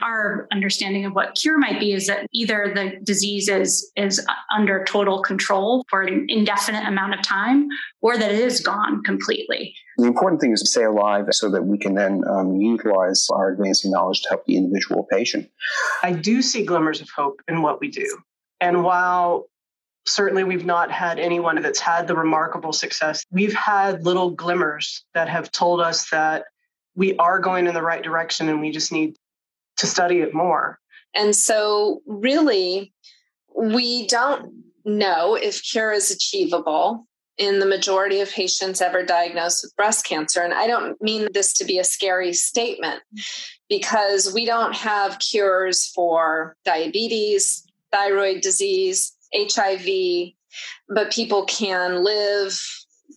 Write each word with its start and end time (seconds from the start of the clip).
our 0.00 0.46
understanding 0.52 1.04
of 1.04 1.14
what 1.14 1.34
cure 1.34 1.58
might 1.58 1.80
be 1.80 1.92
is 1.92 2.06
that 2.06 2.26
either 2.32 2.72
the 2.74 2.98
disease 3.02 3.48
is, 3.48 3.90
is 3.96 4.24
under 4.54 4.84
total 4.84 5.22
control 5.22 5.84
for 5.88 6.02
an 6.02 6.26
indefinite 6.28 6.86
amount 6.86 7.14
of 7.14 7.22
time 7.22 7.68
or 8.00 8.16
that 8.16 8.30
it 8.30 8.40
is 8.40 8.60
gone 8.60 9.02
completely. 9.02 9.74
The 9.96 10.06
important 10.06 10.40
thing 10.40 10.52
is 10.52 10.60
to 10.60 10.66
stay 10.66 10.84
alive 10.84 11.26
so 11.30 11.50
that 11.50 11.62
we 11.62 11.78
can 11.78 11.94
then 11.94 12.22
um, 12.28 12.56
utilize 12.56 13.26
our 13.32 13.50
advancing 13.50 13.90
knowledge 13.90 14.22
to 14.22 14.28
help 14.30 14.46
the 14.46 14.56
individual 14.56 15.06
patient. 15.10 15.50
I 16.02 16.12
do 16.12 16.42
see 16.42 16.64
glimmers 16.64 17.00
of 17.00 17.08
hope 17.10 17.40
in 17.48 17.62
what 17.62 17.80
we 17.80 17.90
do. 17.90 18.18
And 18.60 18.84
while 18.84 19.46
certainly 20.06 20.44
we've 20.44 20.64
not 20.64 20.90
had 20.90 21.18
anyone 21.18 21.60
that's 21.60 21.80
had 21.80 22.06
the 22.06 22.14
remarkable 22.14 22.72
success, 22.72 23.24
we've 23.30 23.54
had 23.54 24.04
little 24.04 24.30
glimmers 24.30 25.04
that 25.14 25.28
have 25.28 25.50
told 25.50 25.80
us 25.80 26.08
that 26.10 26.44
we 26.94 27.16
are 27.16 27.38
going 27.38 27.66
in 27.66 27.74
the 27.74 27.82
right 27.82 28.02
direction 28.02 28.48
and 28.48 28.60
we 28.60 28.70
just 28.70 28.90
need 28.90 29.16
to 29.78 29.86
study 29.86 30.20
it 30.20 30.34
more. 30.34 30.78
And 31.14 31.34
so, 31.34 32.02
really, 32.06 32.92
we 33.56 34.06
don't 34.06 34.52
know 34.84 35.34
if 35.34 35.62
cure 35.62 35.92
is 35.92 36.10
achievable 36.10 37.06
in 37.38 37.60
the 37.60 37.66
majority 37.66 38.20
of 38.20 38.30
patients 38.30 38.80
ever 38.80 39.04
diagnosed 39.04 39.62
with 39.62 39.76
breast 39.76 40.04
cancer. 40.04 40.42
And 40.42 40.52
I 40.52 40.66
don't 40.66 41.00
mean 41.00 41.28
this 41.32 41.52
to 41.54 41.64
be 41.64 41.78
a 41.78 41.84
scary 41.84 42.32
statement 42.32 43.00
because 43.68 44.34
we 44.34 44.44
don't 44.44 44.74
have 44.74 45.20
cures 45.20 45.86
for 45.94 46.56
diabetes, 46.64 47.64
thyroid 47.92 48.40
disease, 48.40 49.14
HIV, 49.32 50.32
but 50.88 51.12
people 51.12 51.44
can 51.44 52.02
live 52.02 52.58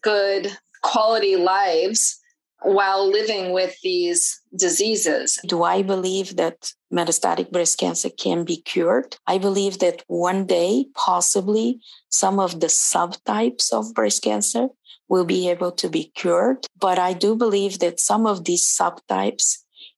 good 0.03 0.55
quality 0.83 1.35
lives 1.35 2.20
while 2.61 3.09
living 3.09 3.51
with 3.51 3.75
these 3.81 4.39
diseases. 4.57 5.39
Do 5.47 5.63
I 5.63 5.81
believe 5.81 6.35
that 6.38 6.73
metastatic 6.93 7.52
breast 7.52 7.77
cancer 7.79 8.09
can 8.09 8.43
be 8.43 8.57
cured? 8.57 9.17
I 9.27 9.38
believe 9.38 9.79
that 9.79 10.03
one 10.07 10.45
day, 10.45 10.86
possibly, 10.95 11.80
some 12.09 12.39
of 12.39 12.59
the 12.59 12.67
subtypes 12.67 13.71
of 13.73 13.94
breast 13.94 14.23
cancer 14.23 14.67
will 15.09 15.25
be 15.25 15.49
able 15.49 15.71
to 15.73 15.89
be 15.89 16.11
cured. 16.16 16.66
But 16.80 16.99
I 16.99 17.13
do 17.13 17.36
believe 17.36 17.80
that 17.80 17.99
some 17.99 18.25
of 18.25 18.45
these 18.45 18.66
subtypes 18.66 19.58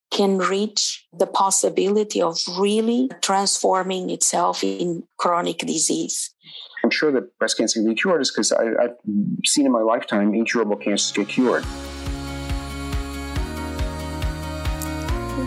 can 0.09 0.37
reach 0.37 1.07
the 1.11 1.27
possibility 1.27 2.21
of 2.21 2.37
really 2.57 3.09
transforming 3.21 4.09
itself 4.09 4.63
in 4.63 5.03
chronic 5.17 5.57
disease. 5.59 6.33
I'm 6.83 6.91
sure 6.91 7.11
that 7.11 7.37
breast 7.39 7.57
cancer 7.57 7.79
can 7.79 7.89
be 7.89 7.95
cured 7.95 8.21
is 8.21 8.31
because 8.31 8.51
I've 8.51 8.95
seen 9.45 9.65
in 9.65 9.71
my 9.71 9.81
lifetime 9.81 10.33
incurable 10.33 10.75
cancers 10.75 11.11
get 11.11 11.29
cured. 11.29 11.65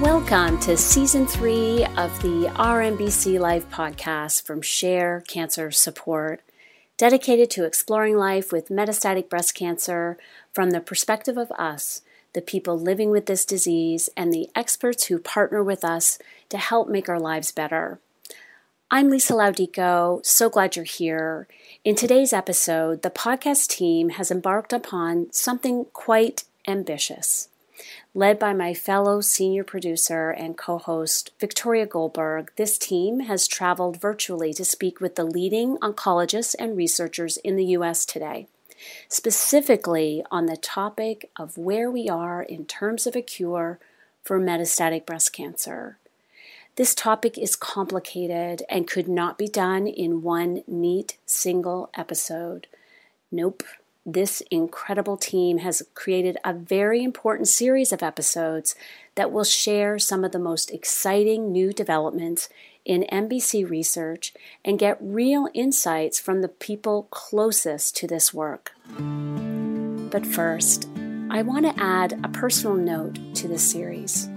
Welcome 0.02 0.60
to 0.60 0.76
season 0.76 1.26
three 1.26 1.86
of 1.96 2.20
the 2.20 2.52
Our 2.54 2.82
MBC 2.82 3.40
Life 3.40 3.68
podcast 3.70 4.42
from 4.42 4.60
Share 4.60 5.22
Cancer 5.26 5.70
Support, 5.70 6.42
dedicated 6.98 7.48
to 7.52 7.64
exploring 7.64 8.18
life 8.18 8.52
with 8.52 8.68
metastatic 8.68 9.30
breast 9.30 9.54
cancer 9.54 10.18
from 10.52 10.70
the 10.70 10.80
perspective 10.80 11.38
of 11.38 11.50
us, 11.52 12.02
the 12.34 12.42
people 12.42 12.78
living 12.78 13.08
with 13.08 13.24
this 13.24 13.46
disease, 13.46 14.10
and 14.18 14.30
the 14.30 14.50
experts 14.54 15.06
who 15.06 15.18
partner 15.18 15.64
with 15.64 15.82
us 15.82 16.18
to 16.50 16.58
help 16.58 16.90
make 16.90 17.08
our 17.08 17.18
lives 17.18 17.50
better. 17.50 17.98
I'm 18.90 19.08
Lisa 19.08 19.32
Laudico. 19.32 20.24
So 20.26 20.50
glad 20.50 20.76
you're 20.76 20.84
here. 20.84 21.48
In 21.84 21.94
today's 21.94 22.34
episode, 22.34 23.00
the 23.00 23.10
podcast 23.10 23.68
team 23.68 24.10
has 24.10 24.30
embarked 24.30 24.74
upon 24.74 25.32
something 25.32 25.86
quite 25.94 26.44
ambitious 26.68 27.48
led 28.16 28.38
by 28.38 28.54
my 28.54 28.72
fellow 28.72 29.20
senior 29.20 29.62
producer 29.62 30.30
and 30.30 30.56
co 30.56 30.78
host, 30.78 31.32
Victoria 31.38 31.84
Goldberg, 31.84 32.50
this 32.56 32.78
team 32.78 33.20
has 33.20 33.46
traveled 33.46 34.00
virtually 34.00 34.54
to 34.54 34.64
speak 34.64 35.02
with 35.02 35.16
the 35.16 35.24
leading 35.24 35.76
oncologists 35.78 36.54
and 36.58 36.78
researchers 36.78 37.36
in 37.36 37.56
the 37.56 37.66
U.S. 37.76 38.06
today, 38.06 38.48
specifically 39.10 40.24
on 40.30 40.46
the 40.46 40.56
topic 40.56 41.30
of 41.38 41.58
where 41.58 41.90
we 41.90 42.08
are 42.08 42.42
in 42.42 42.64
terms 42.64 43.06
of 43.06 43.14
a 43.14 43.20
cure 43.20 43.78
for 44.24 44.40
metastatic 44.40 45.04
breast 45.04 45.34
cancer. 45.34 45.98
This 46.76 46.94
topic 46.94 47.36
is 47.36 47.54
complicated 47.54 48.62
and 48.70 48.88
could 48.88 49.08
not 49.08 49.36
be 49.36 49.46
done 49.46 49.86
in 49.86 50.22
one 50.22 50.62
neat 50.66 51.18
single 51.26 51.90
episode. 51.94 52.66
Nope, 53.30 53.62
this 54.06 54.40
incredible 54.52 55.16
team 55.16 55.58
has 55.58 55.82
created 55.94 56.38
a 56.44 56.54
very 56.54 57.02
important 57.02 57.48
series 57.48 57.92
of 57.92 58.04
episodes 58.04 58.76
that 59.16 59.32
will 59.32 59.44
share 59.44 59.98
some 59.98 60.24
of 60.24 60.30
the 60.30 60.38
most 60.38 60.70
exciting 60.70 61.50
new 61.50 61.72
developments 61.72 62.48
in 62.84 63.04
MBC 63.10 63.68
research 63.68 64.32
and 64.64 64.78
get 64.78 64.96
real 65.00 65.48
insights 65.54 66.20
from 66.20 66.40
the 66.40 66.48
people 66.48 67.08
closest 67.10 67.96
to 67.96 68.06
this 68.06 68.32
work. 68.32 68.70
But 68.96 70.24
first, 70.24 70.88
I 71.28 71.42
want 71.42 71.66
to 71.66 71.82
add 71.82 72.20
a 72.24 72.28
personal 72.28 72.76
note 72.76 73.18
to 73.34 73.48
this 73.48 73.68
series. 73.68 74.28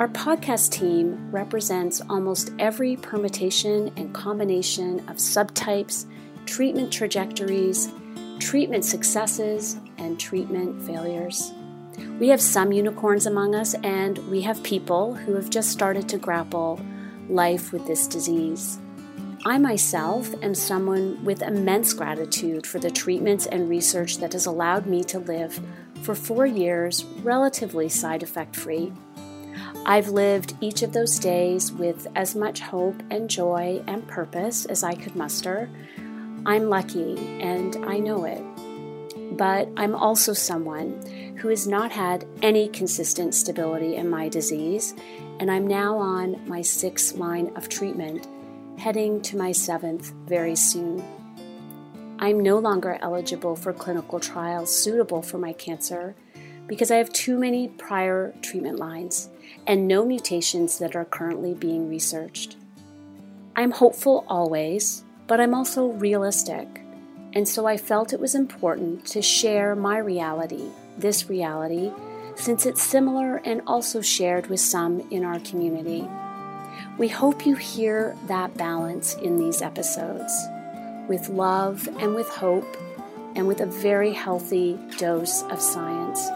Our 0.00 0.08
podcast 0.08 0.72
team 0.72 1.30
represents 1.30 2.02
almost 2.10 2.52
every 2.58 2.96
permutation 2.96 3.92
and 3.96 4.12
combination 4.12 4.98
of 5.08 5.16
subtypes, 5.16 6.06
treatment 6.44 6.92
trajectories, 6.92 7.92
treatment 8.38 8.84
successes, 8.84 9.76
and 9.98 10.18
treatment 10.18 10.82
failures. 10.82 11.52
We 12.18 12.28
have 12.28 12.40
some 12.40 12.72
unicorns 12.72 13.26
among 13.26 13.54
us, 13.54 13.74
and 13.82 14.18
we 14.30 14.42
have 14.42 14.62
people 14.62 15.14
who 15.14 15.34
have 15.34 15.50
just 15.50 15.70
started 15.70 16.08
to 16.10 16.18
grapple 16.18 16.80
life 17.28 17.72
with 17.72 17.86
this 17.86 18.06
disease. 18.06 18.78
I 19.44 19.58
myself 19.58 20.34
am 20.42 20.54
someone 20.54 21.24
with 21.24 21.42
immense 21.42 21.92
gratitude 21.92 22.66
for 22.66 22.78
the 22.78 22.90
treatments 22.90 23.46
and 23.46 23.68
research 23.68 24.18
that 24.18 24.32
has 24.32 24.46
allowed 24.46 24.86
me 24.86 25.04
to 25.04 25.20
live 25.20 25.60
for 26.02 26.14
four 26.14 26.46
years 26.46 27.04
relatively 27.22 27.88
side 27.88 28.22
effect 28.22 28.56
free. 28.56 28.92
I've 29.84 30.08
lived 30.08 30.54
each 30.60 30.82
of 30.82 30.92
those 30.92 31.18
days 31.20 31.70
with 31.70 32.08
as 32.16 32.34
much 32.34 32.60
hope 32.60 33.00
and 33.08 33.30
joy 33.30 33.84
and 33.86 34.06
purpose 34.08 34.64
as 34.64 34.82
I 34.82 34.94
could 34.94 35.14
muster, 35.14 35.70
I'm 36.46 36.70
lucky 36.70 37.18
and 37.40 37.74
I 37.86 37.98
know 37.98 38.24
it. 38.24 38.40
But 39.36 39.68
I'm 39.76 39.96
also 39.96 40.32
someone 40.32 41.36
who 41.38 41.48
has 41.48 41.66
not 41.66 41.90
had 41.90 42.24
any 42.40 42.68
consistent 42.68 43.34
stability 43.34 43.96
in 43.96 44.08
my 44.08 44.28
disease, 44.28 44.94
and 45.40 45.50
I'm 45.50 45.66
now 45.66 45.98
on 45.98 46.48
my 46.48 46.62
sixth 46.62 47.16
line 47.16 47.52
of 47.56 47.68
treatment, 47.68 48.28
heading 48.78 49.20
to 49.22 49.36
my 49.36 49.50
seventh 49.50 50.12
very 50.26 50.54
soon. 50.54 51.04
I'm 52.20 52.38
no 52.38 52.58
longer 52.58 52.96
eligible 53.02 53.56
for 53.56 53.72
clinical 53.72 54.20
trials 54.20 54.72
suitable 54.72 55.22
for 55.22 55.38
my 55.38 55.52
cancer 55.52 56.14
because 56.68 56.92
I 56.92 56.96
have 56.98 57.12
too 57.12 57.36
many 57.38 57.68
prior 57.68 58.32
treatment 58.40 58.78
lines 58.78 59.30
and 59.66 59.88
no 59.88 60.04
mutations 60.04 60.78
that 60.78 60.94
are 60.94 61.04
currently 61.04 61.54
being 61.54 61.88
researched. 61.88 62.56
I'm 63.56 63.72
hopeful 63.72 64.24
always, 64.28 65.02
but 65.26 65.40
I'm 65.40 65.54
also 65.54 65.86
realistic. 65.86 66.68
And 67.32 67.48
so 67.48 67.66
I 67.66 67.76
felt 67.76 68.12
it 68.12 68.20
was 68.20 68.34
important 68.34 69.04
to 69.06 69.20
share 69.20 69.74
my 69.74 69.98
reality, 69.98 70.68
this 70.96 71.28
reality, 71.28 71.92
since 72.36 72.66
it's 72.66 72.82
similar 72.82 73.36
and 73.44 73.62
also 73.66 74.00
shared 74.00 74.46
with 74.46 74.60
some 74.60 75.00
in 75.10 75.24
our 75.24 75.40
community. 75.40 76.08
We 76.98 77.08
hope 77.08 77.44
you 77.44 77.56
hear 77.56 78.16
that 78.26 78.56
balance 78.56 79.14
in 79.14 79.38
these 79.38 79.60
episodes 79.62 80.32
with 81.08 81.28
love 81.28 81.88
and 81.98 82.14
with 82.14 82.28
hope 82.28 82.76
and 83.34 83.46
with 83.46 83.60
a 83.60 83.66
very 83.66 84.12
healthy 84.12 84.78
dose 84.96 85.42
of 85.44 85.60
science. 85.60 86.26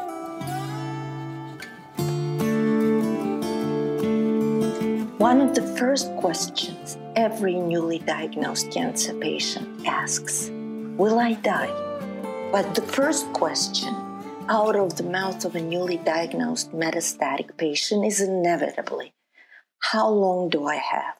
One 5.18 5.40
of 5.40 5.54
the 5.54 5.62
first 5.78 6.14
questions 6.16 6.96
every 7.16 7.54
newly 7.54 7.98
diagnosed 7.98 8.70
cancer 8.70 9.14
patient 9.14 9.86
asks 9.86 10.50
Will 10.96 11.18
I 11.18 11.34
die? 11.34 11.72
But 12.52 12.74
the 12.74 12.82
first 12.82 13.32
question 13.32 13.94
out 14.48 14.76
of 14.76 14.96
the 14.96 15.04
mouth 15.04 15.44
of 15.44 15.54
a 15.54 15.60
newly 15.60 15.96
diagnosed 15.98 16.72
metastatic 16.72 17.56
patient 17.56 18.04
is 18.04 18.20
inevitably 18.20 19.14
How 19.78 20.08
long 20.08 20.48
do 20.48 20.66
I 20.66 20.76
have? 20.76 21.14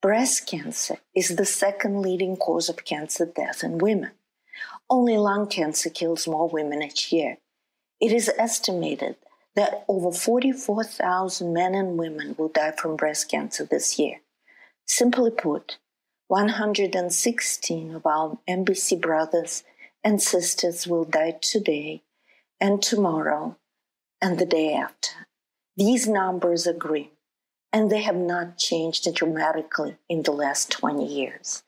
Breast 0.00 0.46
cancer 0.46 0.98
is 1.14 1.36
the 1.36 1.44
second 1.44 2.02
leading 2.02 2.36
cause 2.36 2.68
of 2.68 2.84
cancer 2.84 3.24
death 3.24 3.62
in 3.62 3.78
women. 3.78 4.12
Only 4.90 5.16
lung 5.16 5.46
cancer 5.46 5.90
kills 5.90 6.26
more 6.26 6.48
women 6.48 6.82
each 6.82 7.12
year. 7.12 7.38
It 8.00 8.12
is 8.12 8.30
estimated 8.36 9.16
that 9.54 9.84
over 9.86 10.10
44,000 10.10 11.52
men 11.52 11.74
and 11.74 11.96
women 11.96 12.34
will 12.36 12.48
die 12.48 12.72
from 12.72 12.96
breast 12.96 13.30
cancer 13.30 13.64
this 13.64 13.98
year. 13.98 14.20
Simply 14.94 15.30
put, 15.30 15.78
116 16.28 17.94
of 17.94 18.04
our 18.04 18.38
MBC 18.46 19.00
brothers 19.00 19.64
and 20.04 20.20
sisters 20.20 20.86
will 20.86 21.06
die 21.06 21.38
today 21.40 22.02
and 22.60 22.82
tomorrow 22.82 23.56
and 24.20 24.38
the 24.38 24.44
day 24.44 24.74
after. 24.74 25.12
These 25.78 26.06
numbers 26.06 26.68
grim, 26.78 27.08
and 27.72 27.90
they 27.90 28.02
have 28.02 28.16
not 28.16 28.58
changed 28.58 29.08
dramatically 29.14 29.96
in 30.10 30.24
the 30.24 30.30
last 30.30 30.70
20 30.70 31.06
years. 31.06 31.62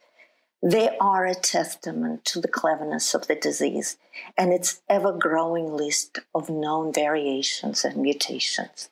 They 0.62 0.94
are 1.00 1.24
a 1.24 1.34
testament 1.34 2.26
to 2.26 2.42
the 2.42 2.48
cleverness 2.48 3.14
of 3.14 3.26
the 3.26 3.36
disease 3.36 3.96
and 4.36 4.52
its 4.52 4.82
ever 4.86 5.12
growing 5.12 5.72
list 5.72 6.18
of 6.34 6.50
known 6.50 6.92
variations 6.92 7.86
and 7.86 7.96
mutations. 7.96 8.90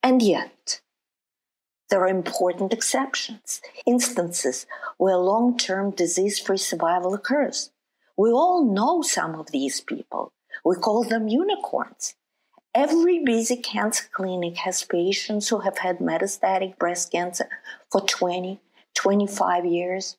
And 0.00 0.22
yet, 0.22 0.80
there 1.90 2.00
are 2.00 2.08
important 2.08 2.72
exceptions, 2.72 3.60
instances 3.86 4.66
where 4.96 5.16
long 5.16 5.56
term 5.56 5.90
disease 5.90 6.38
free 6.38 6.56
survival 6.56 7.14
occurs. 7.14 7.70
We 8.16 8.30
all 8.30 8.64
know 8.64 9.02
some 9.02 9.34
of 9.34 9.50
these 9.50 9.80
people. 9.80 10.32
We 10.64 10.76
call 10.76 11.04
them 11.04 11.28
unicorns. 11.28 12.14
Every 12.74 13.22
busy 13.22 13.56
cancer 13.56 14.04
clinic 14.12 14.56
has 14.58 14.82
patients 14.82 15.48
who 15.48 15.60
have 15.60 15.78
had 15.78 15.98
metastatic 15.98 16.78
breast 16.78 17.12
cancer 17.12 17.48
for 17.90 18.00
20, 18.00 18.60
25 18.94 19.64
years. 19.64 20.16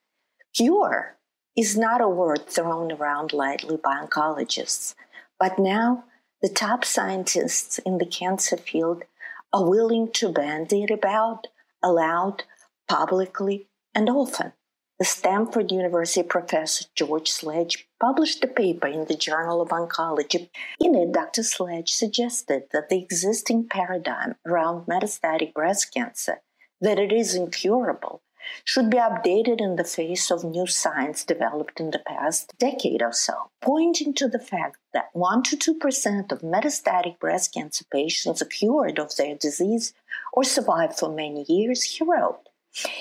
Cure 0.53 1.17
is 1.55 1.77
not 1.77 2.01
a 2.01 2.07
word 2.07 2.47
thrown 2.47 2.91
around 2.91 3.33
lightly 3.33 3.77
by 3.77 4.01
oncologists, 4.01 4.95
but 5.39 5.59
now 5.59 6.05
the 6.41 6.49
top 6.49 6.85
scientists 6.85 7.77
in 7.79 7.97
the 7.97 8.05
cancer 8.05 8.55
field 8.55 9.03
are 9.51 9.69
willing 9.69 10.11
to 10.11 10.29
bandy 10.31 10.83
it 10.83 10.91
about 10.91 11.47
aloud, 11.85 12.43
publicly, 12.89 13.67
and 13.93 14.09
often. 14.09 14.51
The 14.97 15.05
Stanford 15.05 15.71
University 15.71 16.23
professor 16.23 16.85
George 16.95 17.29
Sledge 17.29 17.87
published 18.01 18.43
a 18.43 18.47
paper 18.47 18.87
in 18.87 19.05
the 19.05 19.15
Journal 19.15 19.61
of 19.61 19.69
Oncology. 19.69 20.49
In 20.79 20.95
it, 20.95 21.11
Dr. 21.11 21.43
Sledge 21.43 21.91
suggested 21.91 22.63
that 22.71 22.89
the 22.89 22.97
existing 22.97 23.67
paradigm 23.69 24.35
around 24.45 24.87
metastatic 24.87 25.53
breast 25.53 25.93
cancer, 25.93 26.41
that 26.81 26.97
it 26.97 27.11
is 27.11 27.35
incurable, 27.35 28.21
should 28.63 28.89
be 28.89 28.97
updated 28.97 29.59
in 29.59 29.75
the 29.75 29.83
face 29.83 30.31
of 30.31 30.43
new 30.43 30.67
science 30.67 31.25
developed 31.25 31.79
in 31.79 31.91
the 31.91 31.99
past 31.99 32.53
decade 32.57 33.01
or 33.01 33.11
so, 33.11 33.49
pointing 33.61 34.13
to 34.13 34.27
the 34.27 34.39
fact 34.39 34.77
that 34.93 35.09
1 35.13 35.43
to 35.43 35.57
2% 35.57 36.31
of 36.31 36.41
metastatic 36.41 37.19
breast 37.19 37.53
cancer 37.53 37.85
patients 37.91 38.41
are 38.41 38.45
cured 38.45 38.99
of 38.99 39.15
their 39.15 39.35
disease 39.35 39.93
or 40.33 40.43
survive 40.43 40.97
for 40.97 41.09
many 41.09 41.45
years, 41.47 41.83
he 41.83 42.03
wrote. 42.03 42.49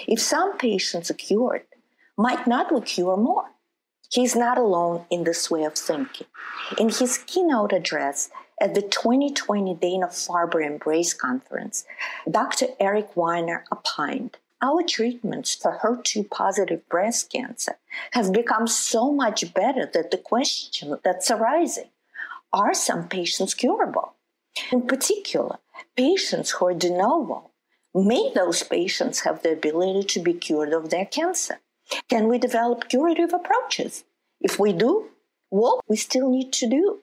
If 0.07 0.21
some 0.21 0.57
patients 0.59 1.11
are 1.11 1.15
cured, 1.15 1.67
might 2.17 2.47
not 2.47 2.73
we 2.73 2.81
cure 2.81 3.17
more? 3.17 3.51
He's 4.11 4.37
not 4.37 4.59
alone 4.59 5.07
in 5.11 5.25
this 5.25 5.51
way 5.51 5.65
of 5.65 5.75
thinking. 5.75 6.29
In 6.79 6.89
his 6.89 7.19
keynote 7.19 7.73
address 7.73 8.31
at 8.61 8.75
the 8.75 8.83
2020 8.83 9.75
Dana 9.75 10.07
Farber 10.07 10.65
Embrace 10.65 11.13
Conference, 11.13 11.85
Dr. 12.31 12.67
Eric 12.79 13.15
Winer 13.15 13.65
opined 13.73 14.39
our 14.65 14.83
treatments 14.83 15.55
for 15.55 15.79
HER2 15.83 16.31
positive 16.31 16.89
breast 16.89 17.31
cancer 17.31 17.77
have 18.13 18.33
become 18.33 18.67
so 18.67 19.13
much 19.13 19.53
better 19.53 19.91
that 19.93 20.11
the 20.11 20.17
question 20.17 20.97
that's 21.05 21.31
arising 21.31 21.91
are 22.53 22.73
some 22.73 23.09
patients 23.09 23.53
curable? 23.53 24.15
In 24.73 24.83
particular, 24.83 25.59
patients 25.97 26.51
who 26.51 26.67
are 26.67 26.75
de 26.75 26.91
novo, 26.91 27.51
may 27.95 28.33
those 28.35 28.63
patients 28.63 29.21
have 29.21 29.43
the 29.43 29.53
ability 29.53 30.05
to 30.05 30.21
be 30.21 30.35
cured 30.35 30.73
of 30.73 30.91
their 30.91 31.07
cancer? 31.07 31.61
Can 32.09 32.29
we 32.29 32.39
develop 32.39 32.89
curative 32.89 33.33
approaches? 33.33 34.05
If 34.41 34.59
we 34.59 34.73
do, 34.73 35.11
what 35.51 35.85
we 35.89 35.97
still 35.97 36.31
need 36.31 36.53
to 36.55 36.69
do. 36.69 37.01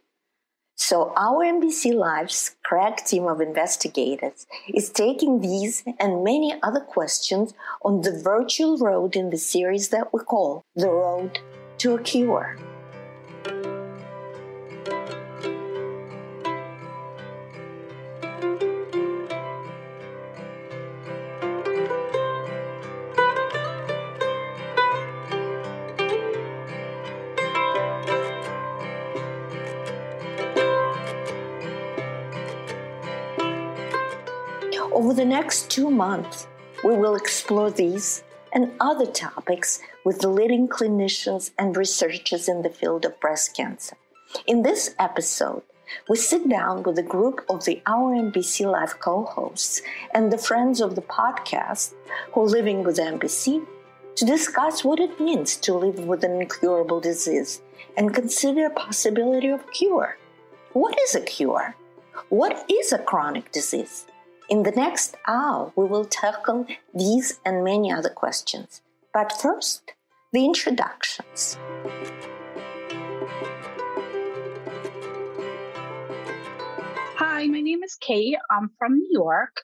So 0.76 1.14
our 1.16 1.46
MBC 1.46 1.94
Life's 1.94 2.56
crack 2.64 3.06
team 3.06 3.28
of 3.28 3.40
investigators 3.40 4.48
is 4.74 4.90
taking 4.90 5.40
these 5.40 5.84
and 6.00 6.24
many 6.24 6.56
other 6.64 6.80
questions 6.80 7.54
on 7.84 8.02
the 8.02 8.20
virtual 8.20 8.78
road 8.78 9.16
in 9.16 9.30
the 9.30 9.38
series 9.38 9.90
that 9.90 10.12
we 10.12 10.22
call 10.22 10.64
The 10.76 10.90
Road 10.90 11.40
to 11.78 11.96
a 11.96 12.02
Cure. 12.02 12.71
Over 35.12 35.24
the 35.24 35.26
next 35.26 35.70
two 35.70 35.92
months, 35.92 36.48
we 36.86 36.96
will 36.96 37.16
explore 37.16 37.70
these 37.70 38.24
and 38.54 38.72
other 38.80 39.06
topics 39.06 39.82
with 40.06 40.24
leading 40.24 40.70
clinicians 40.70 41.52
and 41.60 41.76
researchers 41.76 42.48
in 42.48 42.62
the 42.62 42.70
field 42.70 43.04
of 43.04 43.20
breast 43.20 43.54
cancer. 43.54 43.98
In 44.48 44.62
this 44.62 44.96
episode, 45.00 45.64
we 46.08 46.16
sit 46.16 46.48
down 46.48 46.84
with 46.84 46.98
a 46.98 47.04
group 47.04 47.46
of 47.50 47.66
the 47.66 47.82
Our 47.86 48.16
MBC 48.16 48.66
Life 48.72 49.02
co 49.02 49.26
hosts 49.26 49.82
and 50.14 50.32
the 50.32 50.38
friends 50.38 50.80
of 50.80 50.96
the 50.96 51.02
podcast 51.02 51.94
who 52.32 52.44
are 52.44 52.56
living 52.58 52.82
with 52.86 52.98
MBC 52.98 53.68
to 54.16 54.24
discuss 54.24 54.86
what 54.86 55.02
it 55.02 55.20
means 55.20 55.58
to 55.58 55.74
live 55.74 56.00
with 56.06 56.24
an 56.24 56.40
incurable 56.40 57.02
disease 57.02 57.62
and 57.98 58.14
consider 58.14 58.70
possibility 58.70 59.50
of 59.50 59.70
cure. 59.74 60.18
What 60.72 60.98
is 61.02 61.16
a 61.16 61.20
cure? 61.20 61.76
What 62.30 62.64
is 62.72 62.94
a 62.94 62.98
chronic 62.98 63.52
disease? 63.52 64.06
In 64.52 64.64
the 64.64 64.72
next 64.72 65.16
hour, 65.30 65.72
we 65.78 65.86
will 65.86 66.04
tackle 66.04 66.68
these 66.94 67.40
and 67.46 67.64
many 67.64 67.90
other 67.90 68.10
questions. 68.10 68.82
But 69.14 69.32
first, 69.32 69.94
the 70.34 70.44
introductions. 70.44 71.58
Hi, 77.16 77.48
my 77.48 77.62
name 77.62 77.82
is 77.82 77.96
Kate. 77.96 78.36
I'm 78.52 78.70
from 78.78 78.98
New 78.98 79.08
York. 79.10 79.56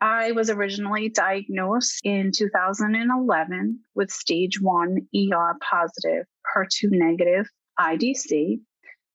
I 0.00 0.32
was 0.32 0.48
originally 0.48 1.10
diagnosed 1.10 2.00
in 2.02 2.32
2011 2.34 3.80
with 3.94 4.10
stage 4.10 4.58
1 4.62 4.96
ER 5.14 5.56
positive, 5.60 6.24
HER2 6.56 6.88
negative 6.90 7.50
IDC. 7.78 8.60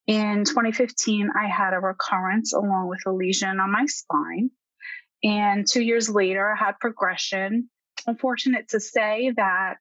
In 0.06 0.44
2015, 0.46 1.32
I 1.36 1.48
had 1.48 1.74
a 1.74 1.80
recurrence 1.80 2.54
along 2.54 2.90
with 2.90 3.00
a 3.08 3.12
lesion 3.12 3.60
on 3.60 3.72
my 3.72 3.88
spine. 3.88 4.52
And 5.24 5.68
two 5.68 5.82
years 5.82 6.10
later, 6.10 6.52
I 6.52 6.56
had 6.56 6.80
progression. 6.80 7.70
I'm 8.08 8.18
fortunate 8.18 8.70
to 8.70 8.80
say 8.80 9.34
that 9.36 9.78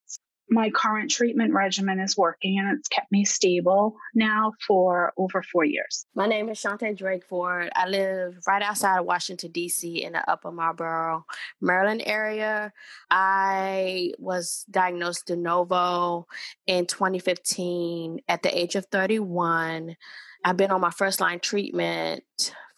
my 0.48 0.70
current 0.70 1.10
treatment 1.10 1.52
regimen 1.52 1.98
is 1.98 2.16
working 2.16 2.58
and 2.58 2.78
it's 2.78 2.88
kept 2.88 3.10
me 3.10 3.24
stable 3.24 3.96
now 4.14 4.52
for 4.66 5.12
over 5.16 5.42
four 5.42 5.64
years. 5.64 6.06
My 6.14 6.26
name 6.26 6.48
is 6.48 6.58
Shante 6.58 6.96
Drakeford. 6.96 7.70
I 7.74 7.88
live 7.88 8.38
right 8.46 8.62
outside 8.62 9.00
of 9.00 9.06
Washington, 9.06 9.50
D.C., 9.50 10.04
in 10.04 10.12
the 10.12 10.30
Upper 10.30 10.52
Marlboro, 10.52 11.24
Maryland 11.60 12.02
area. 12.06 12.72
I 13.10 14.12
was 14.18 14.64
diagnosed 14.70 15.26
de 15.26 15.36
novo 15.36 16.26
in 16.66 16.86
2015 16.86 18.20
at 18.28 18.42
the 18.42 18.56
age 18.56 18.76
of 18.76 18.86
31. 18.86 19.96
I've 20.44 20.56
been 20.56 20.70
on 20.70 20.80
my 20.80 20.90
first 20.90 21.20
line 21.20 21.40
treatment 21.40 22.22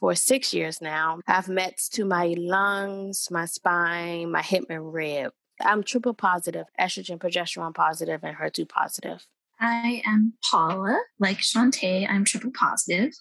for 0.00 0.14
six 0.14 0.55
years 0.55 0.81
now. 0.81 1.21
I've 1.26 1.49
mets 1.49 1.88
to 1.90 2.05
my 2.05 2.35
lungs, 2.38 3.28
my 3.31 3.47
spine, 3.47 4.31
my 4.31 4.43
hip 4.43 4.64
and 4.71 4.93
rib. 4.93 5.33
I'm 5.61 5.83
triple 5.83 6.14
positive, 6.14 6.67
estrogen, 6.81 7.19
progesterone 7.19 7.75
positive, 7.75 8.23
and 8.23 8.37
HER2 8.37 8.69
positive. 8.69 9.26
I 9.61 10.02
am 10.07 10.35
Paula. 10.49 11.00
Like 11.19 11.38
Shantae, 11.38 12.09
I'm 12.09 12.25
triple 12.25 12.52
positive. 12.52 13.12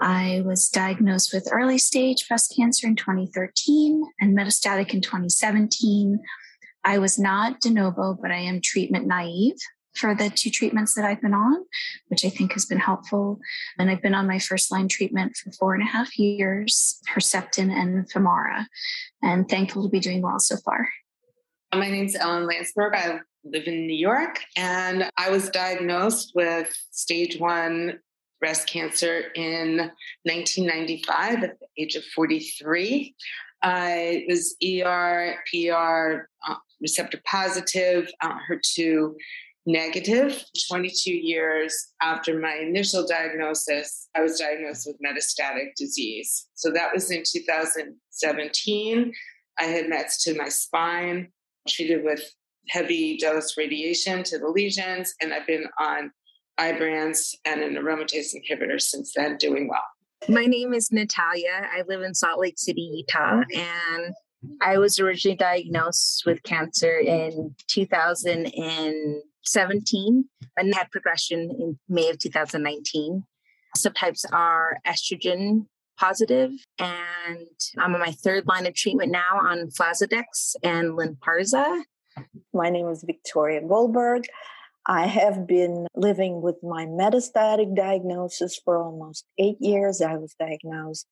I 0.00 0.42
was 0.44 0.68
diagnosed 0.68 1.32
with 1.32 1.48
early 1.50 1.78
stage 1.78 2.28
breast 2.28 2.54
cancer 2.54 2.86
in 2.86 2.96
2013 2.96 4.04
and 4.20 4.36
metastatic 4.36 4.92
in 4.92 5.00
2017. 5.00 6.20
I 6.84 6.98
was 6.98 7.18
not 7.18 7.60
de 7.60 7.70
novo, 7.70 8.16
but 8.20 8.30
I 8.30 8.38
am 8.40 8.60
treatment 8.60 9.06
naive 9.06 9.56
for 9.94 10.14
the 10.14 10.30
two 10.30 10.50
treatments 10.50 10.94
that 10.94 11.04
I've 11.04 11.20
been 11.20 11.34
on, 11.34 11.64
which 12.08 12.24
I 12.24 12.30
think 12.30 12.52
has 12.52 12.66
been 12.66 12.78
helpful. 12.78 13.38
And 13.78 13.90
I've 13.90 14.02
been 14.02 14.14
on 14.14 14.26
my 14.26 14.38
first 14.38 14.70
line 14.70 14.88
treatment 14.88 15.36
for 15.36 15.50
four 15.52 15.74
and 15.74 15.82
a 15.82 15.86
half 15.86 16.18
years, 16.18 17.00
Herceptin 17.14 17.70
and 17.70 18.10
Femara, 18.10 18.66
and 19.22 19.48
thankful 19.48 19.82
to 19.82 19.88
be 19.88 20.00
doing 20.00 20.22
well 20.22 20.38
so 20.38 20.56
far. 20.64 20.88
My 21.74 21.88
name 21.88 22.06
is 22.06 22.16
Ellen 22.16 22.46
Landsberg. 22.46 22.94
I 22.94 23.20
live 23.44 23.66
in 23.66 23.86
New 23.86 23.96
York, 23.96 24.40
and 24.56 25.08
I 25.16 25.30
was 25.30 25.50
diagnosed 25.50 26.32
with 26.34 26.72
stage 26.90 27.38
one 27.38 28.00
breast 28.40 28.66
cancer 28.66 29.24
in 29.34 29.76
1995 30.24 31.44
at 31.44 31.58
the 31.60 31.66
age 31.82 31.94
of 31.94 32.04
43. 32.04 33.14
I 33.62 34.24
was 34.28 34.56
ER, 34.64 35.36
PR, 35.52 36.28
uh, 36.48 36.54
receptor 36.80 37.20
positive, 37.24 38.10
uh, 38.22 38.38
HER2 38.50 39.14
negative. 39.66 40.44
22 40.70 41.10
years 41.10 41.92
after 42.02 42.38
my 42.38 42.54
initial 42.54 43.06
diagnosis, 43.06 44.08
I 44.16 44.20
was 44.22 44.38
diagnosed 44.38 44.86
with 44.86 44.96
metastatic 45.04 45.74
disease. 45.76 46.46
So 46.54 46.70
that 46.72 46.92
was 46.94 47.10
in 47.10 47.22
2017. 47.26 49.12
I 49.58 49.64
had 49.64 49.88
mets 49.88 50.22
to 50.24 50.36
my 50.36 50.48
spine, 50.48 51.28
treated 51.68 52.04
with 52.04 52.22
heavy 52.68 53.18
dose 53.18 53.56
radiation 53.56 54.22
to 54.24 54.38
the 54.38 54.48
lesions, 54.48 55.14
and 55.20 55.34
I've 55.34 55.46
been 55.46 55.66
on 55.78 56.12
Ibrance 56.58 57.34
and 57.44 57.62
an 57.62 57.74
aromatase 57.74 58.34
inhibitor 58.34 58.80
since 58.80 59.12
then, 59.14 59.36
doing 59.38 59.68
well. 59.68 59.82
My 60.28 60.44
name 60.44 60.74
is 60.74 60.92
Natalia. 60.92 61.68
I 61.72 61.82
live 61.88 62.02
in 62.02 62.14
Salt 62.14 62.40
Lake 62.40 62.58
City, 62.58 62.82
Utah, 62.82 63.42
and 63.54 64.14
I 64.60 64.78
was 64.78 64.98
originally 64.98 65.36
diagnosed 65.36 66.24
with 66.26 66.42
cancer 66.42 66.98
in 66.98 67.54
2000 67.68 68.46
and 68.46 69.22
had 70.74 70.90
progression 70.90 71.50
in 71.58 71.78
May 71.88 72.08
of 72.10 72.18
2019. 72.18 73.24
Subtypes 73.76 74.24
are 74.32 74.78
estrogen 74.86 75.66
positive, 75.98 76.50
and 76.78 77.46
I'm 77.78 77.94
on 77.94 78.00
my 78.00 78.12
third 78.12 78.46
line 78.46 78.66
of 78.66 78.74
treatment 78.74 79.12
now 79.12 79.40
on 79.42 79.68
Faslodex 79.68 80.56
and 80.62 80.98
Lynparza. 80.98 81.82
My 82.52 82.70
name 82.70 82.88
is 82.88 83.04
Victoria 83.06 83.60
Goldberg. 83.60 84.24
I 84.86 85.06
have 85.06 85.46
been 85.46 85.86
living 85.94 86.40
with 86.40 86.56
my 86.62 86.86
metastatic 86.86 87.76
diagnosis 87.76 88.58
for 88.64 88.76
almost 88.78 89.24
eight 89.38 89.58
years. 89.60 90.00
I 90.00 90.16
was 90.16 90.34
diagnosed 90.40 91.06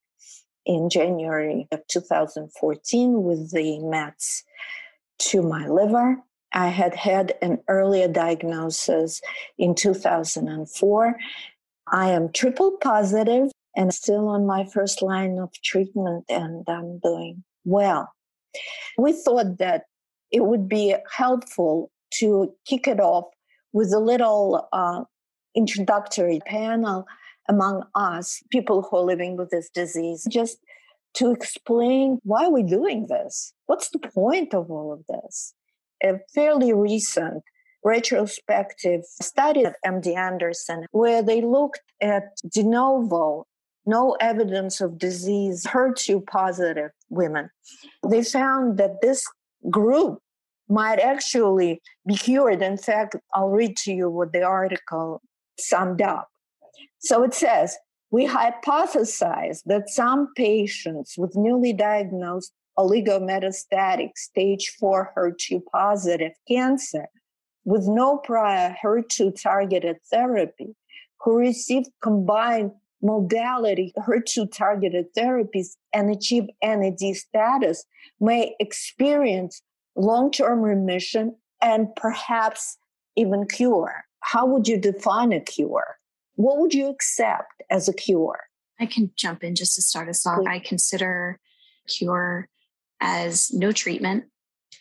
in 0.64 0.88
January 0.90 1.68
of 1.70 1.86
2014 1.88 3.22
with 3.22 3.52
the 3.52 3.78
Mets 3.80 4.44
to 5.18 5.42
my 5.42 5.68
liver. 5.68 6.16
I 6.52 6.68
had 6.68 6.94
had 6.94 7.34
an 7.42 7.58
earlier 7.68 8.08
diagnosis 8.08 9.20
in 9.58 9.74
2004. 9.74 11.16
I 11.92 12.10
am 12.10 12.32
triple 12.32 12.76
positive 12.80 13.50
and 13.76 13.92
still 13.94 14.28
on 14.28 14.46
my 14.46 14.64
first 14.64 15.02
line 15.02 15.38
of 15.38 15.52
treatment, 15.62 16.24
and 16.28 16.64
I'm 16.68 16.98
doing 16.98 17.44
well. 17.64 18.12
We 18.96 19.12
thought 19.12 19.58
that 19.58 19.84
it 20.30 20.44
would 20.44 20.68
be 20.68 20.94
helpful 21.14 21.90
to 22.14 22.54
kick 22.66 22.88
it 22.88 23.00
off 23.00 23.26
with 23.72 23.92
a 23.92 24.00
little 24.00 24.68
uh, 24.72 25.04
introductory 25.54 26.40
panel 26.46 27.06
among 27.48 27.84
us, 27.94 28.42
people 28.50 28.82
who 28.82 28.96
are 28.96 29.02
living 29.02 29.36
with 29.36 29.50
this 29.50 29.70
disease, 29.70 30.26
just 30.28 30.58
to 31.14 31.30
explain 31.30 32.18
why 32.24 32.48
we're 32.48 32.66
doing 32.66 33.06
this. 33.06 33.54
What's 33.66 33.90
the 33.90 33.98
point 33.98 34.54
of 34.54 34.70
all 34.70 34.92
of 34.92 35.04
this? 35.08 35.54
A 36.02 36.18
fairly 36.34 36.72
recent 36.72 37.42
retrospective 37.84 39.02
study 39.04 39.64
at 39.64 39.76
MD 39.84 40.16
Anderson 40.16 40.86
where 40.90 41.22
they 41.22 41.40
looked 41.40 41.80
at 42.00 42.36
de 42.50 42.62
novo, 42.62 43.46
no 43.86 44.16
evidence 44.20 44.80
of 44.80 44.98
disease, 44.98 45.64
HER2 45.66 46.26
positive 46.26 46.90
women. 47.08 47.50
They 48.06 48.22
found 48.22 48.78
that 48.78 49.00
this 49.00 49.26
group 49.70 50.20
might 50.68 51.00
actually 51.00 51.80
be 52.06 52.14
cured. 52.14 52.62
In 52.62 52.76
fact, 52.76 53.16
I'll 53.34 53.48
read 53.48 53.76
to 53.78 53.92
you 53.92 54.10
what 54.10 54.32
the 54.32 54.42
article 54.42 55.22
summed 55.58 56.02
up. 56.02 56.28
So 56.98 57.22
it 57.22 57.34
says, 57.34 57.76
we 58.10 58.26
hypothesize 58.26 59.62
that 59.66 59.88
some 59.88 60.28
patients 60.36 61.14
with 61.16 61.36
newly 61.36 61.72
diagnosed 61.72 62.52
oligometastatic 62.78 64.10
stage 64.16 64.74
4 64.78 65.12
HER2 65.16 65.62
positive 65.72 66.32
cancer 66.46 67.08
with 67.64 67.86
no 67.86 68.18
prior 68.18 68.76
HER2 68.82 69.40
targeted 69.40 69.96
therapy 70.10 70.74
who 71.20 71.36
received 71.36 71.88
combined 72.02 72.70
modality 73.02 73.92
HER2 73.98 74.52
targeted 74.52 75.06
therapies 75.14 75.76
and 75.92 76.10
achieve 76.10 76.44
NAD 76.62 77.16
status 77.16 77.84
may 78.20 78.54
experience 78.60 79.62
long 79.96 80.30
term 80.30 80.60
remission 80.60 81.34
and 81.60 81.88
perhaps 81.96 82.78
even 83.16 83.46
cure. 83.46 84.04
How 84.20 84.46
would 84.46 84.68
you 84.68 84.78
define 84.78 85.32
a 85.32 85.40
cure? 85.40 85.98
what 86.38 86.58
would 86.58 86.72
you 86.72 86.88
accept 86.88 87.64
as 87.68 87.88
a 87.88 87.92
cure? 87.92 88.38
I 88.78 88.86
can 88.86 89.10
jump 89.16 89.42
in 89.42 89.56
just 89.56 89.74
to 89.74 89.82
start 89.82 90.08
us 90.08 90.24
off. 90.24 90.46
I 90.46 90.60
consider 90.60 91.40
cure 91.88 92.48
as 93.00 93.52
no 93.52 93.72
treatment 93.72 94.24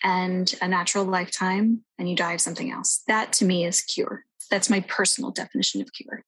and 0.04 0.54
a 0.62 0.68
natural 0.68 1.06
lifetime, 1.06 1.84
and 1.98 2.10
you 2.10 2.16
die 2.16 2.34
of 2.34 2.42
something 2.42 2.72
else. 2.72 3.04
That 3.08 3.34
to 3.34 3.46
me 3.46 3.66
is 3.66 3.82
cure. 3.82 4.26
That's 4.52 4.70
my 4.70 4.82
personal 4.82 5.32
definition 5.32 5.82
of 5.82 5.92
cure. 5.94 6.24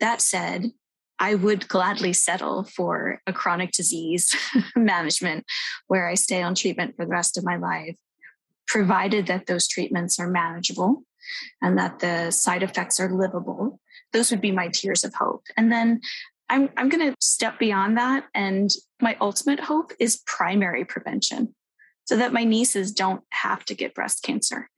That 0.00 0.20
said, 0.20 0.72
I 1.18 1.34
would 1.34 1.66
gladly 1.68 2.12
settle 2.12 2.64
for 2.64 3.20
a 3.26 3.32
chronic 3.32 3.72
disease 3.72 4.34
management 4.76 5.44
where 5.88 6.06
I 6.06 6.14
stay 6.14 6.42
on 6.42 6.54
treatment 6.54 6.96
for 6.96 7.04
the 7.04 7.10
rest 7.10 7.36
of 7.36 7.44
my 7.44 7.56
life, 7.56 7.96
provided 8.66 9.26
that 9.26 9.46
those 9.46 9.66
treatments 9.66 10.20
are 10.20 10.28
manageable 10.28 11.02
and 11.60 11.76
that 11.78 11.98
the 11.98 12.30
side 12.30 12.62
effects 12.62 13.00
are 13.00 13.10
livable 13.10 13.80
those 14.12 14.30
would 14.30 14.40
be 14.40 14.52
my 14.52 14.68
tiers 14.68 15.04
of 15.04 15.14
hope. 15.14 15.44
And 15.56 15.70
then 15.70 16.00
I'm, 16.50 16.70
I'm 16.76 16.88
going 16.88 17.10
to 17.10 17.16
step 17.20 17.58
beyond 17.58 17.96
that. 17.98 18.24
And 18.34 18.70
my 19.00 19.16
ultimate 19.20 19.60
hope 19.60 19.92
is 19.98 20.22
primary 20.26 20.84
prevention 20.84 21.54
so 22.04 22.16
that 22.16 22.32
my 22.32 22.44
nieces 22.44 22.92
don't 22.92 23.22
have 23.30 23.64
to 23.66 23.74
get 23.74 23.94
breast 23.94 24.22
cancer. 24.22 24.70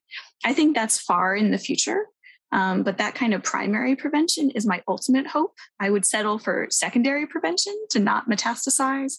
I 0.45 0.53
think 0.53 0.75
that's 0.75 0.99
far 0.99 1.37
in 1.37 1.51
the 1.51 1.59
future. 1.59 2.07
Um, 2.53 2.83
but 2.83 2.99
that 2.99 3.15
kind 3.15 3.33
of 3.33 3.45
primary 3.45 3.95
prevention 3.95 4.51
is 4.51 4.67
my 4.67 4.83
ultimate 4.89 5.29
hope. 5.29 5.55
I 5.79 5.91
would 5.91 6.05
settle 6.05 6.39
for 6.39 6.67
secondary 6.71 7.27
prevention 7.27 7.77
to 7.91 8.01
not 8.01 8.29
metastasize. 8.29 9.15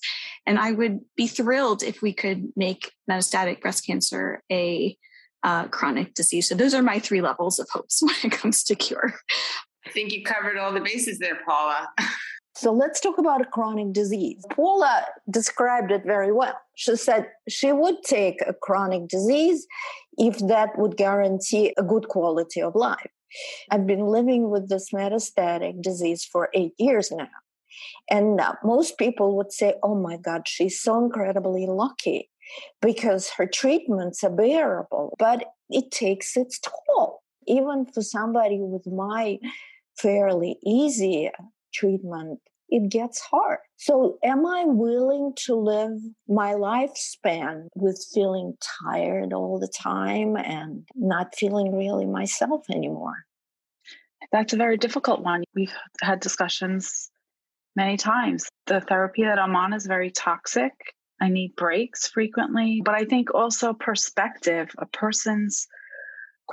And 0.45 0.59
I 0.59 0.73
would 0.73 0.99
be 1.15 1.27
thrilled 1.27 1.83
if 1.83 2.01
we 2.01 2.11
could 2.11 2.49
make 2.57 2.91
metastatic 3.09 3.61
breast 3.61 3.85
cancer 3.85 4.43
a 4.51 4.97
uh, 5.43 5.67
chronic 5.69 6.13
disease. 6.13 6.49
So 6.49 6.55
those 6.55 6.73
are 6.73 6.83
my 6.83 6.99
three 6.99 7.21
levels 7.21 7.59
of 7.59 7.69
hopes 7.71 8.01
when 8.01 8.15
it 8.23 8.31
comes 8.31 8.63
to 8.65 8.75
cure. 8.75 9.13
I 9.85 9.89
think 9.91 10.11
you 10.11 10.23
covered 10.23 10.57
all 10.57 10.73
the 10.73 10.81
bases 10.81 11.17
there, 11.19 11.39
Paula. 11.45 11.87
So 12.53 12.73
let's 12.73 12.99
talk 12.99 13.17
about 13.17 13.41
a 13.41 13.45
chronic 13.45 13.93
disease. 13.93 14.43
Paula 14.51 15.05
described 15.29 15.91
it 15.91 16.03
very 16.05 16.31
well. 16.31 16.59
She 16.75 16.95
said 16.95 17.27
she 17.47 17.71
would 17.71 18.03
take 18.03 18.41
a 18.45 18.53
chronic 18.53 19.07
disease 19.07 19.65
if 20.17 20.37
that 20.47 20.77
would 20.77 20.97
guarantee 20.97 21.73
a 21.77 21.83
good 21.83 22.07
quality 22.09 22.61
of 22.61 22.75
life. 22.75 23.11
I've 23.69 23.87
been 23.87 24.05
living 24.05 24.49
with 24.49 24.67
this 24.67 24.89
metastatic 24.93 25.81
disease 25.81 26.25
for 26.25 26.49
eight 26.53 26.73
years 26.77 27.11
now. 27.11 27.29
And 28.09 28.41
uh, 28.41 28.53
most 28.63 28.97
people 28.97 29.37
would 29.37 29.53
say, 29.53 29.75
oh 29.81 29.95
my 29.95 30.17
God, 30.17 30.45
she's 30.45 30.81
so 30.81 31.03
incredibly 31.03 31.65
lucky 31.67 32.29
because 32.81 33.29
her 33.29 33.47
treatments 33.47 34.23
are 34.25 34.29
bearable, 34.29 35.15
but 35.17 35.45
it 35.69 35.91
takes 35.91 36.35
its 36.35 36.59
toll. 36.59 37.21
Even 37.47 37.85
for 37.85 38.01
somebody 38.01 38.59
with 38.59 38.85
my 38.85 39.39
fairly 39.97 40.57
easy 40.65 41.29
treatment, 41.73 42.39
it 42.69 42.89
gets 42.89 43.19
hard. 43.19 43.59
So, 43.75 44.17
am 44.23 44.45
I 44.45 44.63
willing 44.65 45.33
to 45.45 45.55
live 45.55 45.99
my 46.27 46.53
lifespan 46.53 47.67
with 47.75 48.03
feeling 48.13 48.53
tired 48.83 49.33
all 49.33 49.59
the 49.59 49.67
time 49.67 50.37
and 50.37 50.87
not 50.95 51.35
feeling 51.35 51.75
really 51.75 52.05
myself 52.05 52.63
anymore? 52.69 53.25
That's 54.31 54.53
a 54.53 54.57
very 54.57 54.77
difficult 54.77 55.21
one. 55.21 55.43
We've 55.53 55.73
had 56.01 56.21
discussions 56.21 57.11
many 57.75 57.97
times. 57.97 58.47
The 58.67 58.79
therapy 58.79 59.23
that 59.23 59.39
I'm 59.39 59.55
on 59.55 59.73
is 59.73 59.85
very 59.85 60.11
toxic. 60.11 60.71
I 61.19 61.27
need 61.27 61.55
breaks 61.55 62.07
frequently, 62.07 62.81
but 62.83 62.95
I 62.95 63.03
think 63.03 63.33
also 63.33 63.73
perspective, 63.73 64.69
a 64.77 64.85
person's 64.85 65.67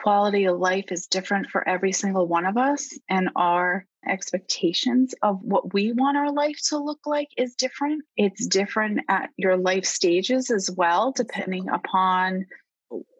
quality 0.02 0.44
of 0.44 0.58
life 0.58 0.92
is 0.92 1.06
different 1.06 1.48
for 1.50 1.66
every 1.68 1.92
single 1.92 2.26
one 2.26 2.46
of 2.46 2.56
us 2.56 2.96
and 3.10 3.30
our 3.36 3.84
expectations 4.06 5.14
of 5.22 5.40
what 5.42 5.74
we 5.74 5.92
want 5.92 6.16
our 6.16 6.32
life 6.32 6.58
to 6.68 6.78
look 6.78 7.00
like 7.06 7.28
is 7.36 7.54
different. 7.54 8.04
It's 8.16 8.46
mm-hmm. 8.46 8.58
different 8.60 9.00
at 9.08 9.30
your 9.36 9.56
life 9.56 9.84
stages 9.84 10.50
as 10.50 10.70
well 10.70 11.12
depending 11.12 11.68
upon 11.68 12.46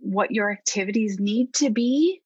what 0.01 0.31
your 0.31 0.51
activities 0.51 1.19
need 1.19 1.53
to 1.55 1.71
be 1.71 2.23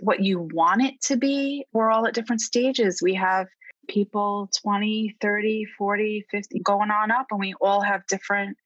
what 0.00 0.20
you 0.20 0.48
want 0.52 0.82
it 0.82 1.00
to 1.02 1.16
be. 1.16 1.66
We're 1.72 1.90
all 1.90 2.06
at 2.06 2.14
different 2.14 2.40
stages. 2.40 3.00
We 3.02 3.14
have 3.14 3.46
people 3.88 4.48
20 4.62 5.16
30 5.20 5.66
40 5.76 6.24
50 6.30 6.60
going 6.60 6.90
on 6.92 7.10
up 7.10 7.26
and 7.32 7.40
we 7.40 7.52
all 7.60 7.80
have 7.80 8.06
different 8.06 8.56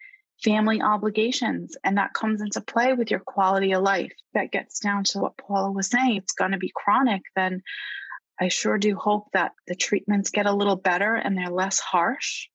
family 0.42 0.80
obligations. 0.80 1.76
And 1.84 1.96
that 1.98 2.14
comes 2.14 2.40
into 2.40 2.60
play 2.60 2.92
with 2.92 3.10
your 3.10 3.20
quality 3.20 3.72
of 3.72 3.82
life. 3.82 4.12
That 4.34 4.52
gets 4.52 4.80
down 4.80 5.04
to 5.04 5.18
what 5.18 5.38
Paula 5.38 5.72
was 5.72 5.88
saying. 5.88 6.16
It's 6.16 6.32
going 6.32 6.52
to 6.52 6.58
be 6.58 6.72
chronic, 6.74 7.22
then 7.34 7.62
I 8.38 8.48
sure 8.48 8.78
do 8.78 8.96
hope 8.96 9.28
that 9.32 9.52
the 9.66 9.74
treatments 9.74 10.30
get 10.30 10.46
a 10.46 10.52
little 10.52 10.76
better 10.76 11.14
and 11.14 11.36
they're 11.36 11.50
less 11.50 11.80
harsh 11.80 12.48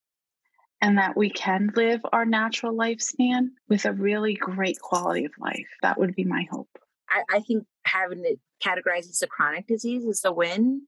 and 0.80 0.98
that 0.98 1.16
we 1.16 1.30
can 1.30 1.70
live 1.74 2.00
our 2.12 2.24
natural 2.24 2.74
lifespan 2.74 3.48
with 3.68 3.84
a 3.84 3.92
really 3.92 4.34
great 4.34 4.78
quality 4.80 5.24
of 5.24 5.32
life. 5.38 5.68
That 5.82 5.98
would 5.98 6.14
be 6.14 6.24
my 6.24 6.46
hope. 6.50 6.68
I, 7.10 7.36
I 7.36 7.40
think 7.40 7.64
having 7.84 8.24
it 8.24 8.38
categorized 8.64 9.10
as 9.10 9.22
a 9.22 9.26
chronic 9.26 9.66
disease 9.66 10.04
is 10.04 10.24
a 10.24 10.32
win 10.32 10.82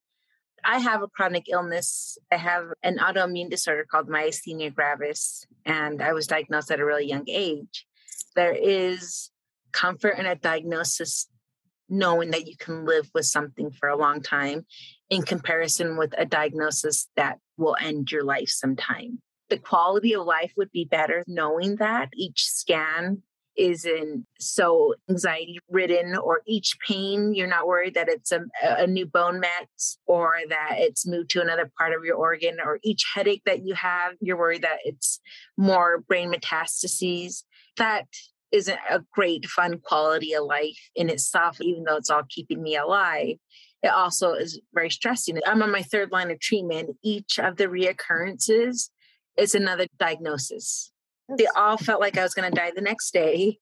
I 0.64 0.78
have 0.78 1.02
a 1.02 1.08
chronic 1.08 1.44
illness. 1.48 2.18
I 2.32 2.36
have 2.36 2.66
an 2.82 2.98
autoimmune 2.98 3.50
disorder 3.50 3.84
called 3.88 4.08
myasthenia 4.08 4.74
gravis, 4.74 5.46
and 5.64 6.02
I 6.02 6.12
was 6.12 6.26
diagnosed 6.26 6.70
at 6.70 6.80
a 6.80 6.84
really 6.84 7.06
young 7.06 7.24
age. 7.28 7.86
there 8.34 8.54
is 8.54 9.30
comfort 9.72 10.18
in 10.18 10.26
a 10.26 10.34
diagnosis 10.34 11.28
knowing 11.88 12.30
that 12.30 12.46
you 12.46 12.56
can 12.56 12.84
live 12.84 13.08
with 13.14 13.26
something 13.26 13.70
for 13.70 13.88
a 13.88 13.96
long 13.96 14.22
time 14.22 14.64
in 15.10 15.22
comparison 15.22 15.96
with 15.96 16.14
a 16.16 16.24
diagnosis 16.24 17.08
that 17.16 17.38
will 17.56 17.76
end 17.80 18.10
your 18.10 18.24
life 18.24 18.48
sometime. 18.48 19.20
The 19.50 19.58
quality 19.58 20.14
of 20.14 20.24
life 20.24 20.52
would 20.56 20.72
be 20.72 20.84
better 20.84 21.22
knowing 21.26 21.76
that 21.76 22.08
each 22.16 22.44
scan 22.44 23.22
isn't 23.56 24.26
so 24.38 24.94
anxiety 25.08 25.58
ridden 25.68 26.16
or 26.16 26.40
each 26.46 26.76
pain 26.86 27.34
you're 27.34 27.46
not 27.46 27.66
worried 27.66 27.94
that 27.94 28.08
it's 28.08 28.32
a, 28.32 28.40
a 28.62 28.86
new 28.86 29.06
bone 29.06 29.40
mass 29.40 29.98
or 30.06 30.36
that 30.48 30.74
it's 30.78 31.06
moved 31.06 31.30
to 31.30 31.40
another 31.40 31.70
part 31.78 31.92
of 31.92 32.04
your 32.04 32.16
organ 32.16 32.58
or 32.64 32.78
each 32.82 33.04
headache 33.14 33.42
that 33.46 33.64
you 33.64 33.74
have 33.74 34.12
you're 34.20 34.38
worried 34.38 34.62
that 34.62 34.78
it's 34.84 35.20
more 35.56 36.00
brain 36.08 36.32
metastases 36.32 37.44
that 37.76 38.06
isn't 38.52 38.78
a 38.90 39.00
great 39.12 39.46
fun 39.46 39.78
quality 39.78 40.32
of 40.32 40.44
life 40.44 40.78
in 40.94 41.08
itself 41.08 41.60
even 41.60 41.84
though 41.84 41.96
it's 41.96 42.10
all 42.10 42.22
keeping 42.28 42.62
me 42.62 42.76
alive 42.76 43.36
it 43.84 43.92
also 43.92 44.32
is 44.32 44.58
very 44.72 44.88
stressing. 44.88 45.38
I'm 45.46 45.62
on 45.62 45.70
my 45.70 45.82
third 45.82 46.10
line 46.10 46.30
of 46.30 46.40
treatment. 46.40 46.96
Each 47.02 47.38
of 47.38 47.58
the 47.58 47.66
reoccurrences 47.66 48.88
is 49.36 49.54
another 49.54 49.86
diagnosis. 49.98 50.90
They 51.28 51.46
all 51.56 51.76
felt 51.76 52.00
like 52.00 52.18
I 52.18 52.22
was 52.22 52.34
going 52.34 52.50
to 52.50 52.56
die 52.56 52.72
the 52.74 52.80
next 52.80 53.12
day. 53.12 53.58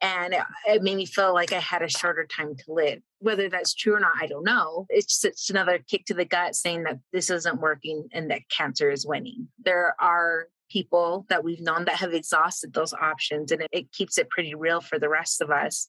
And 0.00 0.34
it 0.66 0.82
made 0.82 0.96
me 0.96 1.06
feel 1.06 1.32
like 1.32 1.52
I 1.52 1.60
had 1.60 1.80
a 1.80 1.88
shorter 1.88 2.26
time 2.26 2.56
to 2.56 2.72
live. 2.72 3.00
Whether 3.20 3.48
that's 3.48 3.72
true 3.72 3.94
or 3.94 4.00
not, 4.00 4.12
I 4.20 4.26
don't 4.26 4.44
know. 4.44 4.86
It's 4.90 5.20
just 5.20 5.50
another 5.50 5.78
kick 5.78 6.04
to 6.06 6.14
the 6.14 6.26
gut 6.26 6.54
saying 6.54 6.82
that 6.82 6.98
this 7.12 7.30
isn't 7.30 7.60
working 7.60 8.08
and 8.12 8.30
that 8.30 8.48
cancer 8.50 8.90
is 8.90 9.06
winning. 9.06 9.48
There 9.64 9.94
are 9.98 10.48
people 10.68 11.24
that 11.28 11.44
we've 11.44 11.60
known 11.60 11.84
that 11.86 11.96
have 11.96 12.12
exhausted 12.12 12.74
those 12.74 12.92
options, 12.92 13.52
and 13.52 13.62
it, 13.62 13.68
it 13.72 13.92
keeps 13.92 14.18
it 14.18 14.28
pretty 14.28 14.54
real 14.54 14.80
for 14.80 14.98
the 14.98 15.08
rest 15.08 15.40
of 15.40 15.50
us 15.50 15.88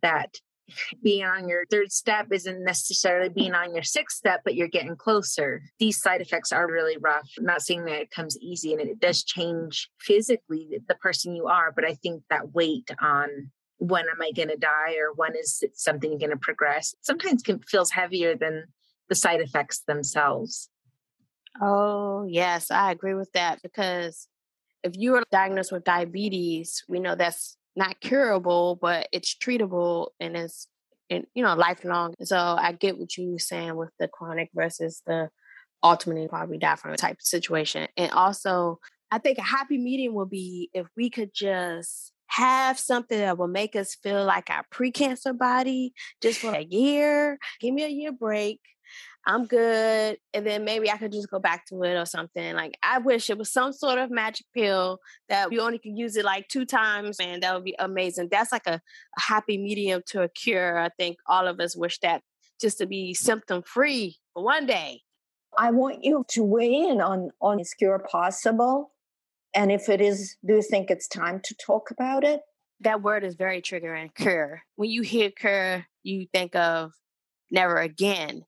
that 0.00 0.36
being 1.02 1.24
on 1.24 1.48
your 1.48 1.64
third 1.70 1.92
step 1.92 2.28
isn't 2.32 2.64
necessarily 2.64 3.28
being 3.28 3.54
on 3.54 3.74
your 3.74 3.82
sixth 3.82 4.18
step, 4.18 4.40
but 4.44 4.54
you're 4.54 4.68
getting 4.68 4.96
closer. 4.96 5.62
These 5.78 6.00
side 6.00 6.20
effects 6.20 6.52
are 6.52 6.70
really 6.70 6.96
rough. 6.98 7.28
I'm 7.38 7.44
not 7.44 7.62
saying 7.62 7.84
that 7.84 8.00
it 8.00 8.10
comes 8.10 8.38
easy 8.38 8.72
and 8.72 8.80
it 8.80 9.00
does 9.00 9.24
change 9.24 9.90
physically 9.98 10.80
the 10.88 10.94
person 10.96 11.34
you 11.34 11.46
are, 11.46 11.72
but 11.72 11.84
I 11.84 11.94
think 11.94 12.22
that 12.30 12.52
weight 12.52 12.90
on 13.00 13.50
when 13.78 14.04
am 14.04 14.20
I 14.20 14.30
going 14.32 14.48
to 14.48 14.56
die 14.56 14.96
or 14.98 15.14
when 15.14 15.34
is 15.34 15.64
something 15.74 16.18
going 16.18 16.30
to 16.30 16.36
progress 16.36 16.94
sometimes 17.00 17.42
can, 17.42 17.60
feels 17.60 17.90
heavier 17.90 18.36
than 18.36 18.64
the 19.08 19.14
side 19.14 19.40
effects 19.40 19.80
themselves. 19.86 20.68
Oh, 21.60 22.26
yes, 22.28 22.70
I 22.70 22.92
agree 22.92 23.14
with 23.14 23.32
that 23.32 23.60
because 23.62 24.28
if 24.82 24.92
you 24.96 25.16
are 25.16 25.24
diagnosed 25.30 25.72
with 25.72 25.84
diabetes, 25.84 26.84
we 26.88 27.00
know 27.00 27.14
that's 27.14 27.56
not 27.76 28.00
curable, 28.00 28.78
but 28.80 29.08
it's 29.12 29.34
treatable 29.34 30.08
and 30.18 30.36
it's 30.36 30.66
and 31.08 31.26
you 31.34 31.42
know 31.42 31.54
lifelong. 31.54 32.14
So 32.22 32.36
I 32.36 32.72
get 32.72 32.98
what 32.98 33.16
you 33.16 33.32
were 33.32 33.38
saying 33.38 33.76
with 33.76 33.90
the 33.98 34.08
chronic 34.08 34.50
versus 34.54 35.02
the 35.06 35.30
ultimately 35.82 36.28
probably 36.28 36.58
die 36.58 36.76
from 36.76 36.92
a 36.92 36.96
type 36.96 37.16
of 37.16 37.22
situation. 37.22 37.88
And 37.96 38.12
also, 38.12 38.78
I 39.10 39.18
think 39.18 39.38
a 39.38 39.42
happy 39.42 39.78
medium 39.78 40.14
would 40.14 40.30
be 40.30 40.70
if 40.72 40.86
we 40.96 41.10
could 41.10 41.32
just 41.34 42.12
have 42.26 42.78
something 42.78 43.18
that 43.18 43.38
will 43.38 43.48
make 43.48 43.74
us 43.74 43.96
feel 43.96 44.24
like 44.24 44.50
our 44.50 44.64
pre-cancer 44.70 45.32
body 45.32 45.92
just 46.22 46.38
for 46.38 46.54
a 46.54 46.62
year. 46.62 47.38
Give 47.60 47.74
me 47.74 47.84
a 47.84 47.88
year 47.88 48.12
break. 48.12 48.60
I'm 49.26 49.44
good. 49.46 50.16
And 50.32 50.46
then 50.46 50.64
maybe 50.64 50.90
I 50.90 50.96
could 50.96 51.12
just 51.12 51.30
go 51.30 51.38
back 51.38 51.66
to 51.66 51.82
it 51.82 51.94
or 51.94 52.06
something. 52.06 52.54
Like 52.54 52.78
I 52.82 52.98
wish 52.98 53.28
it 53.28 53.38
was 53.38 53.52
some 53.52 53.72
sort 53.72 53.98
of 53.98 54.10
magic 54.10 54.46
pill 54.54 54.98
that 55.28 55.52
you 55.52 55.60
only 55.60 55.78
can 55.78 55.96
use 55.96 56.16
it 56.16 56.24
like 56.24 56.48
two 56.48 56.64
times 56.64 57.18
and 57.20 57.42
that 57.42 57.54
would 57.54 57.64
be 57.64 57.76
amazing. 57.78 58.28
That's 58.30 58.52
like 58.52 58.66
a, 58.66 58.74
a 58.74 59.20
happy 59.20 59.58
medium 59.58 60.02
to 60.08 60.22
a 60.22 60.28
cure. 60.28 60.78
I 60.78 60.88
think 60.98 61.18
all 61.26 61.46
of 61.46 61.60
us 61.60 61.76
wish 61.76 61.98
that 62.00 62.22
just 62.60 62.78
to 62.78 62.86
be 62.86 63.12
symptom 63.14 63.62
free 63.62 64.16
for 64.32 64.42
one 64.42 64.66
day. 64.66 65.02
I 65.58 65.70
want 65.70 66.04
you 66.04 66.24
to 66.30 66.44
weigh 66.44 66.74
in 66.74 67.00
on 67.00 67.30
on 67.42 67.60
is 67.60 67.74
cure 67.74 67.98
possible? 67.98 68.92
And 69.54 69.72
if 69.72 69.88
it 69.88 70.00
is, 70.00 70.36
do 70.46 70.54
you 70.54 70.62
think 70.62 70.90
it's 70.90 71.08
time 71.08 71.40
to 71.42 71.54
talk 71.54 71.90
about 71.90 72.22
it? 72.22 72.40
That 72.80 73.02
word 73.02 73.24
is 73.24 73.34
very 73.34 73.60
triggering, 73.60 74.14
cure. 74.14 74.62
When 74.76 74.90
you 74.90 75.02
hear 75.02 75.30
cure, 75.30 75.86
you 76.04 76.26
think 76.32 76.54
of 76.54 76.92
never 77.50 77.76
again 77.76 78.44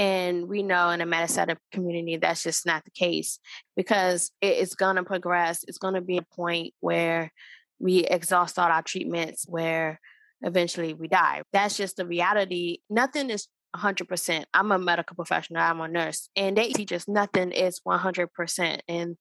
and 0.00 0.48
we 0.48 0.62
know 0.62 0.88
in 0.88 1.00
the 1.00 1.04
metastatic 1.04 1.58
community 1.72 2.16
that's 2.16 2.42
just 2.42 2.64
not 2.64 2.82
the 2.86 2.90
case 2.90 3.38
because 3.76 4.32
it's 4.40 4.74
going 4.74 4.96
to 4.96 5.04
progress. 5.04 5.62
It's 5.68 5.76
going 5.76 5.92
to 5.92 6.00
be 6.00 6.16
a 6.16 6.22
point 6.22 6.72
where 6.80 7.30
we 7.78 7.98
exhaust 8.04 8.58
all 8.58 8.70
our 8.70 8.82
treatments, 8.82 9.44
where 9.46 10.00
eventually 10.40 10.94
we 10.94 11.06
die. 11.06 11.42
That's 11.52 11.76
just 11.76 11.98
the 11.98 12.06
reality. 12.06 12.78
Nothing 12.88 13.28
is 13.28 13.46
100%. 13.76 14.44
I'm 14.54 14.72
a 14.72 14.78
medical 14.78 15.14
professional, 15.14 15.60
I'm 15.60 15.82
a 15.82 15.86
nurse, 15.86 16.30
and 16.34 16.56
they 16.56 16.70
teach 16.70 16.92
us 16.92 17.06
nothing 17.06 17.52
is 17.52 17.82
100%. 17.86 18.80
And 18.88 19.18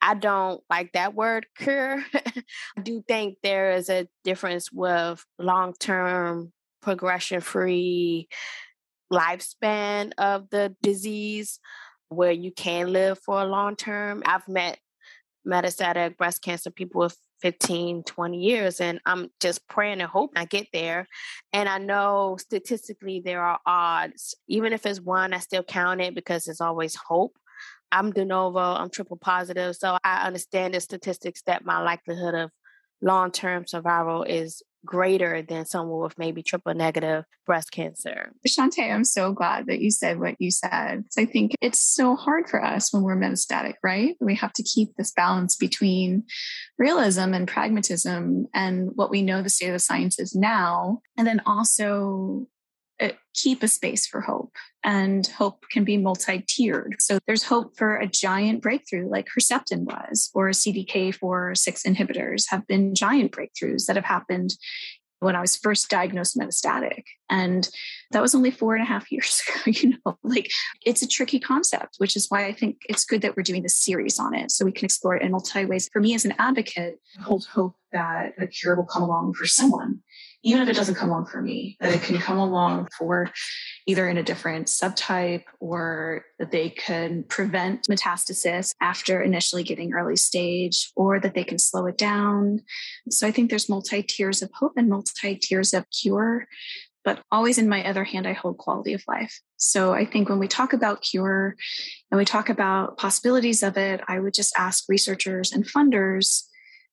I 0.00 0.14
don't 0.14 0.62
like 0.70 0.92
that 0.92 1.14
word 1.14 1.44
cure. 1.58 2.02
I 2.14 2.80
do 2.82 3.04
think 3.06 3.36
there 3.42 3.72
is 3.72 3.90
a 3.90 4.08
difference 4.24 4.72
with 4.72 5.22
long 5.38 5.74
term 5.78 6.54
progression 6.80 7.42
free 7.42 8.28
lifespan 9.12 10.12
of 10.18 10.48
the 10.50 10.74
disease 10.82 11.60
where 12.08 12.32
you 12.32 12.52
can 12.52 12.92
live 12.92 13.18
for 13.18 13.40
a 13.40 13.46
long 13.46 13.76
term. 13.76 14.22
I've 14.26 14.48
met 14.48 14.78
metastatic 15.46 16.16
breast 16.16 16.42
cancer 16.42 16.70
people 16.70 17.00
with 17.00 17.16
15, 17.42 18.02
20 18.04 18.38
years, 18.38 18.80
and 18.80 19.00
I'm 19.04 19.30
just 19.40 19.66
praying 19.68 20.00
and 20.00 20.10
hoping 20.10 20.38
I 20.38 20.46
get 20.46 20.68
there. 20.72 21.06
And 21.52 21.68
I 21.68 21.78
know 21.78 22.36
statistically 22.40 23.20
there 23.20 23.42
are 23.42 23.58
odds. 23.66 24.34
Even 24.48 24.72
if 24.72 24.86
it's 24.86 25.00
one, 25.00 25.34
I 25.34 25.38
still 25.38 25.62
count 25.62 26.00
it 26.00 26.14
because 26.14 26.44
there's 26.44 26.60
always 26.60 26.94
hope. 26.96 27.36
I'm 27.92 28.10
de 28.12 28.24
novo, 28.24 28.58
I'm 28.58 28.90
triple 28.90 29.16
positive. 29.16 29.76
So 29.76 29.98
I 30.02 30.26
understand 30.26 30.74
the 30.74 30.80
statistics 30.80 31.42
that 31.46 31.64
my 31.64 31.82
likelihood 31.82 32.34
of 32.34 32.50
long 33.02 33.30
term 33.30 33.66
survival 33.66 34.22
is 34.24 34.62
greater 34.86 35.42
than 35.42 35.66
someone 35.66 36.00
with 36.00 36.18
maybe 36.18 36.42
triple 36.42 36.72
negative 36.74 37.24
breast 37.44 37.72
cancer. 37.72 38.32
Shantae, 38.46 38.92
I'm 38.92 39.04
so 39.04 39.32
glad 39.32 39.66
that 39.66 39.80
you 39.80 39.90
said 39.90 40.18
what 40.18 40.36
you 40.38 40.50
said. 40.50 41.04
I 41.18 41.24
think 41.24 41.54
it's 41.60 41.78
so 41.78 42.16
hard 42.16 42.48
for 42.48 42.64
us 42.64 42.92
when 42.92 43.02
we're 43.02 43.16
metastatic, 43.16 43.74
right? 43.82 44.16
We 44.20 44.36
have 44.36 44.52
to 44.54 44.62
keep 44.62 44.94
this 44.96 45.12
balance 45.12 45.56
between 45.56 46.24
realism 46.78 47.34
and 47.34 47.46
pragmatism 47.46 48.46
and 48.54 48.90
what 48.94 49.10
we 49.10 49.22
know 49.22 49.42
the 49.42 49.50
state 49.50 49.68
of 49.68 49.74
the 49.74 49.78
science 49.78 50.18
is 50.18 50.34
now, 50.34 51.00
and 51.18 51.26
then 51.26 51.42
also 51.44 52.46
keep 53.36 53.62
a 53.62 53.68
space 53.68 54.06
for 54.06 54.20
hope 54.20 54.52
and 54.82 55.26
hope 55.26 55.64
can 55.70 55.84
be 55.84 55.96
multi-tiered. 55.96 56.96
So 57.00 57.18
there's 57.26 57.44
hope 57.44 57.76
for 57.76 57.96
a 57.96 58.06
giant 58.06 58.62
breakthrough 58.62 59.08
like 59.08 59.28
herceptin 59.36 59.84
was 59.84 60.30
or 60.34 60.50
cdk4-6 60.50 61.86
inhibitors 61.86 62.44
have 62.48 62.66
been 62.66 62.94
giant 62.94 63.32
breakthroughs 63.32 63.86
that 63.86 63.96
have 63.96 64.04
happened 64.04 64.54
when 65.20 65.34
i 65.34 65.40
was 65.40 65.56
first 65.56 65.88
diagnosed 65.88 66.36
metastatic. 66.36 67.04
And 67.28 67.68
that 68.12 68.22
was 68.22 68.34
only 68.34 68.50
four 68.50 68.74
and 68.74 68.82
a 68.82 68.86
half 68.86 69.10
years 69.12 69.42
ago 69.46 69.72
you 69.78 69.90
know 69.90 70.18
like 70.22 70.50
it's 70.84 71.02
a 71.02 71.08
tricky 71.08 71.40
concept 71.40 71.96
which 71.98 72.16
is 72.16 72.26
why 72.28 72.46
i 72.46 72.52
think 72.52 72.76
it's 72.88 73.04
good 73.04 73.22
that 73.22 73.36
we're 73.36 73.42
doing 73.42 73.62
this 73.62 73.76
series 73.76 74.18
on 74.18 74.34
it 74.34 74.50
so 74.50 74.64
we 74.64 74.72
can 74.72 74.84
explore 74.84 75.16
it 75.16 75.22
in 75.22 75.32
multi 75.32 75.64
ways. 75.64 75.88
For 75.92 76.00
me 76.00 76.14
as 76.14 76.24
an 76.24 76.34
advocate 76.38 77.00
hold 77.20 77.46
hope 77.46 77.76
that 77.92 78.34
a 78.38 78.46
cure 78.46 78.76
will 78.76 78.84
come 78.84 79.02
along 79.02 79.34
for 79.34 79.46
someone 79.46 80.00
even 80.46 80.62
if 80.62 80.68
it 80.68 80.76
doesn't 80.76 80.94
come 80.94 81.08
along 81.08 81.26
for 81.26 81.42
me, 81.42 81.76
that 81.80 81.92
it 81.92 82.02
can 82.02 82.18
come 82.18 82.38
along 82.38 82.86
for 82.96 83.28
either 83.84 84.08
in 84.08 84.16
a 84.16 84.22
different 84.22 84.68
subtype 84.68 85.42
or 85.58 86.24
that 86.38 86.52
they 86.52 86.70
can 86.70 87.24
prevent 87.24 87.88
metastasis 87.90 88.72
after 88.80 89.20
initially 89.20 89.64
getting 89.64 89.92
early 89.92 90.14
stage 90.14 90.92
or 90.94 91.18
that 91.18 91.34
they 91.34 91.42
can 91.42 91.58
slow 91.58 91.86
it 91.86 91.98
down. 91.98 92.62
So 93.10 93.26
I 93.26 93.32
think 93.32 93.50
there's 93.50 93.68
multi 93.68 94.04
tiers 94.04 94.40
of 94.40 94.52
hope 94.54 94.74
and 94.76 94.88
multi 94.88 95.34
tiers 95.34 95.74
of 95.74 95.84
cure. 95.90 96.46
But 97.04 97.20
always 97.32 97.58
in 97.58 97.68
my 97.68 97.84
other 97.84 98.04
hand, 98.04 98.28
I 98.28 98.32
hold 98.32 98.58
quality 98.58 98.92
of 98.92 99.02
life. 99.08 99.40
So 99.56 99.94
I 99.94 100.04
think 100.04 100.28
when 100.28 100.38
we 100.38 100.46
talk 100.46 100.72
about 100.72 101.02
cure 101.02 101.56
and 102.12 102.18
we 102.18 102.24
talk 102.24 102.48
about 102.50 102.98
possibilities 102.98 103.64
of 103.64 103.76
it, 103.76 104.00
I 104.06 104.20
would 104.20 104.34
just 104.34 104.54
ask 104.56 104.84
researchers 104.88 105.50
and 105.50 105.66
funders 105.66 106.44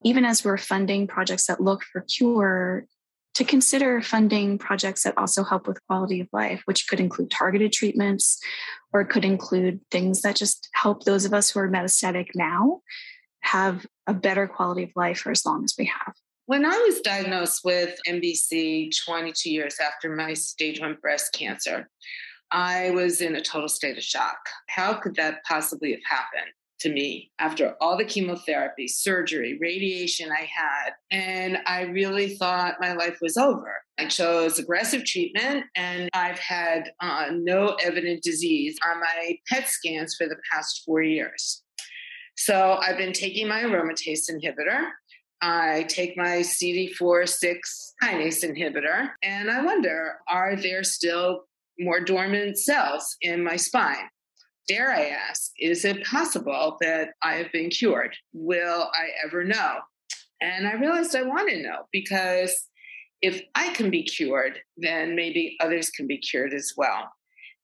even 0.04 0.24
as 0.24 0.44
we're 0.44 0.58
funding 0.58 1.06
projects 1.06 1.46
that 1.46 1.62
look 1.62 1.82
for 1.82 2.02
cure, 2.02 2.86
to 3.34 3.44
consider 3.44 4.00
funding 4.00 4.58
projects 4.58 5.02
that 5.02 5.18
also 5.18 5.42
help 5.42 5.66
with 5.66 5.84
quality 5.86 6.20
of 6.20 6.28
life, 6.32 6.62
which 6.66 6.86
could 6.88 7.00
include 7.00 7.30
targeted 7.30 7.72
treatments 7.72 8.40
or 8.92 9.00
it 9.00 9.08
could 9.08 9.24
include 9.24 9.80
things 9.90 10.22
that 10.22 10.36
just 10.36 10.68
help 10.74 11.02
those 11.02 11.24
of 11.24 11.34
us 11.34 11.50
who 11.50 11.58
are 11.60 11.68
metastatic 11.68 12.28
now 12.34 12.80
have 13.40 13.86
a 14.06 14.14
better 14.14 14.46
quality 14.46 14.84
of 14.84 14.90
life 14.94 15.18
for 15.18 15.30
as 15.30 15.44
long 15.44 15.64
as 15.64 15.74
we 15.78 15.84
have. 15.86 16.14
When 16.46 16.64
I 16.64 16.76
was 16.86 17.00
diagnosed 17.00 17.62
with 17.64 17.98
MBC 18.06 18.90
22 19.04 19.50
years 19.50 19.76
after 19.80 20.14
my 20.14 20.34
stage 20.34 20.80
one 20.80 20.96
breast 21.00 21.32
cancer, 21.32 21.88
I 22.50 22.90
was 22.90 23.20
in 23.20 23.34
a 23.34 23.42
total 23.42 23.68
state 23.68 23.96
of 23.96 24.04
shock. 24.04 24.38
How 24.68 24.94
could 24.94 25.16
that 25.16 25.42
possibly 25.44 25.90
have 25.92 26.04
happened? 26.08 26.52
To 26.84 26.92
me 26.92 27.30
after 27.38 27.74
all 27.80 27.96
the 27.96 28.04
chemotherapy, 28.04 28.86
surgery, 28.86 29.58
radiation 29.60 30.30
I 30.30 30.42
had. 30.42 30.92
And 31.10 31.58
I 31.66 31.82
really 31.82 32.36
thought 32.36 32.76
my 32.78 32.92
life 32.92 33.18
was 33.22 33.38
over. 33.38 33.72
I 33.98 34.06
chose 34.06 34.58
aggressive 34.58 35.04
treatment 35.04 35.64
and 35.74 36.10
I've 36.12 36.38
had 36.38 36.92
uh, 37.00 37.28
no 37.32 37.76
evident 37.82 38.22
disease 38.22 38.78
on 38.86 39.00
my 39.00 39.38
PET 39.48 39.66
scans 39.66 40.14
for 40.14 40.26
the 40.26 40.36
past 40.52 40.82
four 40.84 41.02
years. 41.02 41.62
So 42.36 42.78
I've 42.82 42.98
been 42.98 43.14
taking 43.14 43.48
my 43.48 43.62
aromatase 43.62 44.30
inhibitor. 44.30 44.88
I 45.40 45.84
take 45.88 46.16
my 46.16 46.42
CD4 46.42 47.28
6 47.28 47.94
kinase 48.02 48.44
inhibitor, 48.44 49.10
and 49.22 49.50
I 49.50 49.62
wonder 49.62 50.18
are 50.28 50.56
there 50.56 50.82
still 50.84 51.44
more 51.78 52.00
dormant 52.00 52.58
cells 52.58 53.16
in 53.20 53.44
my 53.44 53.56
spine? 53.56 54.08
Dare 54.68 54.90
I 54.90 55.06
ask, 55.08 55.52
is 55.58 55.84
it 55.84 56.04
possible 56.04 56.76
that 56.80 57.10
I 57.22 57.34
have 57.34 57.52
been 57.52 57.70
cured? 57.70 58.16
Will 58.32 58.90
I 58.94 59.08
ever 59.24 59.44
know? 59.44 59.78
And 60.40 60.66
I 60.66 60.74
realized 60.74 61.14
I 61.14 61.22
want 61.22 61.50
to 61.50 61.62
know 61.62 61.86
because 61.92 62.68
if 63.22 63.42
I 63.54 63.72
can 63.72 63.90
be 63.90 64.02
cured, 64.02 64.58
then 64.76 65.16
maybe 65.16 65.56
others 65.60 65.90
can 65.90 66.06
be 66.06 66.18
cured 66.18 66.52
as 66.52 66.74
well. 66.76 67.10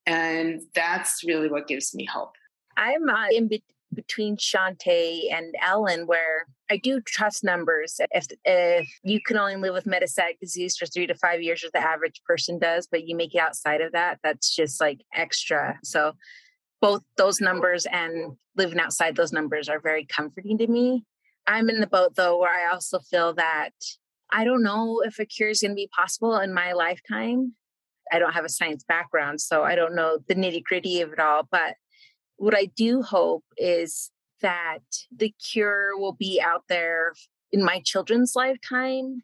And 0.06 0.62
that's 0.74 1.22
really 1.24 1.48
what 1.48 1.68
gives 1.68 1.94
me 1.94 2.06
hope. 2.06 2.32
I'm 2.76 3.08
uh, 3.08 3.26
in 3.30 3.48
be- 3.48 3.64
between 3.92 4.36
Shantae 4.36 5.32
and 5.32 5.54
Ellen, 5.62 6.06
where 6.06 6.46
I 6.70 6.78
do 6.78 7.00
trust 7.00 7.44
numbers. 7.44 8.00
If 8.10 8.26
if 8.44 8.88
you 9.02 9.20
can 9.20 9.36
only 9.36 9.56
live 9.56 9.74
with 9.74 9.84
metastatic 9.84 10.38
disease 10.40 10.76
for 10.76 10.86
three 10.86 11.06
to 11.06 11.14
five 11.14 11.42
years, 11.42 11.62
as 11.64 11.72
the 11.72 11.80
average 11.80 12.22
person 12.24 12.58
does, 12.58 12.88
but 12.90 13.06
you 13.06 13.16
make 13.16 13.34
it 13.34 13.38
outside 13.38 13.80
of 13.80 13.92
that, 13.92 14.18
that's 14.22 14.54
just 14.54 14.80
like 14.80 15.00
extra. 15.14 15.78
So 15.82 16.12
both 16.80 17.02
those 17.16 17.40
numbers 17.40 17.86
and 17.86 18.36
living 18.56 18.80
outside 18.80 19.16
those 19.16 19.32
numbers 19.32 19.68
are 19.68 19.80
very 19.80 20.04
comforting 20.04 20.58
to 20.58 20.66
me. 20.66 21.04
I'm 21.46 21.68
in 21.68 21.80
the 21.80 21.86
boat 21.86 22.16
though, 22.16 22.38
where 22.38 22.52
I 22.52 22.70
also 22.72 22.98
feel 22.98 23.34
that 23.34 23.70
I 24.32 24.44
don't 24.44 24.62
know 24.62 25.02
if 25.04 25.18
a 25.18 25.24
cure 25.24 25.50
is 25.50 25.60
going 25.60 25.72
to 25.72 25.76
be 25.76 25.90
possible 25.94 26.38
in 26.38 26.54
my 26.54 26.72
lifetime. 26.72 27.54
I 28.12 28.18
don't 28.18 28.32
have 28.32 28.44
a 28.44 28.50
science 28.50 28.84
background, 28.84 29.40
so 29.40 29.62
I 29.62 29.74
don't 29.74 29.94
know 29.94 30.18
the 30.28 30.34
nitty 30.34 30.64
gritty 30.64 31.00
of 31.00 31.12
it 31.12 31.18
all. 31.18 31.46
But 31.50 31.74
what 32.36 32.56
I 32.56 32.66
do 32.76 33.02
hope 33.02 33.44
is 33.56 34.10
that 34.40 34.80
the 35.14 35.34
cure 35.52 35.96
will 35.96 36.12
be 36.12 36.40
out 36.40 36.64
there 36.68 37.12
in 37.52 37.64
my 37.64 37.80
children's 37.84 38.34
lifetime. 38.34 39.22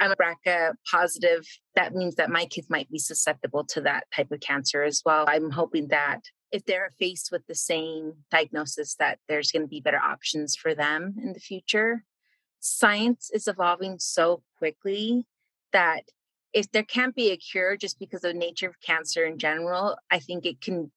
I'm 0.00 0.10
a 0.10 0.16
BRCA 0.16 0.72
positive. 0.90 1.46
That 1.74 1.94
means 1.94 2.14
that 2.14 2.30
my 2.30 2.46
kids 2.46 2.68
might 2.70 2.90
be 2.90 2.98
susceptible 2.98 3.64
to 3.66 3.82
that 3.82 4.04
type 4.14 4.32
of 4.32 4.40
cancer 4.40 4.82
as 4.82 5.02
well. 5.04 5.26
I'm 5.28 5.50
hoping 5.50 5.88
that 5.88 6.20
if 6.52 6.64
they're 6.64 6.90
faced 6.98 7.30
with 7.30 7.46
the 7.46 7.54
same 7.54 8.14
diagnosis 8.30 8.94
that 8.96 9.18
there's 9.28 9.52
going 9.52 9.62
to 9.62 9.68
be 9.68 9.80
better 9.80 9.98
options 9.98 10.56
for 10.56 10.74
them 10.74 11.14
in 11.22 11.32
the 11.32 11.40
future. 11.40 12.04
Science 12.58 13.30
is 13.32 13.48
evolving 13.48 13.98
so 13.98 14.42
quickly 14.58 15.26
that 15.72 16.02
if 16.52 16.70
there 16.72 16.82
can't 16.82 17.14
be 17.14 17.30
a 17.30 17.36
cure 17.36 17.76
just 17.76 17.98
because 17.98 18.24
of 18.24 18.32
the 18.32 18.38
nature 18.38 18.68
of 18.68 18.80
cancer 18.84 19.24
in 19.24 19.38
general 19.38 19.96
i 20.10 20.18
think 20.18 20.44
it 20.44 20.60
can 20.60 20.90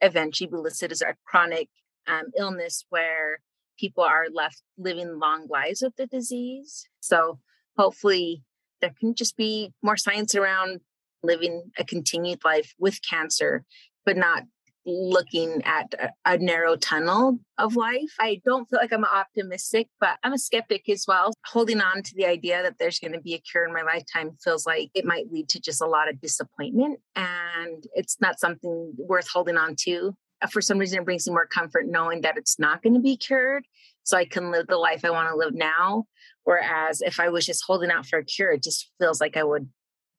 eventually 0.00 0.48
be 0.50 0.56
listed 0.56 0.90
as 0.90 1.00
a 1.00 1.14
chronic 1.24 1.68
um, 2.06 2.24
illness 2.36 2.84
where 2.88 3.40
people 3.78 4.04
are 4.04 4.26
left 4.32 4.62
living 4.78 5.18
long 5.18 5.46
lives 5.48 5.82
with 5.82 5.96
the 5.96 6.06
disease. 6.06 6.86
So 7.00 7.38
hopefully 7.76 8.42
there 8.80 8.94
can 8.98 9.14
just 9.14 9.36
be 9.36 9.72
more 9.82 9.96
science 9.96 10.34
around 10.34 10.80
living 11.22 11.70
a 11.78 11.84
continued 11.84 12.40
life 12.44 12.74
with 12.78 13.00
cancer 13.08 13.64
but 14.04 14.16
not 14.16 14.44
looking 14.86 15.62
at 15.64 15.92
a, 15.98 16.10
a, 16.24 16.38
narrow 16.38 16.76
tunnel 16.76 17.38
of 17.58 17.74
life. 17.74 18.14
I 18.20 18.40
don't 18.44 18.70
feel 18.70 18.78
like 18.78 18.92
I'm 18.92 19.04
optimistic, 19.04 19.88
but 20.00 20.18
I'm 20.22 20.32
a 20.32 20.38
skeptic 20.38 20.88
as 20.88 21.04
well. 21.08 21.32
Holding 21.46 21.80
on 21.80 22.02
to 22.04 22.14
the 22.14 22.24
idea 22.24 22.62
that 22.62 22.78
there's 22.78 23.00
going 23.00 23.12
to 23.12 23.20
be 23.20 23.34
a 23.34 23.38
cure 23.38 23.66
in 23.66 23.72
my 23.72 23.82
lifetime 23.82 24.36
feels 24.42 24.64
like 24.64 24.90
it 24.94 25.04
might 25.04 25.30
lead 25.30 25.48
to 25.50 25.60
just 25.60 25.82
a 25.82 25.86
lot 25.86 26.08
of 26.08 26.20
disappointment. 26.20 27.00
And 27.16 27.84
it's 27.94 28.20
not 28.20 28.38
something 28.38 28.94
worth 28.96 29.28
holding 29.28 29.56
on 29.56 29.74
to. 29.80 30.14
Uh, 30.40 30.46
for 30.46 30.60
some 30.60 30.78
reason, 30.78 31.00
it 31.00 31.04
brings 31.04 31.26
me 31.26 31.32
more 31.32 31.46
comfort 31.46 31.86
knowing 31.86 32.20
that 32.20 32.36
it's 32.36 32.58
not 32.58 32.82
going 32.82 32.94
to 32.94 33.00
be 33.00 33.16
cured. 33.16 33.64
So 34.04 34.16
I 34.16 34.24
can 34.24 34.52
live 34.52 34.68
the 34.68 34.76
life 34.76 35.04
I 35.04 35.10
want 35.10 35.28
to 35.30 35.36
live 35.36 35.54
now. 35.54 36.04
Whereas 36.44 37.00
if 37.00 37.18
I 37.18 37.28
was 37.28 37.44
just 37.44 37.64
holding 37.66 37.90
out 37.90 38.06
for 38.06 38.20
a 38.20 38.24
cure, 38.24 38.52
it 38.52 38.62
just 38.62 38.90
feels 39.00 39.20
like 39.20 39.36
I 39.36 39.42
would 39.42 39.68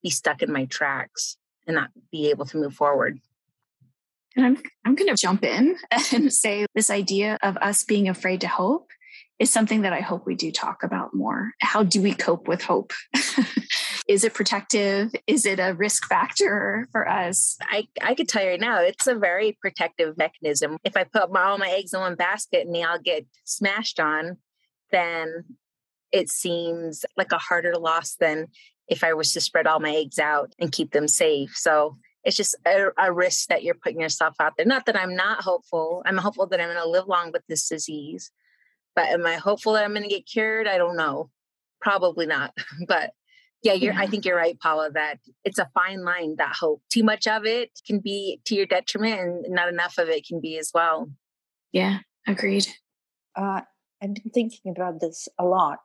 be 0.04 0.10
stuck 0.10 0.42
in 0.42 0.52
my 0.52 0.66
tracks 0.66 1.38
and 1.66 1.76
not 1.76 1.90
be 2.12 2.30
able 2.30 2.46
to 2.48 2.58
move 2.58 2.74
forward. 2.74 3.20
And 4.38 4.46
I'm, 4.46 4.58
I'm 4.86 4.96
going 4.96 5.14
to 5.14 5.20
jump 5.20 5.44
in 5.44 5.76
and 6.14 6.32
say 6.32 6.68
this 6.76 6.92
idea 6.92 7.38
of 7.42 7.58
us 7.58 7.84
being 7.84 8.08
afraid 8.08 8.42
to 8.42 8.48
hope 8.48 8.92
is 9.40 9.52
something 9.52 9.82
that 9.82 9.94
I 9.94 10.02
hope 10.02 10.26
we 10.26 10.36
do 10.36 10.52
talk 10.52 10.84
about 10.84 11.14
more. 11.14 11.52
How 11.60 11.84
do 11.84 12.02
we 12.02 12.14
cope 12.14 12.48
with 12.48 12.62
hope? 12.62 12.94
is 14.08 14.24
it 14.24 14.34
protective? 14.34 15.12
Is 15.28 15.46
it 15.46 15.60
a 15.60 15.74
risk 15.74 16.08
factor 16.08 16.88
for 16.92 17.08
us? 17.08 17.58
I, 17.62 17.88
I 18.02 18.16
could 18.16 18.28
tell 18.28 18.44
you 18.44 18.50
right 18.52 18.60
now, 18.60 18.80
it's 18.82 19.06
a 19.06 19.16
very 19.16 19.58
protective 19.62 20.18
mechanism. 20.18 20.78
If 20.84 20.98
I 20.98 21.04
put 21.04 21.30
all 21.36 21.58
my 21.58 21.70
eggs 21.70 21.94
in 21.94 22.00
one 22.00 22.16
basket 22.16 22.66
and 22.66 22.74
they 22.74 22.84
all 22.84 23.00
get 23.00 23.28
smashed 23.44 24.00
on, 24.00 24.38
then 24.92 25.44
it 26.12 26.30
seems 26.30 27.06
like 27.16 27.32
a 27.32 27.38
harder 27.38 27.76
loss 27.76 28.16
than 28.16 28.48
if 28.88 29.04
I 29.04 29.14
was 29.14 29.34
to 29.34 29.42
spread 29.42 29.68
all 29.68 29.80
my 29.80 29.94
eggs 29.96 30.18
out 30.18 30.54
and 30.60 30.72
keep 30.72 30.92
them 30.94 31.08
safe. 31.08 31.52
So 31.56 31.98
it's 32.28 32.36
just 32.36 32.56
a, 32.66 32.90
a, 32.98 33.14
risk 33.14 33.48
that 33.48 33.64
you're 33.64 33.74
putting 33.74 34.02
yourself 34.02 34.36
out 34.42 34.54
there. 34.58 34.66
Not 34.66 34.86
that 34.88 34.98
I'm 34.98 35.16
not 35.16 35.42
hopeful. 35.42 36.04
I'm 36.06 36.18
hopeful 36.18 36.46
that 36.48 36.60
I'm 36.60 36.68
going 36.68 36.78
to 36.78 36.90
live 36.90 37.08
long 37.08 37.32
with 37.32 37.44
this 37.48 37.70
disease. 37.70 38.32
But 38.98 39.06
am 39.06 39.26
I 39.26 39.36
hopeful 39.36 39.74
that 39.74 39.86
I'm 39.86 39.94
going 39.94 40.04
to 40.04 40.10
get 40.10 40.28
cured? 40.28 40.68
I 40.68 40.78
don't 40.78 40.98
know. 40.98 41.30
Probably 41.80 42.26
not. 42.26 42.54
but 42.88 43.12
yeah, 43.64 43.72
you're, 43.72 43.94
yeah. 43.94 44.02
I 44.02 44.08
think 44.08 44.26
you're 44.26 44.36
right, 44.36 44.60
Paula, 44.60 44.92
that 44.92 45.20
it's 45.46 45.58
a 45.58 45.70
fine 45.74 46.04
line, 46.04 46.36
that 46.38 46.54
hope. 46.54 46.82
Too 46.90 47.02
much 47.02 47.28
of 47.28 47.46
it 47.46 47.72
can 47.88 48.00
be 48.00 48.42
to 48.44 48.56
your 48.56 48.66
detriment, 48.66 49.46
and 49.46 49.56
not 49.56 49.70
enough 49.70 49.98
of 49.98 50.10
it 50.10 50.28
can 50.28 50.42
be 50.42 50.58
as 50.58 50.72
well. 50.74 51.10
Yeah, 51.72 52.00
agreed. 52.28 52.68
Uh, 53.38 53.62
I've 54.04 54.14
been 54.14 54.32
thinking 54.34 54.74
about 54.76 55.00
this 55.00 55.30
a 55.40 55.46
lot. 55.46 55.80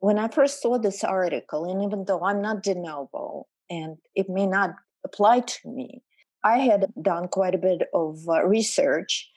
When 0.00 0.18
I 0.18 0.26
first 0.26 0.60
saw 0.60 0.76
this 0.78 1.04
article, 1.04 1.70
and 1.70 1.84
even 1.84 2.04
though 2.04 2.24
I'm 2.24 2.42
not 2.42 2.64
de 2.64 2.74
novo, 2.74 3.46
and 3.70 3.98
it 4.16 4.28
may 4.28 4.46
not 4.46 4.74
apply 5.04 5.40
to 5.40 5.68
me. 5.68 6.02
I 6.44 6.58
had 6.58 6.92
done 7.00 7.28
quite 7.28 7.54
a 7.54 7.58
bit 7.58 7.82
of 7.94 8.18
uh, 8.28 8.44
research, 8.44 9.30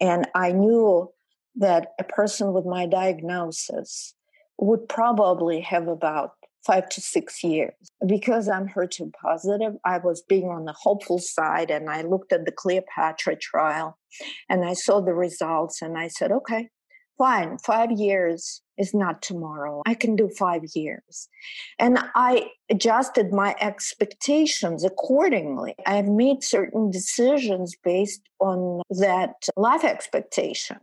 and 0.00 0.26
I 0.34 0.52
knew 0.52 1.10
that 1.56 1.92
a 1.98 2.04
person 2.04 2.52
with 2.52 2.64
my 2.64 2.86
diagnosis 2.86 4.14
would 4.58 4.88
probably 4.88 5.60
have 5.60 5.88
about 5.88 6.32
five 6.66 6.88
to 6.90 7.00
six 7.00 7.44
years. 7.44 7.72
Because 8.04 8.48
I'm 8.48 8.68
HER2 8.68 9.12
positive, 9.12 9.74
I 9.84 9.98
was 9.98 10.22
being 10.22 10.48
on 10.48 10.64
the 10.64 10.74
hopeful 10.76 11.18
side 11.18 11.70
and 11.70 11.88
I 11.88 12.02
looked 12.02 12.32
at 12.32 12.44
the 12.44 12.52
Cleopatra 12.52 13.36
trial 13.36 13.98
and 14.48 14.64
I 14.64 14.72
saw 14.72 15.00
the 15.00 15.14
results 15.14 15.80
and 15.80 15.96
I 15.96 16.08
said, 16.08 16.32
okay, 16.32 16.70
fine, 17.18 17.58
five 17.58 17.90
years 17.92 18.62
is 18.78 18.92
not 18.94 19.22
tomorrow. 19.22 19.82
I 19.86 19.94
can 19.94 20.16
do 20.16 20.28
five 20.28 20.62
years. 20.74 21.28
And 21.78 21.98
I 22.14 22.50
adjusted 22.70 23.32
my 23.32 23.54
expectations 23.60 24.84
accordingly. 24.84 25.74
I 25.86 25.96
have 25.96 26.08
made 26.08 26.44
certain 26.44 26.90
decisions 26.90 27.74
based 27.82 28.22
on 28.40 28.82
that 28.90 29.48
life 29.56 29.84
expectation. 29.84 30.78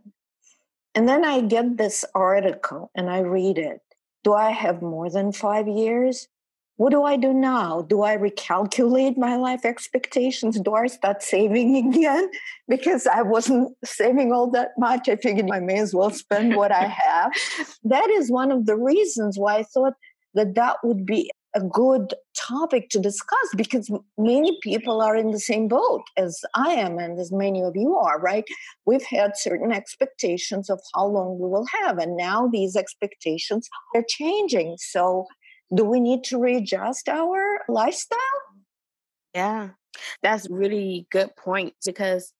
And 0.94 1.08
then 1.08 1.24
I 1.24 1.40
get 1.40 1.76
this 1.76 2.04
article 2.14 2.90
and 2.94 3.10
I 3.10 3.18
read 3.18 3.58
it. 3.58 3.80
Do 4.22 4.32
I 4.32 4.50
have 4.50 4.80
more 4.80 5.10
than 5.10 5.32
five 5.32 5.68
years? 5.68 6.28
What 6.76 6.90
do 6.90 7.04
I 7.04 7.16
do 7.16 7.32
now? 7.32 7.82
Do 7.82 8.02
I 8.02 8.16
recalculate 8.16 9.16
my 9.16 9.36
life 9.36 9.64
expectations? 9.64 10.60
Do 10.60 10.74
I 10.74 10.86
start 10.88 11.22
saving 11.22 11.76
again? 11.94 12.28
Because 12.68 13.06
I 13.06 13.22
wasn't 13.22 13.76
saving 13.84 14.32
all 14.32 14.50
that 14.50 14.70
much. 14.78 15.08
I 15.08 15.16
figured 15.16 15.50
I 15.52 15.60
may 15.60 15.78
as 15.78 15.94
well 15.94 16.10
spend 16.10 16.56
what 16.56 16.72
I 16.72 16.84
have. 17.04 17.32
that 17.84 18.10
is 18.10 18.30
one 18.30 18.50
of 18.50 18.66
the 18.66 18.76
reasons 18.76 19.38
why 19.38 19.58
I 19.58 19.62
thought 19.62 19.94
that 20.34 20.54
that 20.56 20.78
would 20.82 21.06
be 21.06 21.30
a 21.54 21.60
good 21.60 22.14
topic 22.36 22.88
to 22.90 22.98
discuss 22.98 23.48
because 23.56 23.88
many 24.18 24.58
people 24.60 25.00
are 25.00 25.16
in 25.16 25.30
the 25.30 25.38
same 25.38 25.68
boat 25.68 26.02
as 26.16 26.40
I 26.56 26.70
am 26.70 26.98
and 26.98 27.18
as 27.20 27.30
many 27.30 27.62
of 27.62 27.76
you 27.76 27.96
are, 27.96 28.18
right? 28.20 28.44
We've 28.86 29.04
had 29.04 29.36
certain 29.36 29.70
expectations 29.70 30.68
of 30.68 30.80
how 30.94 31.06
long 31.06 31.38
we 31.38 31.48
will 31.48 31.66
have, 31.80 31.98
and 31.98 32.16
now 32.16 32.48
these 32.48 32.74
expectations 32.74 33.68
are 33.94 34.04
changing. 34.08 34.76
So 34.78 35.26
do 35.74 35.84
we 35.84 36.00
need 36.00 36.24
to 36.24 36.38
readjust 36.38 37.08
our 37.08 37.60
lifestyle? 37.68 38.18
Yeah, 39.34 39.70
that's 40.22 40.48
really 40.48 41.06
good 41.10 41.34
point 41.36 41.74
because 41.84 42.32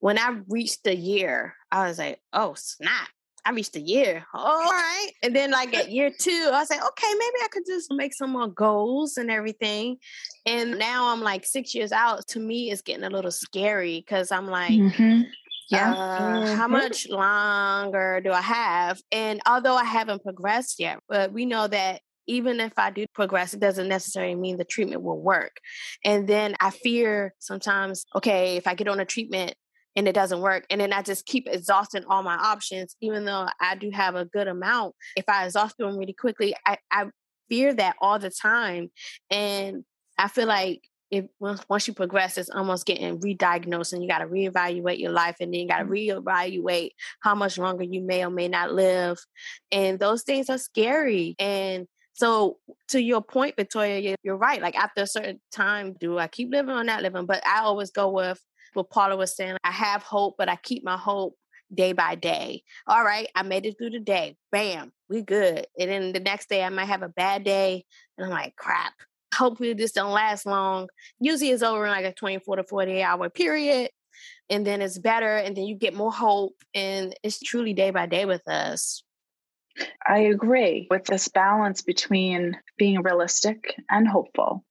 when 0.00 0.18
I 0.18 0.38
reached 0.48 0.84
the 0.84 0.94
year, 0.94 1.54
I 1.72 1.88
was 1.88 1.98
like, 1.98 2.20
oh, 2.32 2.54
snap. 2.54 3.08
I 3.44 3.50
reached 3.52 3.76
a 3.76 3.80
year. 3.80 4.26
All 4.34 4.58
right. 4.58 5.10
And 5.22 5.34
then 5.34 5.50
like 5.50 5.74
at 5.74 5.90
year 5.90 6.10
two, 6.10 6.50
I 6.52 6.58
was 6.58 6.70
like, 6.70 6.84
okay, 6.84 7.12
maybe 7.12 7.36
I 7.42 7.48
could 7.50 7.62
just 7.66 7.90
make 7.90 8.12
some 8.12 8.30
more 8.30 8.48
goals 8.48 9.16
and 9.16 9.30
everything. 9.30 9.96
And 10.44 10.78
now 10.78 11.08
I'm 11.08 11.20
like 11.20 11.46
six 11.46 11.74
years 11.74 11.90
out. 11.90 12.26
To 12.28 12.40
me, 12.40 12.70
it's 12.70 12.82
getting 12.82 13.04
a 13.04 13.10
little 13.10 13.30
scary 13.30 14.00
because 14.00 14.30
I'm 14.30 14.46
like, 14.46 14.72
mm-hmm. 14.72 15.22
Yeah. 15.70 15.92
Uh, 15.92 16.20
mm-hmm. 16.20 16.56
How 16.56 16.68
much 16.68 17.08
longer 17.08 18.20
do 18.22 18.32
I 18.32 18.40
have? 18.40 19.00
And 19.12 19.40
although 19.46 19.76
I 19.76 19.84
haven't 19.84 20.22
progressed 20.22 20.80
yet, 20.80 21.00
but 21.08 21.32
we 21.32 21.44
know 21.44 21.66
that 21.66 22.00
even 22.28 22.60
if 22.60 22.72
I 22.76 22.90
do 22.90 23.06
progress, 23.14 23.54
it 23.54 23.60
doesn't 23.60 23.88
necessarily 23.88 24.36
mean 24.36 24.58
the 24.58 24.64
treatment 24.64 25.02
will 25.02 25.20
work. 25.20 25.56
And 26.04 26.28
then 26.28 26.54
I 26.60 26.70
fear 26.70 27.34
sometimes, 27.38 28.04
okay, 28.14 28.56
if 28.56 28.66
I 28.66 28.74
get 28.74 28.86
on 28.86 29.00
a 29.00 29.04
treatment 29.04 29.54
and 29.96 30.06
it 30.06 30.14
doesn't 30.14 30.40
work, 30.40 30.64
and 30.70 30.80
then 30.80 30.92
I 30.92 31.02
just 31.02 31.26
keep 31.26 31.48
exhausting 31.48 32.04
all 32.08 32.22
my 32.22 32.36
options, 32.36 32.94
even 33.00 33.24
though 33.24 33.48
I 33.60 33.74
do 33.74 33.90
have 33.92 34.14
a 34.14 34.26
good 34.26 34.46
amount, 34.46 34.94
if 35.16 35.24
I 35.28 35.46
exhaust 35.46 35.76
them 35.78 35.96
really 35.96 36.12
quickly, 36.12 36.54
I, 36.64 36.76
I 36.92 37.06
fear 37.48 37.74
that 37.74 37.96
all 38.00 38.18
the 38.18 38.30
time. 38.30 38.90
And 39.30 39.84
I 40.18 40.28
feel 40.28 40.46
like 40.46 40.82
if 41.10 41.24
once, 41.40 41.88
you 41.88 41.94
progress, 41.94 42.36
it's 42.36 42.50
almost 42.50 42.84
getting 42.84 43.18
re-diagnosed 43.20 43.94
and 43.94 44.02
you 44.02 44.08
got 44.08 44.18
to 44.18 44.26
reevaluate 44.26 44.98
your 44.98 45.10
life 45.10 45.36
and 45.40 45.52
then 45.52 45.60
you 45.60 45.66
got 45.66 45.78
to 45.78 45.84
mm-hmm. 45.84 46.28
reevaluate 46.28 46.90
how 47.20 47.34
much 47.34 47.56
longer 47.56 47.82
you 47.82 48.02
may 48.02 48.24
or 48.24 48.30
may 48.30 48.48
not 48.48 48.74
live. 48.74 49.18
And 49.72 49.98
those 49.98 50.22
things 50.22 50.50
are 50.50 50.58
scary. 50.58 51.34
And 51.38 51.86
so 52.18 52.56
to 52.88 53.00
your 53.00 53.22
point, 53.22 53.54
Victoria, 53.54 54.16
you're 54.24 54.36
right. 54.36 54.60
Like 54.60 54.74
after 54.74 55.02
a 55.02 55.06
certain 55.06 55.38
time, 55.52 55.94
do 56.00 56.18
I 56.18 56.26
keep 56.26 56.50
living 56.50 56.74
or 56.74 56.82
not 56.82 57.00
living? 57.00 57.26
But 57.26 57.46
I 57.46 57.60
always 57.60 57.92
go 57.92 58.10
with 58.10 58.42
what 58.74 58.90
Paula 58.90 59.16
was 59.16 59.36
saying. 59.36 59.56
I 59.62 59.70
have 59.70 60.02
hope, 60.02 60.34
but 60.36 60.48
I 60.48 60.56
keep 60.56 60.82
my 60.82 60.96
hope 60.96 61.36
day 61.72 61.92
by 61.92 62.16
day. 62.16 62.64
All 62.88 63.04
right, 63.04 63.28
I 63.36 63.44
made 63.44 63.66
it 63.66 63.76
through 63.78 63.90
the 63.90 64.00
day. 64.00 64.36
Bam, 64.50 64.90
we 65.08 65.22
good. 65.22 65.68
And 65.78 65.90
then 65.92 66.12
the 66.12 66.18
next 66.18 66.48
day 66.48 66.64
I 66.64 66.70
might 66.70 66.86
have 66.86 67.02
a 67.02 67.08
bad 67.08 67.44
day. 67.44 67.84
And 68.16 68.24
I'm 68.24 68.32
like, 68.32 68.56
crap. 68.56 68.94
Hopefully 69.32 69.74
this 69.74 69.92
don't 69.92 70.10
last 70.10 70.44
long. 70.44 70.88
Usually 71.20 71.52
it's 71.52 71.62
over 71.62 71.84
in 71.84 71.92
like 71.92 72.04
a 72.04 72.12
24 72.12 72.56
to 72.56 72.64
48 72.64 73.00
hour 73.00 73.30
period. 73.30 73.90
And 74.50 74.66
then 74.66 74.82
it's 74.82 74.98
better. 74.98 75.36
And 75.36 75.56
then 75.56 75.66
you 75.66 75.76
get 75.76 75.94
more 75.94 76.12
hope. 76.12 76.56
And 76.74 77.14
it's 77.22 77.38
truly 77.38 77.74
day 77.74 77.92
by 77.92 78.06
day 78.06 78.24
with 78.24 78.48
us. 78.48 79.04
I 80.06 80.18
agree 80.18 80.86
with 80.90 81.04
this 81.04 81.28
balance 81.28 81.82
between 81.82 82.58
being 82.76 83.02
realistic 83.02 83.74
and 83.90 84.06
hopeful. 84.06 84.64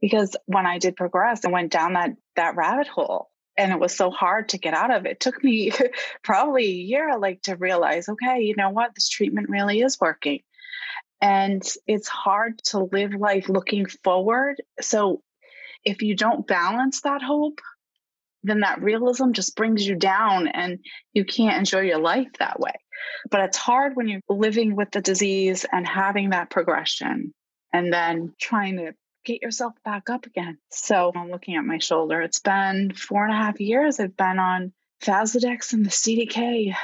Because 0.00 0.36
when 0.46 0.66
I 0.66 0.78
did 0.78 0.96
progress 0.96 1.44
and 1.44 1.52
went 1.52 1.72
down 1.72 1.94
that 1.94 2.10
that 2.36 2.56
rabbit 2.56 2.86
hole 2.86 3.30
and 3.56 3.72
it 3.72 3.78
was 3.78 3.96
so 3.96 4.10
hard 4.10 4.50
to 4.50 4.58
get 4.58 4.74
out 4.74 4.92
of 4.92 5.06
it. 5.06 5.12
it 5.12 5.20
took 5.20 5.42
me 5.42 5.72
probably 6.22 6.64
a 6.64 6.68
year 6.68 7.18
like 7.18 7.42
to 7.42 7.56
realize, 7.56 8.08
okay, 8.08 8.42
you 8.42 8.54
know 8.56 8.70
what, 8.70 8.94
this 8.94 9.08
treatment 9.08 9.48
really 9.48 9.80
is 9.80 10.00
working. 10.00 10.40
And 11.20 11.62
it's 11.86 12.08
hard 12.08 12.58
to 12.64 12.80
live 12.80 13.14
life 13.14 13.48
looking 13.48 13.86
forward. 13.86 14.60
So 14.80 15.22
if 15.84 16.02
you 16.02 16.16
don't 16.16 16.46
balance 16.46 17.02
that 17.02 17.22
hope, 17.22 17.60
then 18.42 18.60
that 18.60 18.82
realism 18.82 19.32
just 19.32 19.56
brings 19.56 19.86
you 19.86 19.94
down 19.94 20.48
and 20.48 20.80
you 21.14 21.24
can't 21.24 21.56
enjoy 21.56 21.80
your 21.80 21.98
life 21.98 22.28
that 22.38 22.60
way. 22.60 22.74
But 23.30 23.40
it's 23.42 23.56
hard 23.56 23.96
when 23.96 24.08
you're 24.08 24.20
living 24.28 24.76
with 24.76 24.90
the 24.90 25.00
disease 25.00 25.64
and 25.70 25.86
having 25.86 26.30
that 26.30 26.50
progression 26.50 27.32
and 27.72 27.92
then 27.92 28.32
trying 28.40 28.76
to 28.76 28.92
get 29.24 29.42
yourself 29.42 29.72
back 29.84 30.10
up 30.10 30.26
again. 30.26 30.58
So 30.70 31.12
I'm 31.14 31.30
looking 31.30 31.56
at 31.56 31.64
my 31.64 31.78
shoulder. 31.78 32.20
It's 32.20 32.40
been 32.40 32.92
four 32.94 33.24
and 33.24 33.32
a 33.32 33.36
half 33.36 33.60
years 33.60 33.98
I've 33.98 34.16
been 34.16 34.38
on 34.38 34.72
Faslodex 35.02 35.72
and 35.72 35.84
the 35.84 35.90
CDK 35.90 36.74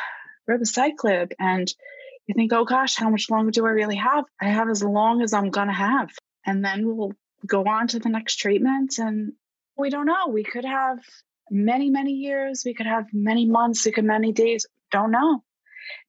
ribociclib. 0.48 1.32
And 1.38 1.72
you 2.26 2.34
think, 2.34 2.52
oh 2.52 2.64
gosh, 2.64 2.96
how 2.96 3.10
much 3.10 3.30
longer 3.30 3.50
do 3.50 3.66
I 3.66 3.70
really 3.70 3.96
have? 3.96 4.24
I 4.40 4.48
have 4.48 4.68
as 4.68 4.82
long 4.82 5.22
as 5.22 5.32
I'm 5.32 5.50
going 5.50 5.68
to 5.68 5.74
have. 5.74 6.10
And 6.46 6.64
then 6.64 6.86
we'll 6.86 7.12
go 7.46 7.64
on 7.64 7.88
to 7.88 7.98
the 7.98 8.08
next 8.08 8.36
treatment. 8.36 8.98
And 8.98 9.32
we 9.76 9.90
don't 9.90 10.06
know. 10.06 10.28
We 10.28 10.44
could 10.44 10.64
have 10.64 10.98
many, 11.50 11.90
many 11.90 12.12
years. 12.12 12.62
We 12.64 12.74
could 12.74 12.86
have 12.86 13.06
many 13.12 13.46
months. 13.46 13.84
We 13.84 13.92
could 13.92 14.04
many 14.04 14.32
days. 14.32 14.66
Don't 14.90 15.10
know. 15.10 15.42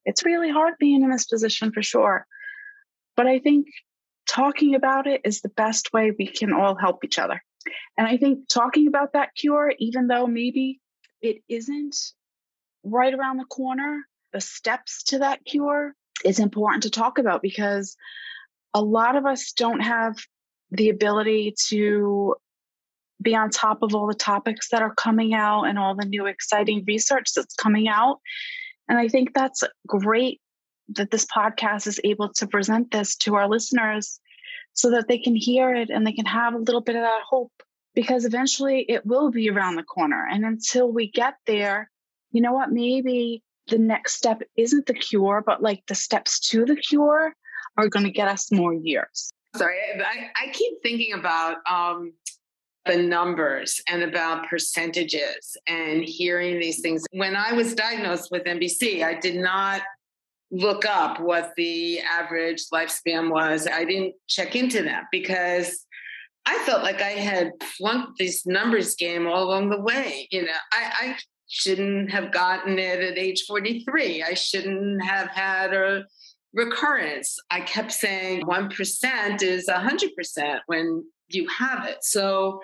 It's 0.04 0.24
really 0.24 0.50
hard 0.50 0.74
being 0.78 1.02
in 1.02 1.10
this 1.10 1.26
position 1.26 1.72
for 1.72 1.82
sure. 1.82 2.26
But 3.16 3.26
I 3.26 3.38
think 3.38 3.66
talking 4.28 4.74
about 4.74 5.06
it 5.06 5.20
is 5.24 5.40
the 5.40 5.48
best 5.50 5.92
way 5.92 6.12
we 6.16 6.26
can 6.26 6.52
all 6.52 6.74
help 6.74 7.04
each 7.04 7.18
other. 7.18 7.42
And 7.96 8.06
I 8.06 8.16
think 8.16 8.48
talking 8.48 8.88
about 8.88 9.12
that 9.12 9.34
cure, 9.36 9.72
even 9.78 10.06
though 10.06 10.26
maybe 10.26 10.80
it 11.20 11.42
isn't 11.48 11.96
right 12.82 13.14
around 13.14 13.36
the 13.36 13.44
corner, 13.44 14.02
the 14.32 14.40
steps 14.40 15.04
to 15.04 15.18
that 15.20 15.44
cure 15.44 15.94
is 16.24 16.38
important 16.38 16.84
to 16.84 16.90
talk 16.90 17.18
about 17.18 17.42
because 17.42 17.96
a 18.74 18.82
lot 18.82 19.16
of 19.16 19.26
us 19.26 19.52
don't 19.52 19.80
have 19.80 20.16
the 20.70 20.88
ability 20.88 21.54
to 21.68 22.34
be 23.20 23.36
on 23.36 23.50
top 23.50 23.82
of 23.82 23.94
all 23.94 24.06
the 24.06 24.14
topics 24.14 24.68
that 24.70 24.82
are 24.82 24.94
coming 24.94 25.34
out 25.34 25.64
and 25.64 25.78
all 25.78 25.94
the 25.94 26.06
new 26.06 26.26
exciting 26.26 26.82
research 26.86 27.32
that's 27.36 27.54
coming 27.54 27.88
out. 27.88 28.18
And 28.88 28.98
I 28.98 29.08
think 29.08 29.34
that's 29.34 29.62
great 29.86 30.40
that 30.90 31.10
this 31.10 31.26
podcast 31.26 31.86
is 31.86 32.00
able 32.04 32.32
to 32.34 32.46
present 32.46 32.90
this 32.90 33.16
to 33.16 33.36
our 33.36 33.48
listeners 33.48 34.20
so 34.72 34.90
that 34.90 35.08
they 35.08 35.18
can 35.18 35.36
hear 35.36 35.74
it 35.74 35.90
and 35.90 36.06
they 36.06 36.12
can 36.12 36.26
have 36.26 36.54
a 36.54 36.58
little 36.58 36.80
bit 36.80 36.96
of 36.96 37.02
that 37.02 37.22
hope 37.28 37.52
because 37.94 38.24
eventually 38.24 38.84
it 38.88 39.04
will 39.04 39.30
be 39.30 39.50
around 39.50 39.76
the 39.76 39.82
corner. 39.82 40.26
And 40.30 40.44
until 40.44 40.90
we 40.90 41.10
get 41.10 41.34
there, 41.46 41.90
you 42.30 42.40
know 42.40 42.52
what? 42.52 42.70
Maybe 42.70 43.42
the 43.68 43.78
next 43.78 44.14
step 44.14 44.42
isn't 44.56 44.86
the 44.86 44.94
cure, 44.94 45.42
but 45.44 45.62
like 45.62 45.82
the 45.86 45.94
steps 45.94 46.40
to 46.50 46.64
the 46.64 46.76
cure 46.76 47.34
are 47.76 47.88
going 47.88 48.04
to 48.04 48.10
get 48.10 48.28
us 48.28 48.50
more 48.50 48.74
years. 48.74 49.30
Sorry, 49.56 49.76
I, 49.96 50.30
I 50.34 50.50
keep 50.52 50.82
thinking 50.82 51.12
about 51.12 51.58
um, 51.70 52.14
the 52.86 52.96
numbers 52.96 53.80
and 53.88 54.02
about 54.02 54.48
percentages 54.48 55.56
and 55.68 56.02
hearing 56.02 56.58
these 56.58 56.80
things. 56.80 57.04
When 57.12 57.36
I 57.36 57.52
was 57.52 57.74
diagnosed 57.74 58.30
with 58.30 58.44
MBC, 58.44 59.04
I 59.04 59.14
did 59.14 59.36
not 59.36 59.82
look 60.50 60.84
up 60.84 61.20
what 61.20 61.52
the 61.56 62.00
average 62.00 62.64
lifespan 62.72 63.30
was. 63.30 63.66
I 63.66 63.84
didn't 63.84 64.14
check 64.28 64.56
into 64.56 64.82
that 64.82 65.04
because 65.10 65.86
I 66.44 66.58
felt 66.64 66.82
like 66.82 67.00
I 67.00 67.10
had 67.10 67.52
flunked 67.78 68.18
this 68.18 68.44
numbers 68.44 68.96
game 68.96 69.26
all 69.26 69.44
along 69.44 69.70
the 69.70 69.80
way. 69.80 70.28
You 70.30 70.42
know, 70.42 70.52
I, 70.72 70.92
I 71.00 71.16
shouldn't 71.48 72.10
have 72.10 72.32
gotten 72.32 72.78
it 72.78 73.00
at 73.00 73.18
age 73.18 73.44
43. 73.46 74.22
I 74.22 74.34
shouldn't 74.34 75.02
have 75.04 75.28
had 75.28 75.72
a 75.72 76.04
recurrence. 76.52 77.38
I 77.50 77.60
kept 77.60 77.92
saying 77.92 78.42
1% 78.42 79.42
is 79.42 79.68
100% 79.68 80.58
when 80.66 81.04
you 81.34 81.46
have 81.48 81.86
it. 81.86 81.98
So 82.02 82.60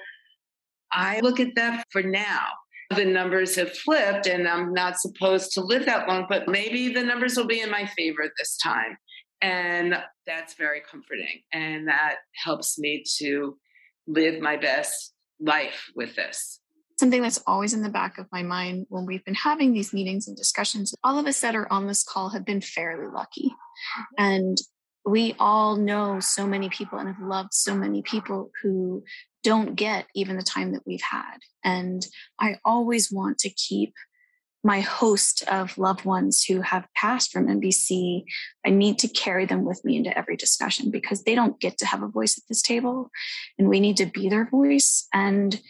I 0.92 1.20
look 1.20 1.40
at 1.40 1.54
that 1.56 1.84
for 1.90 2.02
now 2.02 2.48
the 2.94 3.04
numbers 3.04 3.54
have 3.56 3.76
flipped 3.76 4.26
and 4.26 4.48
I'm 4.48 4.72
not 4.72 4.98
supposed 4.98 5.52
to 5.52 5.60
live 5.60 5.84
that 5.86 6.08
long, 6.08 6.26
but 6.28 6.48
maybe 6.48 6.92
the 6.92 7.02
numbers 7.02 7.36
will 7.36 7.46
be 7.46 7.60
in 7.60 7.70
my 7.70 7.84
favor 7.84 8.30
this 8.38 8.56
time. 8.56 8.96
And 9.42 10.02
that's 10.26 10.54
very 10.54 10.80
comforting. 10.90 11.42
And 11.52 11.88
that 11.88 12.16
helps 12.44 12.78
me 12.78 13.04
to 13.18 13.58
live 14.06 14.40
my 14.40 14.56
best 14.56 15.12
life 15.38 15.90
with 15.94 16.16
this. 16.16 16.60
Something 16.98 17.22
that's 17.22 17.40
always 17.46 17.74
in 17.74 17.82
the 17.82 17.90
back 17.90 18.18
of 18.18 18.26
my 18.32 18.42
mind 18.42 18.86
when 18.88 19.06
we've 19.06 19.24
been 19.24 19.34
having 19.34 19.72
these 19.72 19.92
meetings 19.92 20.26
and 20.26 20.36
discussions, 20.36 20.92
all 21.04 21.18
of 21.18 21.26
us 21.26 21.40
that 21.42 21.54
are 21.54 21.70
on 21.70 21.86
this 21.86 22.02
call 22.02 22.30
have 22.30 22.44
been 22.44 22.60
fairly 22.60 23.06
lucky. 23.06 23.48
Mm-hmm. 23.50 24.24
And 24.24 24.58
we 25.04 25.34
all 25.38 25.76
know 25.76 26.20
so 26.20 26.46
many 26.46 26.68
people 26.68 26.98
and 26.98 27.08
have 27.08 27.20
loved 27.20 27.54
so 27.54 27.74
many 27.74 28.02
people 28.02 28.50
who 28.62 29.04
don't 29.42 29.74
get 29.74 30.06
even 30.14 30.36
the 30.36 30.42
time 30.42 30.72
that 30.72 30.82
we've 30.86 31.02
had. 31.02 31.38
And 31.64 32.06
I 32.40 32.56
always 32.64 33.10
want 33.10 33.38
to 33.38 33.50
keep 33.50 33.94
my 34.64 34.80
host 34.80 35.44
of 35.48 35.78
loved 35.78 36.04
ones 36.04 36.44
who 36.44 36.60
have 36.60 36.86
passed 36.94 37.30
from 37.30 37.46
MBC. 37.46 38.24
I 38.66 38.70
need 38.70 38.98
to 38.98 39.08
carry 39.08 39.46
them 39.46 39.64
with 39.64 39.84
me 39.84 39.96
into 39.96 40.16
every 40.16 40.36
discussion 40.36 40.90
because 40.90 41.22
they 41.22 41.34
don't 41.34 41.60
get 41.60 41.78
to 41.78 41.86
have 41.86 42.02
a 42.02 42.08
voice 42.08 42.36
at 42.36 42.44
this 42.48 42.60
table 42.60 43.10
and 43.58 43.68
we 43.68 43.80
need 43.80 43.96
to 43.98 44.06
be 44.06 44.28
their 44.28 44.48
voice. 44.50 45.06
And 45.14 45.60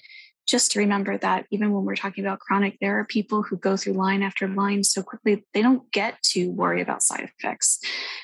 just 0.48 0.72
to 0.72 0.78
remember 0.78 1.18
that 1.18 1.46
even 1.50 1.72
when 1.72 1.84
we're 1.84 1.94
talking 1.94 2.24
about 2.24 2.40
chronic, 2.40 2.78
there 2.80 2.98
are 2.98 3.04
people 3.04 3.42
who 3.42 3.56
go 3.58 3.76
through 3.76 3.92
line 3.92 4.22
after 4.22 4.48
line 4.48 4.82
so 4.82 5.02
quickly, 5.02 5.44
they 5.52 5.60
don't 5.60 5.90
get 5.92 6.20
to 6.22 6.50
worry 6.50 6.80
about 6.80 7.02
side 7.02 7.30
effects. 7.38 7.78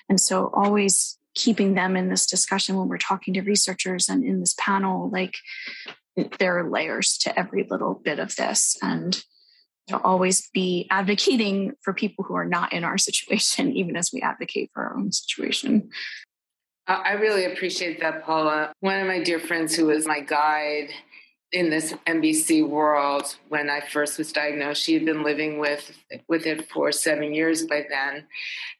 And 0.08 0.18
so 0.18 0.50
always 0.54 1.18
keeping 1.34 1.74
them 1.74 1.96
in 1.96 2.08
this 2.08 2.26
discussion 2.26 2.76
when 2.76 2.88
we're 2.88 2.96
talking 2.96 3.34
to 3.34 3.42
researchers 3.42 4.08
and 4.08 4.24
in 4.24 4.40
this 4.40 4.54
panel 4.58 5.10
like 5.10 5.34
there 6.38 6.58
are 6.58 6.70
layers 6.70 7.18
to 7.18 7.38
every 7.38 7.66
little 7.68 7.94
bit 7.94 8.18
of 8.18 8.34
this. 8.36 8.78
And 8.80 9.22
to 9.88 10.00
always 10.00 10.48
be 10.54 10.86
advocating 10.90 11.74
for 11.82 11.92
people 11.92 12.24
who 12.24 12.34
are 12.34 12.46
not 12.46 12.72
in 12.72 12.84
our 12.84 12.96
situation 12.96 13.70
even 13.76 13.96
as 13.96 14.10
we 14.12 14.22
advocate 14.22 14.70
for 14.72 14.82
our 14.82 14.96
own 14.96 15.12
situation. 15.12 15.90
I 16.86 17.12
really 17.12 17.46
appreciate 17.46 18.00
that 18.00 18.24
paula. 18.24 18.72
One 18.80 19.00
of 19.00 19.06
my 19.06 19.22
dear 19.22 19.40
friends 19.40 19.74
who 19.74 19.86
was 19.86 20.06
my 20.06 20.20
guide 20.20 20.90
in 21.52 21.70
this 21.70 21.92
MBC 22.06 22.68
world 22.68 23.36
when 23.48 23.70
I 23.70 23.80
first 23.80 24.18
was 24.18 24.32
diagnosed. 24.32 24.82
She 24.82 24.94
had 24.94 25.04
been 25.04 25.22
living 25.22 25.58
with 25.58 25.92
with 26.28 26.46
it 26.46 26.70
for 26.70 26.90
seven 26.92 27.34
years 27.34 27.66
by 27.66 27.86
then, 27.88 28.26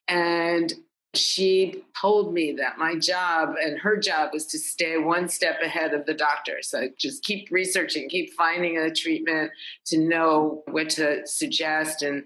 and 0.08 0.72
she 1.16 1.84
told 2.00 2.34
me 2.34 2.52
that 2.52 2.78
my 2.78 2.96
job 2.96 3.54
and 3.62 3.78
her 3.78 3.96
job 3.96 4.30
was 4.32 4.46
to 4.46 4.58
stay 4.58 4.98
one 4.98 5.28
step 5.28 5.60
ahead 5.62 5.94
of 5.94 6.06
the 6.06 6.14
doctor. 6.14 6.58
So 6.62 6.88
just 6.98 7.24
keep 7.24 7.48
researching, 7.50 8.08
keep 8.08 8.32
finding 8.34 8.78
a 8.78 8.92
treatment 8.92 9.52
to 9.86 9.98
know 9.98 10.62
what 10.70 10.90
to 10.90 11.26
suggest 11.26 12.02
and 12.02 12.24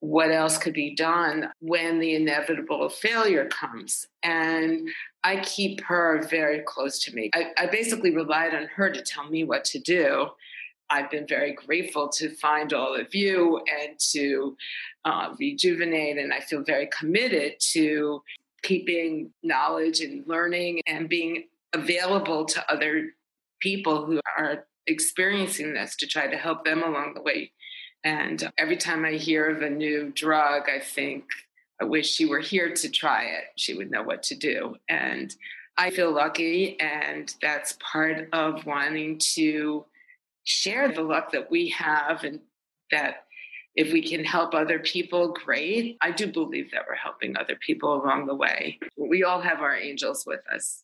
what 0.00 0.30
else 0.30 0.56
could 0.56 0.72
be 0.72 0.94
done 0.94 1.50
when 1.60 1.98
the 1.98 2.14
inevitable 2.14 2.88
failure 2.88 3.46
comes. 3.46 4.06
And 4.22 4.88
I 5.22 5.40
keep 5.40 5.82
her 5.82 6.26
very 6.30 6.60
close 6.60 6.98
to 7.04 7.14
me. 7.14 7.30
I, 7.34 7.50
I 7.56 7.66
basically 7.66 8.14
relied 8.14 8.54
on 8.54 8.66
her 8.74 8.90
to 8.90 9.02
tell 9.02 9.28
me 9.28 9.44
what 9.44 9.64
to 9.66 9.78
do. 9.78 10.28
I've 10.88 11.10
been 11.10 11.26
very 11.26 11.52
grateful 11.52 12.08
to 12.08 12.34
find 12.36 12.72
all 12.72 12.94
of 12.94 13.14
you 13.14 13.60
and 13.80 13.98
to 14.12 14.56
uh, 15.04 15.34
rejuvenate. 15.38 16.18
And 16.18 16.32
I 16.32 16.40
feel 16.40 16.64
very 16.64 16.88
committed 16.96 17.54
to 17.72 18.22
keeping 18.62 19.30
knowledge 19.42 20.00
and 20.00 20.26
learning 20.26 20.80
and 20.86 21.08
being 21.08 21.44
available 21.72 22.44
to 22.46 22.72
other 22.72 23.10
people 23.60 24.04
who 24.04 24.20
are 24.36 24.66
experiencing 24.86 25.74
this 25.74 25.96
to 25.96 26.06
try 26.06 26.26
to 26.26 26.36
help 26.36 26.64
them 26.64 26.82
along 26.82 27.14
the 27.14 27.22
way. 27.22 27.52
And 28.02 28.50
every 28.58 28.76
time 28.76 29.04
I 29.04 29.12
hear 29.12 29.48
of 29.50 29.62
a 29.62 29.70
new 29.70 30.10
drug, 30.14 30.68
I 30.68 30.80
think, 30.80 31.24
I 31.80 31.84
wish 31.84 32.10
she 32.10 32.26
were 32.26 32.40
here 32.40 32.72
to 32.74 32.88
try 32.90 33.24
it. 33.24 33.44
She 33.56 33.74
would 33.74 33.90
know 33.90 34.02
what 34.02 34.22
to 34.24 34.34
do. 34.34 34.76
And 34.88 35.34
I 35.78 35.90
feel 35.90 36.12
lucky, 36.12 36.78
and 36.78 37.34
that's 37.40 37.78
part 37.80 38.28
of 38.32 38.66
wanting 38.66 39.18
to 39.34 39.86
share 40.44 40.92
the 40.92 41.02
luck 41.02 41.32
that 41.32 41.50
we 41.50 41.68
have 41.70 42.24
and 42.24 42.40
that 42.90 43.24
if 43.76 43.92
we 43.92 44.02
can 44.02 44.24
help 44.24 44.52
other 44.52 44.78
people, 44.80 45.32
great. 45.32 45.96
I 46.02 46.10
do 46.10 46.26
believe 46.26 46.70
that 46.72 46.82
we're 46.88 46.96
helping 46.96 47.36
other 47.36 47.56
people 47.64 47.94
along 47.94 48.26
the 48.26 48.34
way. 48.34 48.78
We 48.98 49.22
all 49.22 49.40
have 49.40 49.60
our 49.60 49.76
angels 49.76 50.24
with 50.26 50.40
us. 50.52 50.82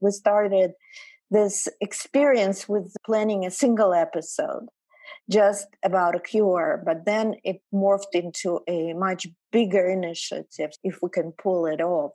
We 0.00 0.10
started 0.10 0.72
this 1.30 1.68
experience 1.80 2.68
with 2.68 2.92
planning 3.04 3.44
a 3.44 3.50
single 3.50 3.92
episode 3.92 4.66
just 5.30 5.68
about 5.84 6.16
a 6.16 6.20
cure, 6.20 6.82
but 6.84 7.04
then 7.06 7.36
it 7.44 7.62
morphed 7.72 8.14
into 8.14 8.60
a 8.68 8.92
much 8.94 9.28
bigger 9.52 9.88
initiative 9.88 10.72
if 10.82 10.98
we 11.02 11.08
can 11.08 11.32
pull 11.32 11.66
it 11.66 11.80
off. 11.80 12.12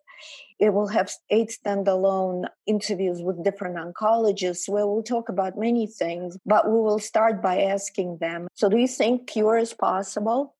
It 0.59 0.73
will 0.73 0.87
have 0.87 1.11
eight 1.29 1.51
standalone 1.51 2.45
interviews 2.65 3.21
with 3.21 3.43
different 3.43 3.77
oncologists 3.77 4.69
where 4.69 4.87
we'll 4.87 5.03
talk 5.03 5.29
about 5.29 5.57
many 5.57 5.87
things, 5.87 6.37
but 6.45 6.69
we 6.69 6.79
will 6.79 6.99
start 6.99 7.41
by 7.41 7.61
asking 7.61 8.17
them 8.19 8.47
So, 8.53 8.69
do 8.69 8.77
you 8.77 8.87
think 8.87 9.27
cure 9.27 9.57
is 9.57 9.73
possible? 9.73 10.55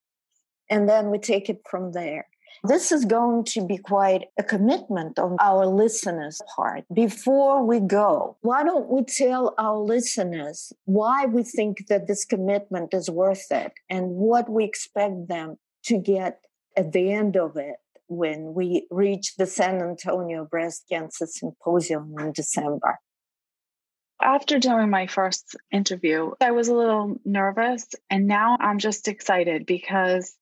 And 0.70 0.90
then 0.90 1.12
we 1.12 1.20
take 1.20 1.50
it 1.50 1.62
from 1.70 1.92
there. 1.92 2.28
This 2.68 2.92
is 2.92 3.06
going 3.06 3.44
to 3.46 3.64
be 3.64 3.78
quite 3.78 4.30
a 4.40 4.44
commitment 4.44 5.20
on 5.20 5.38
our 5.40 5.68
listeners' 5.68 6.42
part. 6.56 6.84
Before 6.92 7.64
we 7.64 7.80
go, 7.80 8.38
why 8.42 8.64
don't 8.64 8.90
we 8.90 9.04
tell 9.04 9.54
our 9.60 9.78
listeners 9.78 10.74
why 10.86 11.26
we 11.26 11.44
think 11.44 11.86
that 11.90 12.08
this 12.08 12.26
commitment 12.26 12.94
is 12.94 13.08
worth 13.08 13.52
it 13.52 13.74
and 13.88 14.08
what 14.12 14.50
we 14.50 14.64
expect 14.64 15.28
them 15.28 15.58
to 15.84 16.00
get 16.00 16.40
at 16.76 16.92
the 16.92 17.12
end 17.12 17.38
of 17.38 17.56
it 17.56 17.76
when 18.08 18.56
we 18.56 18.88
reach 18.90 19.36
the 19.36 19.46
San 19.46 19.82
Antonio 19.82 20.46
Breast 20.46 20.86
Cancer 20.90 21.28
Symposium 21.28 22.16
in 22.20 22.32
December? 22.32 23.00
After 24.24 24.58
doing 24.58 24.90
my 24.90 25.06
first 25.06 25.56
interview, 25.72 26.32
I 26.42 26.52
was 26.52 26.70
a 26.70 26.74
little 26.74 27.18
nervous, 27.26 27.86
and 28.10 28.26
now 28.26 28.58
I'm 28.60 28.80
just 28.80 29.08
excited 29.08 29.68
because 29.68 30.36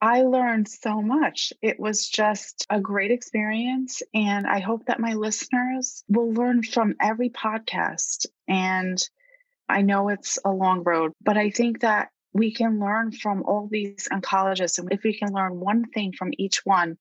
I 0.00 0.22
learned 0.22 0.68
so 0.68 1.00
much. 1.00 1.52
It 1.62 1.80
was 1.80 2.08
just 2.08 2.66
a 2.68 2.80
great 2.80 3.10
experience. 3.10 4.02
And 4.12 4.46
I 4.46 4.60
hope 4.60 4.86
that 4.86 5.00
my 5.00 5.14
listeners 5.14 6.04
will 6.08 6.32
learn 6.32 6.62
from 6.62 6.94
every 7.00 7.30
podcast. 7.30 8.26
And 8.46 8.98
I 9.68 9.82
know 9.82 10.08
it's 10.10 10.38
a 10.44 10.50
long 10.50 10.82
road, 10.84 11.12
but 11.22 11.36
I 11.36 11.50
think 11.50 11.80
that 11.80 12.10
we 12.32 12.52
can 12.52 12.78
learn 12.78 13.12
from 13.12 13.44
all 13.44 13.68
these 13.70 14.08
oncologists. 14.12 14.78
And 14.78 14.92
if 14.92 15.02
we 15.02 15.18
can 15.18 15.32
learn 15.32 15.58
one 15.58 15.86
thing 15.86 16.12
from 16.12 16.32
each 16.36 16.60
one, 16.64 16.98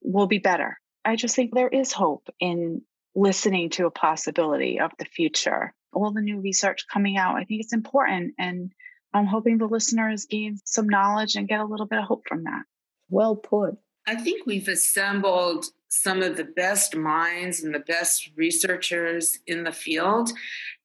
we'll 0.00 0.28
be 0.28 0.38
better. 0.38 0.78
I 1.04 1.16
just 1.16 1.34
think 1.34 1.52
there 1.52 1.68
is 1.68 1.92
hope 1.92 2.28
in 2.38 2.82
listening 3.14 3.70
to 3.70 3.86
a 3.86 3.90
possibility 3.90 4.78
of 4.78 4.92
the 4.98 5.04
future. 5.04 5.74
All 5.92 6.12
the 6.12 6.20
new 6.20 6.40
research 6.40 6.86
coming 6.92 7.16
out, 7.16 7.36
I 7.36 7.44
think 7.44 7.62
it's 7.62 7.72
important. 7.72 8.34
And 8.38 8.72
I'm 9.12 9.26
hoping 9.26 9.58
the 9.58 9.66
listeners 9.66 10.26
gain 10.26 10.58
some 10.64 10.88
knowledge 10.88 11.36
and 11.36 11.48
get 11.48 11.60
a 11.60 11.64
little 11.64 11.86
bit 11.86 11.98
of 11.98 12.04
hope 12.04 12.24
from 12.28 12.44
that. 12.44 12.62
Well 13.08 13.36
put. 13.36 13.78
I 14.06 14.14
think 14.14 14.46
we've 14.46 14.68
assembled 14.68 15.66
some 15.88 16.22
of 16.22 16.36
the 16.36 16.44
best 16.44 16.94
minds 16.94 17.62
and 17.62 17.74
the 17.74 17.80
best 17.80 18.30
researchers 18.36 19.38
in 19.46 19.64
the 19.64 19.72
field. 19.72 20.30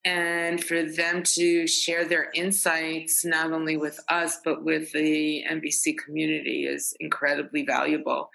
And 0.04 0.64
for 0.64 0.84
them 0.84 1.22
to 1.24 1.68
share 1.68 2.06
their 2.06 2.32
insights, 2.34 3.24
not 3.24 3.52
only 3.52 3.78
with 3.78 4.00
us, 4.10 4.40
but 4.44 4.64
with 4.64 4.92
the 4.94 5.44
MBC 5.50 5.96
community, 6.04 6.66
is 6.66 6.96
incredibly 7.00 7.64
valuable. 7.64 8.32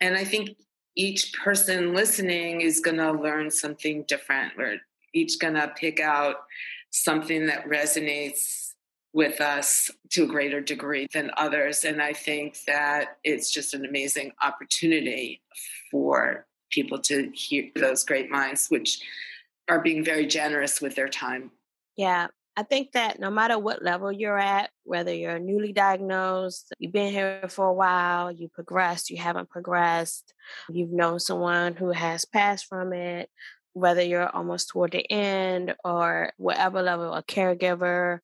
And 0.00 0.16
I 0.16 0.24
think 0.24 0.50
each 0.96 1.32
person 1.34 1.94
listening 1.94 2.62
is 2.62 2.80
going 2.80 2.96
to 2.96 3.12
learn 3.12 3.50
something 3.50 4.04
different. 4.08 4.52
We're 4.56 4.78
each 5.12 5.38
going 5.38 5.54
to 5.54 5.68
pick 5.76 6.00
out 6.00 6.36
something 6.90 7.46
that 7.46 7.68
resonates 7.68 8.61
with 9.12 9.40
us 9.40 9.90
to 10.10 10.24
a 10.24 10.26
greater 10.26 10.60
degree 10.60 11.06
than 11.12 11.30
others. 11.36 11.84
And 11.84 12.00
I 12.00 12.12
think 12.12 12.58
that 12.66 13.18
it's 13.24 13.50
just 13.50 13.74
an 13.74 13.84
amazing 13.84 14.32
opportunity 14.42 15.42
for 15.90 16.46
people 16.70 16.98
to 17.00 17.30
hear 17.34 17.68
those 17.76 18.04
great 18.04 18.30
minds, 18.30 18.68
which 18.68 19.00
are 19.68 19.80
being 19.80 20.04
very 20.04 20.26
generous 20.26 20.80
with 20.80 20.94
their 20.94 21.08
time. 21.08 21.50
Yeah. 21.96 22.28
I 22.56 22.62
think 22.64 22.92
that 22.92 23.18
no 23.18 23.30
matter 23.30 23.58
what 23.58 23.82
level 23.82 24.12
you're 24.12 24.38
at, 24.38 24.70
whether 24.84 25.12
you're 25.14 25.38
newly 25.38 25.72
diagnosed, 25.72 26.72
you've 26.78 26.92
been 26.92 27.12
here 27.12 27.44
for 27.48 27.66
a 27.66 27.72
while, 27.72 28.30
you 28.30 28.48
progressed, 28.48 29.08
you 29.08 29.16
haven't 29.16 29.48
progressed, 29.48 30.34
you've 30.68 30.90
known 30.90 31.18
someone 31.18 31.74
who 31.74 31.92
has 31.92 32.26
passed 32.26 32.66
from 32.66 32.92
it, 32.92 33.30
whether 33.72 34.02
you're 34.02 34.28
almost 34.28 34.68
toward 34.68 34.92
the 34.92 35.10
end 35.10 35.74
or 35.82 36.32
whatever 36.36 36.82
level, 36.82 37.14
a 37.14 37.22
caregiver, 37.22 38.18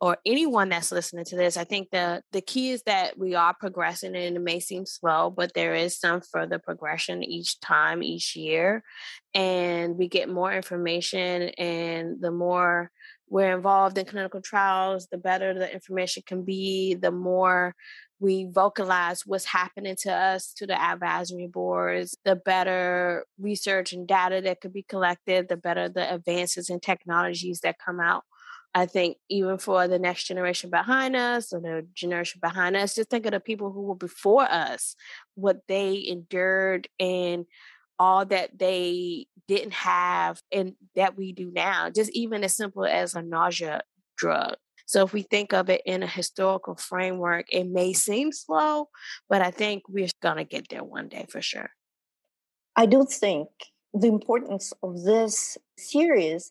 or 0.00 0.18
anyone 0.26 0.68
that's 0.68 0.92
listening 0.92 1.24
to 1.26 1.36
this, 1.36 1.56
I 1.56 1.64
think 1.64 1.88
the 1.90 2.22
the 2.32 2.42
key 2.42 2.70
is 2.70 2.82
that 2.84 3.18
we 3.18 3.34
are 3.34 3.54
progressing 3.58 4.14
and 4.14 4.36
it 4.36 4.42
may 4.42 4.60
seem 4.60 4.84
slow, 4.84 5.30
but 5.30 5.54
there 5.54 5.74
is 5.74 5.98
some 5.98 6.20
further 6.20 6.58
progression 6.58 7.24
each 7.24 7.60
time, 7.60 8.02
each 8.02 8.36
year. 8.36 8.82
And 9.34 9.96
we 9.96 10.08
get 10.08 10.28
more 10.28 10.52
information 10.52 11.50
and 11.58 12.20
the 12.20 12.30
more 12.30 12.90
we're 13.28 13.56
involved 13.56 13.98
in 13.98 14.06
clinical 14.06 14.40
trials, 14.40 15.08
the 15.10 15.18
better 15.18 15.54
the 15.54 15.72
information 15.72 16.22
can 16.26 16.44
be, 16.44 16.94
the 16.94 17.10
more 17.10 17.74
we 18.18 18.48
vocalize 18.50 19.22
what's 19.26 19.44
happening 19.44 19.96
to 20.02 20.12
us 20.12 20.52
to 20.54 20.66
the 20.66 20.80
advisory 20.80 21.46
boards, 21.46 22.16
the 22.24 22.36
better 22.36 23.24
research 23.38 23.92
and 23.92 24.06
data 24.06 24.40
that 24.42 24.60
could 24.60 24.72
be 24.72 24.82
collected, 24.82 25.48
the 25.48 25.56
better 25.56 25.88
the 25.88 26.14
advances 26.14 26.70
in 26.70 26.80
technologies 26.80 27.60
that 27.60 27.76
come 27.84 28.00
out 28.00 28.24
I 28.76 28.84
think 28.84 29.16
even 29.30 29.56
for 29.56 29.88
the 29.88 29.98
next 29.98 30.24
generation 30.24 30.68
behind 30.68 31.16
us 31.16 31.50
or 31.50 31.60
the 31.60 31.86
generation 31.94 32.40
behind 32.42 32.76
us, 32.76 32.94
just 32.94 33.08
think 33.08 33.24
of 33.24 33.32
the 33.32 33.40
people 33.40 33.72
who 33.72 33.80
were 33.80 33.94
before 33.94 34.42
us, 34.42 34.96
what 35.34 35.62
they 35.66 36.04
endured 36.06 36.86
and 37.00 37.46
all 37.98 38.26
that 38.26 38.58
they 38.58 39.28
didn't 39.48 39.72
have 39.72 40.42
and 40.52 40.74
that 40.94 41.16
we 41.16 41.32
do 41.32 41.50
now, 41.50 41.88
just 41.88 42.10
even 42.10 42.44
as 42.44 42.54
simple 42.54 42.84
as 42.84 43.14
a 43.14 43.22
nausea 43.22 43.80
drug. 44.18 44.56
So 44.84 45.02
if 45.02 45.14
we 45.14 45.22
think 45.22 45.54
of 45.54 45.70
it 45.70 45.80
in 45.86 46.02
a 46.02 46.06
historical 46.06 46.76
framework, 46.76 47.46
it 47.50 47.64
may 47.64 47.94
seem 47.94 48.30
slow, 48.30 48.90
but 49.30 49.40
I 49.40 49.52
think 49.52 49.84
we're 49.88 50.08
going 50.20 50.36
to 50.36 50.44
get 50.44 50.68
there 50.68 50.84
one 50.84 51.08
day 51.08 51.24
for 51.30 51.40
sure. 51.40 51.70
I 52.76 52.84
do 52.84 53.06
think 53.10 53.48
the 53.94 54.08
importance 54.08 54.74
of 54.82 55.02
this 55.02 55.56
series 55.78 56.50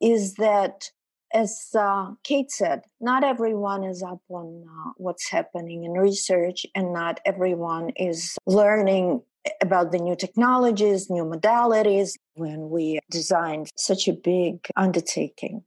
is 0.00 0.34
that 0.34 0.90
as 1.32 1.68
uh, 1.78 2.12
Kate 2.22 2.50
said, 2.50 2.82
not 3.00 3.24
everyone 3.24 3.84
is 3.84 4.02
up 4.02 4.20
on 4.28 4.64
uh, 4.68 4.90
what's 4.96 5.28
happening 5.28 5.84
in 5.84 5.92
research, 5.92 6.66
and 6.74 6.92
not 6.92 7.20
everyone 7.24 7.90
is 7.96 8.36
learning 8.46 9.22
about 9.60 9.92
the 9.92 9.98
new 9.98 10.16
technologies, 10.16 11.10
new 11.10 11.24
modalities 11.24 12.14
when 12.34 12.68
we 12.70 12.98
designed 13.10 13.70
such 13.76 14.08
a 14.08 14.12
big 14.12 14.66
undertaking. 14.76 15.62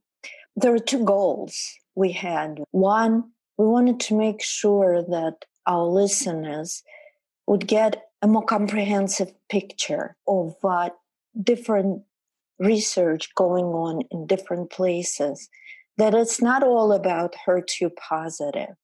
There 0.56 0.74
are 0.74 0.78
two 0.78 1.04
goals 1.04 1.56
we 1.94 2.12
had. 2.12 2.62
One, 2.70 3.30
we 3.56 3.66
wanted 3.66 4.00
to 4.00 4.16
make 4.16 4.42
sure 4.42 5.02
that 5.02 5.44
our 5.66 5.84
listeners 5.84 6.82
would 7.46 7.66
get 7.66 8.04
a 8.22 8.26
more 8.26 8.44
comprehensive 8.44 9.32
picture 9.48 10.16
of 10.26 10.54
what 10.60 10.96
different 11.42 12.02
research 12.60 13.28
going 13.34 13.64
on 13.64 14.02
in 14.10 14.26
different 14.26 14.70
places, 14.70 15.48
that 15.96 16.14
it's 16.14 16.40
not 16.40 16.62
all 16.62 16.92
about 16.92 17.34
HER2 17.46 17.90
positive. 17.96 18.76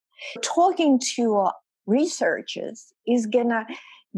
Talking 0.42 1.00
to 1.14 1.50
researchers 1.86 2.92
is 3.06 3.26
going 3.26 3.50
to 3.50 3.64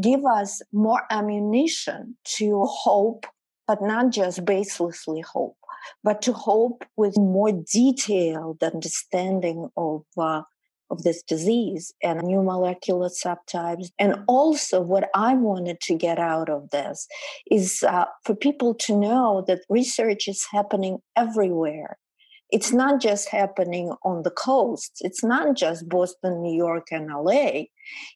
give 0.00 0.24
us 0.24 0.62
more 0.72 1.02
ammunition 1.10 2.16
to 2.24 2.64
hope, 2.64 3.26
but 3.66 3.82
not 3.82 4.10
just 4.10 4.44
baselessly 4.44 5.22
hope, 5.24 5.56
but 6.02 6.22
to 6.22 6.32
hope 6.32 6.84
with 6.96 7.16
more 7.18 7.52
detailed 7.72 8.62
understanding 8.62 9.68
of 9.76 10.04
uh, 10.16 10.42
of 10.90 11.02
this 11.02 11.22
disease 11.22 11.92
and 12.02 12.22
new 12.22 12.42
molecular 12.42 13.08
subtypes. 13.08 13.88
And 13.98 14.16
also, 14.26 14.80
what 14.80 15.08
I 15.14 15.34
wanted 15.34 15.80
to 15.82 15.94
get 15.94 16.18
out 16.18 16.48
of 16.48 16.70
this 16.70 17.06
is 17.50 17.82
uh, 17.82 18.06
for 18.24 18.34
people 18.34 18.74
to 18.74 18.96
know 18.96 19.44
that 19.46 19.60
research 19.68 20.28
is 20.28 20.46
happening 20.50 20.98
everywhere. 21.16 21.98
It's 22.50 22.72
not 22.72 23.00
just 23.00 23.28
happening 23.28 23.92
on 24.04 24.22
the 24.22 24.30
coast. 24.30 25.02
It's 25.02 25.22
not 25.22 25.54
just 25.54 25.88
Boston, 25.88 26.42
New 26.42 26.56
York, 26.56 26.88
and 26.90 27.08
LA. 27.08 27.64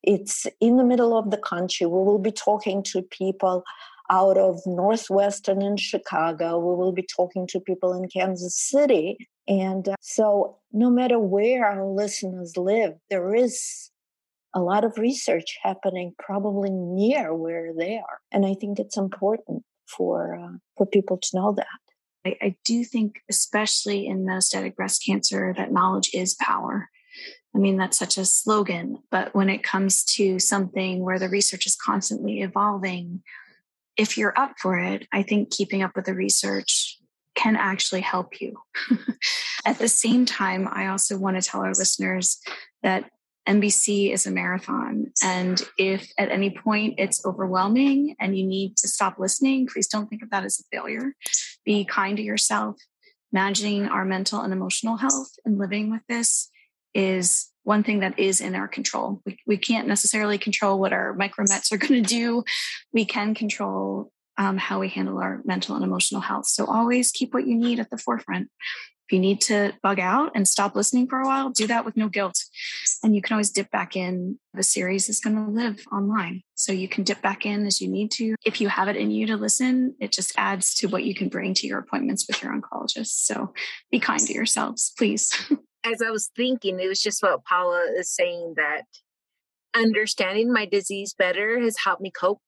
It's 0.03 0.47
in 0.61 0.79
the 0.79 0.85
middle 0.85 1.17
of 1.17 1.31
the 1.31 1.37
country. 1.37 1.87
We 1.87 1.93
will 1.93 2.19
be 2.19 2.33
talking 2.33 2.83
to 2.85 3.03
people 3.03 3.63
out 4.11 4.39
of 4.39 4.61
Northwestern 4.67 5.63
and 5.63 5.79
Chicago. 5.79 6.59
We 6.59 6.77
will 6.77 6.93
be 6.93 7.07
talking 7.17 7.47
to 7.49 7.61
people 7.61 7.93
in 7.93 8.09
Kansas 8.09 8.57
City. 8.57 9.29
And 9.49 9.89
uh, 9.89 9.95
so, 10.01 10.59
no 10.73 10.91
matter 10.91 11.19
where 11.19 11.67
our 11.67 11.87
listeners 11.87 12.57
live, 12.57 12.95
there 13.11 13.35
is 13.35 13.91
a 14.55 14.61
lot 14.61 14.85
of 14.85 14.99
research 14.99 15.59
happening 15.63 16.15
probably 16.19 16.71
near 16.71 17.35
where 17.35 17.73
they 17.77 17.97
are. 17.97 18.21
And 18.31 18.47
I 18.47 18.55
think 18.55 18.79
it's 18.79 18.97
important 18.97 19.65
for, 19.89 20.37
uh, 20.37 20.59
for 20.77 20.87
people 20.87 21.19
to 21.19 21.29
know 21.37 21.55
that. 21.57 21.67
I, 22.25 22.37
I 22.41 22.57
do 22.65 22.85
think, 22.85 23.21
especially 23.31 24.07
in 24.07 24.25
metastatic 24.25 24.77
breast 24.77 25.03
cancer, 25.05 25.55
that 25.57 25.73
knowledge 25.73 26.11
is 26.15 26.37
power. 26.41 26.89
I 27.55 27.59
mean, 27.59 27.77
that's 27.77 27.99
such 27.99 28.17
a 28.17 28.25
slogan, 28.25 28.99
but 29.11 29.35
when 29.35 29.51
it 29.51 29.63
comes 29.63 30.05
to 30.17 30.39
something 30.39 31.03
where 31.05 31.19
the 31.19 31.29
research 31.29 31.67
is 31.67 31.77
constantly 31.77 32.41
evolving, 32.41 33.23
if 33.99 34.17
you're 34.17 34.39
up 34.39 34.55
for 34.59 34.79
it, 34.79 35.07
I 35.13 35.23
think 35.23 35.51
keeping 35.51 35.83
up 35.83 35.93
with 35.95 36.07
the 36.07 36.15
research 36.15 36.92
can 37.35 37.57
actually 37.57 38.01
help 38.01 38.41
you. 38.41 38.57
At 39.67 39.79
the 39.79 39.89
same 39.89 40.27
time, 40.27 40.69
I 40.71 40.89
also 40.89 41.19
want 41.19 41.41
to 41.41 41.49
tell 41.49 41.63
our 41.63 41.73
listeners 41.73 42.41
that 42.83 43.11
MBC 43.49 44.13
is 44.13 44.27
a 44.27 44.31
marathon. 44.31 45.13
And 45.23 45.61
if 45.77 46.13
at 46.17 46.31
any 46.31 46.51
point 46.51 46.95
it's 46.99 47.25
overwhelming 47.27 48.15
and 48.21 48.39
you 48.39 48.47
need 48.47 48.77
to 48.79 48.89
stop 48.89 49.19
listening, 49.19 49.67
please 49.67 49.89
don't 49.89 50.07
think 50.07 50.23
of 50.23 50.31
that 50.31 50.45
as 50.45 50.61
a 50.61 50.77
failure. 50.77 51.15
Be 51.65 51.85
kind 51.85 52.17
to 52.17 52.23
yourself. 52.23 52.77
Managing 53.33 53.87
our 53.87 54.05
mental 54.05 54.43
and 54.43 54.53
emotional 54.53 54.97
health 54.97 55.33
and 55.45 55.59
living 55.59 55.91
with 55.91 56.03
this 56.09 56.51
is 56.95 57.49
one 57.65 57.83
thing 57.83 58.01
that 58.01 58.19
is 58.19 58.41
in 58.41 58.55
our 58.55 58.69
control. 58.69 59.23
We, 59.25 59.39
we 59.47 59.57
can't 59.57 59.89
necessarily 59.89 60.39
control 60.39 60.79
what 60.79 60.93
our 60.93 61.17
micromets 61.17 61.73
are 61.73 61.79
going 61.79 62.03
to 62.03 62.09
do. 62.09 62.45
We 62.93 63.05
can 63.05 63.35
control 63.35 64.13
um, 64.43 64.59
how 64.59 64.81
we 64.81 64.89
handle 64.89 65.19
our 65.19 65.41
mental 65.45 65.77
and 65.77 65.85
emotional 65.85 66.21
health. 66.21 66.47
So 66.47 66.67
always 66.67 67.13
keep 67.13 67.33
what 67.33 67.47
you 67.47 67.55
need 67.55 67.79
at 67.79 67.91
the 67.91 67.99
forefront. 67.99 68.49
If 69.07 69.13
you 69.13 69.21
need 69.21 69.41
to 69.43 69.73
bug 69.83 70.01
out 70.01 70.33
and 70.35 70.49
stop 70.49 70.75
listening 70.75 71.07
for 71.07 71.21
a 71.21 71.27
while, 71.27 71.51
do 71.51 71.69
that 71.69 71.85
with 71.85 71.97
no 71.97 72.09
guilt. 72.09 72.43
And 73.05 73.15
you 73.15 73.23
can 73.23 73.35
always 73.35 73.51
dip 73.51 73.71
back 73.71 73.95
in. 73.95 74.41
The 74.55 74.65
series 74.65 75.09
is 75.09 75.21
going 75.21 75.37
to 75.37 75.51
live 75.51 75.85
online. 75.93 76.43
So 76.55 76.73
you 76.73 76.89
can 76.89 77.05
dip 77.05 77.23
back 77.23 77.47
in 77.47 77.67
as 77.67 77.81
you 77.81 77.89
need 77.89 78.11
to. 78.13 78.35
If 78.45 78.61
you 78.61 78.69
have 78.69 78.89
it 78.89 78.97
in 78.97 79.13
you 79.13 79.29
to 79.29 79.37
listen, 79.37 79.95
it 80.01 80.11
just 80.11 80.33
adds 80.37 80.75
to 80.77 80.89
what 80.89 81.05
you 81.05 81.15
can 81.15 81.29
bring 81.29 81.55
to 81.55 81.67
your 81.69 81.79
appointments 81.79 82.27
with 82.27 82.43
your 82.43 82.53
oncologist. 82.53 83.25
So 83.25 83.53
be 83.93 84.01
kind 84.01 84.21
to 84.21 84.33
yourselves, 84.33 84.93
please. 84.99 85.33
as 85.85 86.03
I 86.03 86.11
was 86.11 86.31
thinking, 86.37 86.81
it 86.81 86.89
was 86.89 87.01
just 87.01 87.23
what 87.23 87.45
Paula 87.45 87.87
is 87.97 88.11
saying 88.11 88.55
that 88.57 88.83
understanding 89.75 90.53
my 90.53 90.67
disease 90.67 91.15
better 91.17 91.61
has 91.61 91.77
helped 91.85 92.03
me 92.03 92.11
cope 92.11 92.41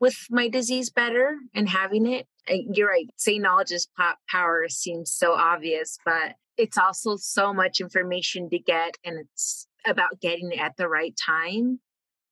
with 0.00 0.16
my 0.30 0.48
disease 0.48 0.90
better 0.90 1.36
and 1.54 1.68
having 1.68 2.06
it. 2.06 2.26
You're 2.48 2.88
right. 2.88 3.06
Saying 3.16 3.42
knowledge 3.42 3.70
is 3.70 3.86
power 4.28 4.68
seems 4.68 5.12
so 5.12 5.32
obvious, 5.32 5.98
but 6.04 6.34
it's 6.56 6.78
also 6.78 7.16
so 7.16 7.52
much 7.54 7.80
information 7.80 8.50
to 8.50 8.58
get, 8.58 8.96
and 9.04 9.18
it's 9.18 9.66
about 9.86 10.20
getting 10.20 10.52
it 10.52 10.58
at 10.58 10.76
the 10.76 10.88
right 10.88 11.14
time 11.16 11.80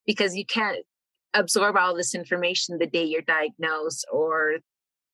because 0.07 0.35
you 0.35 0.45
can't 0.45 0.79
absorb 1.35 1.77
all 1.77 1.95
this 1.95 2.14
information 2.14 2.79
the 2.79 2.87
day 2.87 3.05
you're 3.05 3.23
diagnosed 3.23 4.07
or 4.11 4.57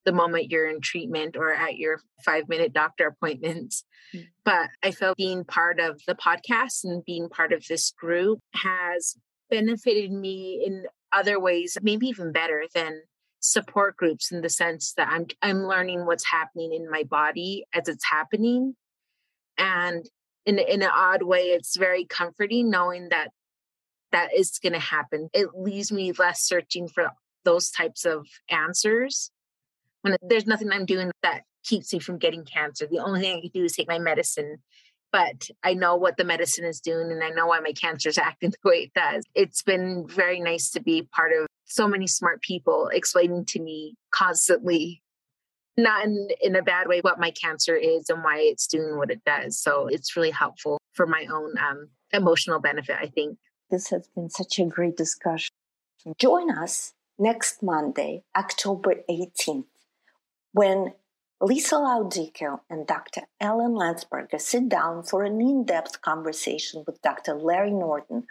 the 0.05 0.13
moment 0.13 0.51
you're 0.51 0.69
in 0.69 0.81
treatment 0.81 1.37
or 1.37 1.53
at 1.53 1.77
your 1.77 1.99
five 2.25 2.49
minute 2.49 2.73
doctor 2.73 3.09
appointments. 3.09 3.85
Mm-hmm. 4.15 4.25
But 4.45 4.69
I 4.83 4.91
feel 4.91 5.15
being 5.17 5.45
part 5.45 5.81
of 5.81 6.01
the 6.07 6.15
podcast 6.15 6.85
and 6.85 7.05
being 7.05 7.29
part 7.29 7.53
of 7.53 7.65
this 7.69 7.91
group 7.91 8.39
has 8.55 9.17
benefited 9.51 10.13
me 10.13 10.63
in 10.67 10.85
other 11.15 11.39
ways, 11.41 11.77
maybe 11.83 12.07
even 12.07 12.33
better 12.33 12.65
than 12.75 13.03
support 13.41 13.97
groups 13.97 14.33
in 14.33 14.41
the 14.41 14.49
sense 14.49 14.95
that 14.97 15.09
I'm 15.09 15.27
I'm 15.43 15.65
learning 15.65 16.07
what's 16.07 16.25
happening 16.25 16.73
in 16.73 16.91
my 16.91 17.05
body 17.05 17.67
as 17.75 17.89
it's 17.89 18.05
happening. 18.11 18.75
And 19.59 20.05
in 20.47 20.59
in 20.59 20.83
an 20.83 20.91
odd 20.93 21.23
way, 21.23 21.43
it's 21.43 21.77
very 21.77 22.05
comforting 22.05 22.71
knowing 22.71 23.09
that 23.11 23.31
that 24.13 24.31
is 24.35 24.59
going 24.63 24.73
to 24.73 24.79
happen. 24.79 25.29
It 25.33 25.49
leaves 25.57 25.91
me 25.91 26.13
less 26.13 26.41
searching 26.43 26.89
for 26.89 27.11
those 27.45 27.71
types 27.71 28.05
of 28.05 28.27
answers 28.49 29.31
when 30.05 30.17
there's 30.23 30.47
nothing 30.47 30.71
I'm 30.71 30.85
doing 30.85 31.11
that 31.23 31.43
keeps 31.65 31.93
me 31.93 31.99
from 31.99 32.19
getting 32.19 32.45
cancer. 32.45 32.87
The 32.87 32.99
only 32.99 33.21
thing 33.21 33.39
I 33.39 33.41
can 33.41 33.51
do 33.55 33.65
is 33.65 33.75
take 33.75 33.89
my 33.89 33.99
medicine. 33.99 34.59
But 35.15 35.49
I 35.63 35.75
know 35.75 35.95
what 35.95 36.17
the 36.17 36.25
medicine 36.25 36.65
is 36.65 36.81
doing 36.81 37.13
and 37.13 37.23
I 37.23 37.31
know 37.31 37.47
why 37.47 37.61
my 37.61 37.71
cancer 37.71 38.09
is 38.09 38.19
acting 38.31 38.51
the 38.51 38.69
way 38.69 38.91
it 38.91 38.95
does. 38.95 39.23
It's 39.33 39.63
been 39.63 40.09
very 40.09 40.41
nice 40.41 40.71
to 40.73 40.83
be 40.83 41.03
part 41.03 41.31
of 41.31 41.47
so 41.67 41.87
many 41.87 42.09
smart 42.09 42.43
people 42.43 42.91
explaining 42.93 43.45
to 43.47 43.61
me 43.61 43.95
constantly, 44.11 45.03
not 45.77 46.05
in, 46.05 46.31
in 46.43 46.57
a 46.57 46.63
bad 46.63 46.89
way, 46.89 46.99
what 46.99 47.21
my 47.21 47.31
cancer 47.31 47.77
is 47.77 48.11
and 48.11 48.25
why 48.25 48.39
it's 48.41 48.67
doing 48.67 48.97
what 48.97 49.13
it 49.13 49.23
does. 49.25 49.57
So 49.57 49.87
it's 49.87 50.17
really 50.17 50.33
helpful 50.33 50.79
for 50.95 51.07
my 51.07 51.29
own 51.33 51.55
um, 51.59 51.91
emotional 52.13 52.59
benefit, 52.59 52.97
I 53.01 53.07
think. 53.07 53.39
This 53.71 53.91
has 53.91 54.09
been 54.17 54.31
such 54.31 54.59
a 54.59 54.65
great 54.65 54.97
discussion. 54.97 55.51
Join 56.19 56.51
us 56.51 56.93
next 57.21 57.63
Monday, 57.63 58.25
October 58.37 58.97
18th 59.09 59.67
when 60.55 60.93
Lisa 61.41 61.75
Laudico 61.75 62.61
and 62.71 62.87
Dr. 62.87 63.23
Ellen 63.41 63.73
Landsberger 63.73 64.41
sit 64.41 64.69
down 64.69 65.03
for 65.03 65.25
an 65.25 65.41
in 65.41 65.65
depth 65.65 66.01
conversation 66.01 66.85
with 66.87 67.03
Dr. 67.03 67.35
Larry 67.35 67.73
Norton, 67.73 68.27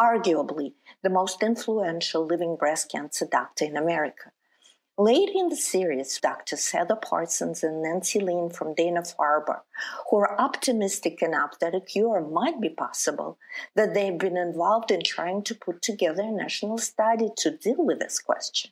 arguably 0.00 0.74
the 1.02 1.10
most 1.10 1.42
influential 1.42 2.24
living 2.24 2.54
breast 2.56 2.90
cancer 2.92 3.26
doctor 3.30 3.64
in 3.64 3.76
America. 3.76 4.30
Later 4.96 5.32
in 5.34 5.48
the 5.48 5.56
series, 5.56 6.20
Drs. 6.20 6.70
Heather 6.70 6.94
Parsons 6.94 7.64
and 7.64 7.82
Nancy 7.82 8.20
Lin 8.20 8.48
from 8.48 8.74
Dana 8.74 9.02
Farber, 9.02 9.62
who 10.08 10.18
are 10.18 10.40
optimistic 10.40 11.20
enough 11.20 11.58
that 11.58 11.74
a 11.74 11.80
cure 11.80 12.20
might 12.20 12.60
be 12.60 12.68
possible, 12.68 13.36
that 13.74 13.94
they've 13.94 14.16
been 14.16 14.36
involved 14.36 14.92
in 14.92 15.02
trying 15.02 15.42
to 15.42 15.54
put 15.56 15.82
together 15.82 16.22
a 16.22 16.30
national 16.30 16.78
study 16.78 17.30
to 17.38 17.50
deal 17.50 17.84
with 17.84 17.98
this 17.98 18.20
question. 18.20 18.70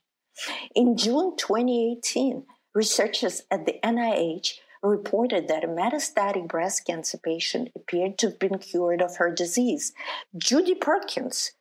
In 0.76 0.97
June 0.97 1.37
2018, 1.37 2.45
researchers 2.75 3.43
at 3.51 3.66
the 3.66 3.79
NIH 3.85 4.55
reported 4.83 5.47
that 5.49 5.64
a 5.64 5.68
metastatic 5.68 6.49
breast 6.49 6.85
cancer 6.87 7.18
patient 7.18 7.70
appeared 7.77 8.18
to 8.18 8.29
have 8.29 8.39
been 8.39 8.59
cured 8.59 9.01
of 9.01 9.16
her 9.16 9.33
disease. 9.33 9.93
Judy 10.37 10.75
Perkins, 10.75 11.53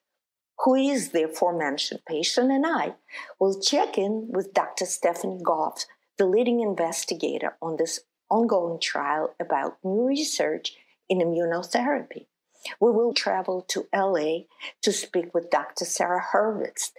who 0.59 0.75
is 0.75 1.09
the 1.09 1.23
aforementioned 1.23 2.01
patient, 2.07 2.51
and 2.51 2.65
I 2.65 2.95
will 3.39 3.59
check 3.59 3.97
in 3.97 4.29
with 4.31 4.53
Dr. 4.53 4.85
Stephanie 4.85 5.39
Goff, 5.43 5.85
the 6.17 6.25
leading 6.25 6.61
investigator 6.61 7.57
on 7.61 7.77
this 7.77 7.99
ongoing 8.29 8.79
trial 8.79 9.35
about 9.39 9.77
new 9.83 10.07
research 10.07 10.73
in 11.09 11.19
immunotherapy. 11.19 12.27
We 12.79 12.91
will 12.91 13.13
travel 13.13 13.65
to 13.69 13.87
LA 13.93 14.43
to 14.83 14.91
speak 14.91 15.33
with 15.33 15.49
Dr. 15.49 15.85
Sarah 15.85 16.23
Hurvitz, 16.31 16.91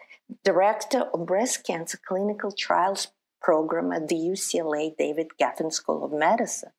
Director 0.45 1.03
of 1.15 1.27
Breast 1.27 1.65
Cancer 1.65 1.99
Clinical 2.05 2.53
Trials 2.53 3.09
program 3.43 3.93
at 3.93 4.09
the 4.09 4.15
UCLA 4.15 4.97
David 4.97 5.29
Geffen 5.41 5.73
School 5.73 6.05
of 6.05 6.13
Medicine. 6.13 6.71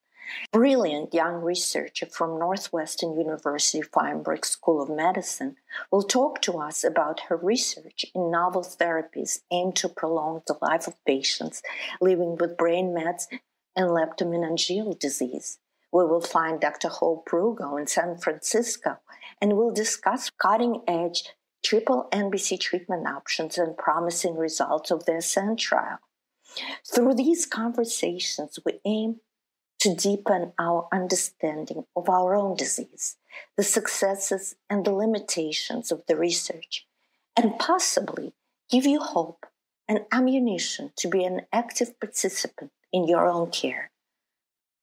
Brilliant 0.52 1.12
young 1.12 1.42
researcher 1.42 2.06
from 2.06 2.38
Northwestern 2.38 3.18
University 3.18 3.82
Feinberg 3.82 4.46
School 4.46 4.82
of 4.82 4.88
Medicine 4.88 5.56
will 5.90 6.02
talk 6.02 6.40
to 6.42 6.58
us 6.58 6.82
about 6.82 7.20
her 7.28 7.36
research 7.36 8.06
in 8.14 8.30
novel 8.30 8.62
therapies 8.62 9.40
aimed 9.52 9.76
to 9.76 9.88
prolong 9.88 10.42
the 10.46 10.56
life 10.62 10.86
of 10.86 11.04
patients 11.04 11.62
living 12.00 12.36
with 12.36 12.56
brain 12.56 12.94
mets 12.94 13.28
and 13.76 13.90
leptomeningeal 13.90 14.98
disease. 14.98 15.58
We 15.92 16.04
will 16.04 16.22
find 16.22 16.60
Dr. 16.60 16.88
Hope 16.88 17.28
Rugo 17.30 17.78
in 17.78 17.86
San 17.86 18.16
Francisco 18.16 18.98
and 19.40 19.56
we'll 19.56 19.72
discuss 19.72 20.30
cutting 20.30 20.82
edge 20.88 21.24
triple 21.62 22.08
NBC 22.12 22.60
treatment 22.60 23.06
options 23.06 23.58
and 23.58 23.76
promising 23.76 24.36
results 24.36 24.90
of 24.90 25.04
the 25.06 25.16
ASCENT 25.16 25.58
trial. 25.58 25.98
Through 26.86 27.14
these 27.14 27.46
conversations, 27.46 28.58
we 28.64 28.80
aim 28.84 29.20
to 29.80 29.94
deepen 29.94 30.52
our 30.58 30.88
understanding 30.92 31.84
of 31.94 32.08
our 32.08 32.34
own 32.34 32.56
disease, 32.56 33.16
the 33.56 33.62
successes 33.62 34.56
and 34.70 34.84
the 34.84 34.92
limitations 34.92 35.92
of 35.92 36.02
the 36.06 36.16
research, 36.16 36.86
and 37.36 37.58
possibly 37.58 38.32
give 38.70 38.86
you 38.86 39.00
hope 39.00 39.46
and 39.88 40.00
ammunition 40.10 40.92
to 40.96 41.08
be 41.08 41.24
an 41.24 41.42
active 41.52 41.98
participant 42.00 42.70
in 42.92 43.06
your 43.06 43.28
own 43.28 43.50
care. 43.50 43.90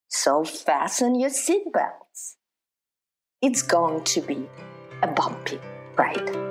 So 0.07 0.43
fasten 0.43 1.19
your 1.19 1.29
seatbelts. 1.29 2.35
It's 3.41 3.63
going 3.63 4.03
to 4.03 4.21
be 4.21 4.47
a 5.01 5.07
bumpy 5.07 5.59
ride. 5.97 6.50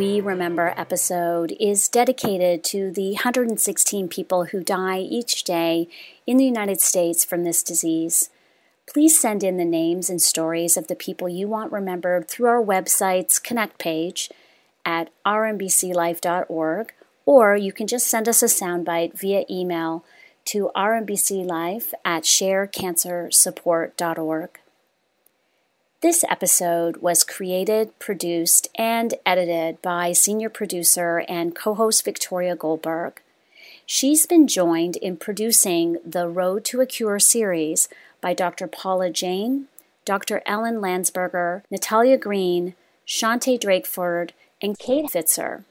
We 0.00 0.20
Remember 0.22 0.72
episode 0.78 1.54
is 1.60 1.86
dedicated 1.86 2.64
to 2.64 2.90
the 2.90 3.10
116 3.10 4.08
people 4.08 4.46
who 4.46 4.64
die 4.64 5.00
each 5.00 5.44
day 5.44 5.88
in 6.26 6.38
the 6.38 6.46
United 6.46 6.80
States 6.80 7.22
from 7.22 7.44
this 7.44 7.62
disease. 7.62 8.30
Please 8.90 9.20
send 9.20 9.44
in 9.44 9.58
the 9.58 9.64
names 9.66 10.08
and 10.08 10.22
stories 10.22 10.78
of 10.78 10.86
the 10.86 10.94
people 10.94 11.28
you 11.28 11.48
want 11.48 11.70
remembered 11.70 12.28
through 12.28 12.48
our 12.48 12.64
website's 12.64 13.38
Connect 13.38 13.78
page 13.78 14.30
at 14.86 15.10
ourmbclife.org, 15.26 16.94
or 17.26 17.54
you 17.54 17.70
can 17.70 17.86
just 17.86 18.06
send 18.06 18.26
us 18.26 18.42
a 18.42 18.46
soundbite 18.46 19.18
via 19.18 19.44
email 19.50 20.02
to 20.46 20.70
ourmbclife 20.74 21.92
at 22.06 22.22
sharecancersupport.org. 22.22 24.59
This 26.02 26.24
episode 26.30 26.96
was 27.02 27.22
created, 27.22 27.98
produced, 27.98 28.68
and 28.74 29.12
edited 29.26 29.82
by 29.82 30.12
senior 30.12 30.48
producer 30.48 31.22
and 31.28 31.54
co 31.54 31.74
host 31.74 32.06
Victoria 32.06 32.56
Goldberg. 32.56 33.20
She's 33.84 34.24
been 34.24 34.48
joined 34.48 34.96
in 34.96 35.18
producing 35.18 35.98
the 36.02 36.26
Road 36.26 36.64
to 36.66 36.80
a 36.80 36.86
Cure 36.86 37.18
series 37.18 37.90
by 38.22 38.32
Dr. 38.32 38.66
Paula 38.66 39.10
Jane, 39.10 39.66
Dr. 40.06 40.40
Ellen 40.46 40.76
Landsberger, 40.76 41.64
Natalia 41.70 42.16
Green, 42.16 42.74
Shante 43.06 43.60
Drakeford, 43.60 44.30
and 44.62 44.78
Kate 44.78 45.10
Fitzer. 45.10 45.64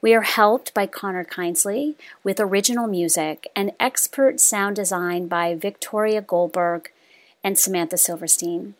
We 0.00 0.14
are 0.14 0.22
helped 0.22 0.72
by 0.72 0.86
Connor 0.86 1.24
Kindsley 1.24 1.96
with 2.24 2.40
original 2.40 2.86
music 2.86 3.46
and 3.54 3.72
expert 3.78 4.40
sound 4.40 4.76
design 4.76 5.28
by 5.28 5.54
Victoria 5.54 6.22
Goldberg 6.22 6.90
and 7.44 7.58
Samantha 7.58 7.98
Silverstein. 7.98 8.74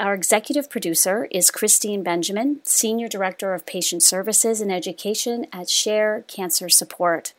Our 0.00 0.14
executive 0.14 0.70
producer 0.70 1.28
is 1.30 1.50
Christine 1.50 2.02
Benjamin, 2.02 2.60
Senior 2.62 3.06
Director 3.06 3.52
of 3.52 3.66
Patient 3.66 4.02
Services 4.02 4.62
and 4.62 4.72
Education 4.72 5.44
at 5.52 5.68
Share 5.68 6.24
Cancer 6.26 6.70
Support. 6.70 7.34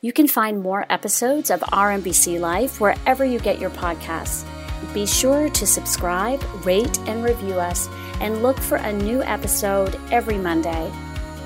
You 0.00 0.12
can 0.12 0.28
find 0.28 0.62
more 0.62 0.86
episodes 0.88 1.50
of 1.50 1.64
Our 1.72 1.90
MBC 1.90 2.38
Life 2.38 2.80
wherever 2.80 3.24
you 3.24 3.40
get 3.40 3.58
your 3.58 3.70
podcasts. 3.70 4.46
Be 4.94 5.06
sure 5.06 5.48
to 5.48 5.66
subscribe, 5.66 6.40
rate, 6.64 6.96
and 7.08 7.24
review 7.24 7.54
us, 7.54 7.88
and 8.20 8.44
look 8.44 8.60
for 8.60 8.76
a 8.76 8.92
new 8.92 9.20
episode 9.24 9.98
every 10.12 10.38
Monday. 10.38 10.92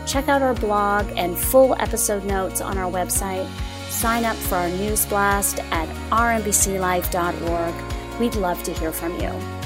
Check 0.06 0.28
out 0.28 0.42
our 0.42 0.52
blog 0.52 1.10
and 1.16 1.38
full 1.38 1.80
episode 1.80 2.26
notes 2.26 2.60
on 2.60 2.76
our 2.76 2.92
website. 2.92 3.48
Sign 3.88 4.26
up 4.26 4.36
for 4.36 4.56
our 4.56 4.68
news 4.68 5.06
blast 5.06 5.60
at 5.70 5.88
ourmbclife.org. 6.10 8.20
We'd 8.20 8.34
love 8.34 8.62
to 8.64 8.74
hear 8.74 8.92
from 8.92 9.18
you. 9.18 9.57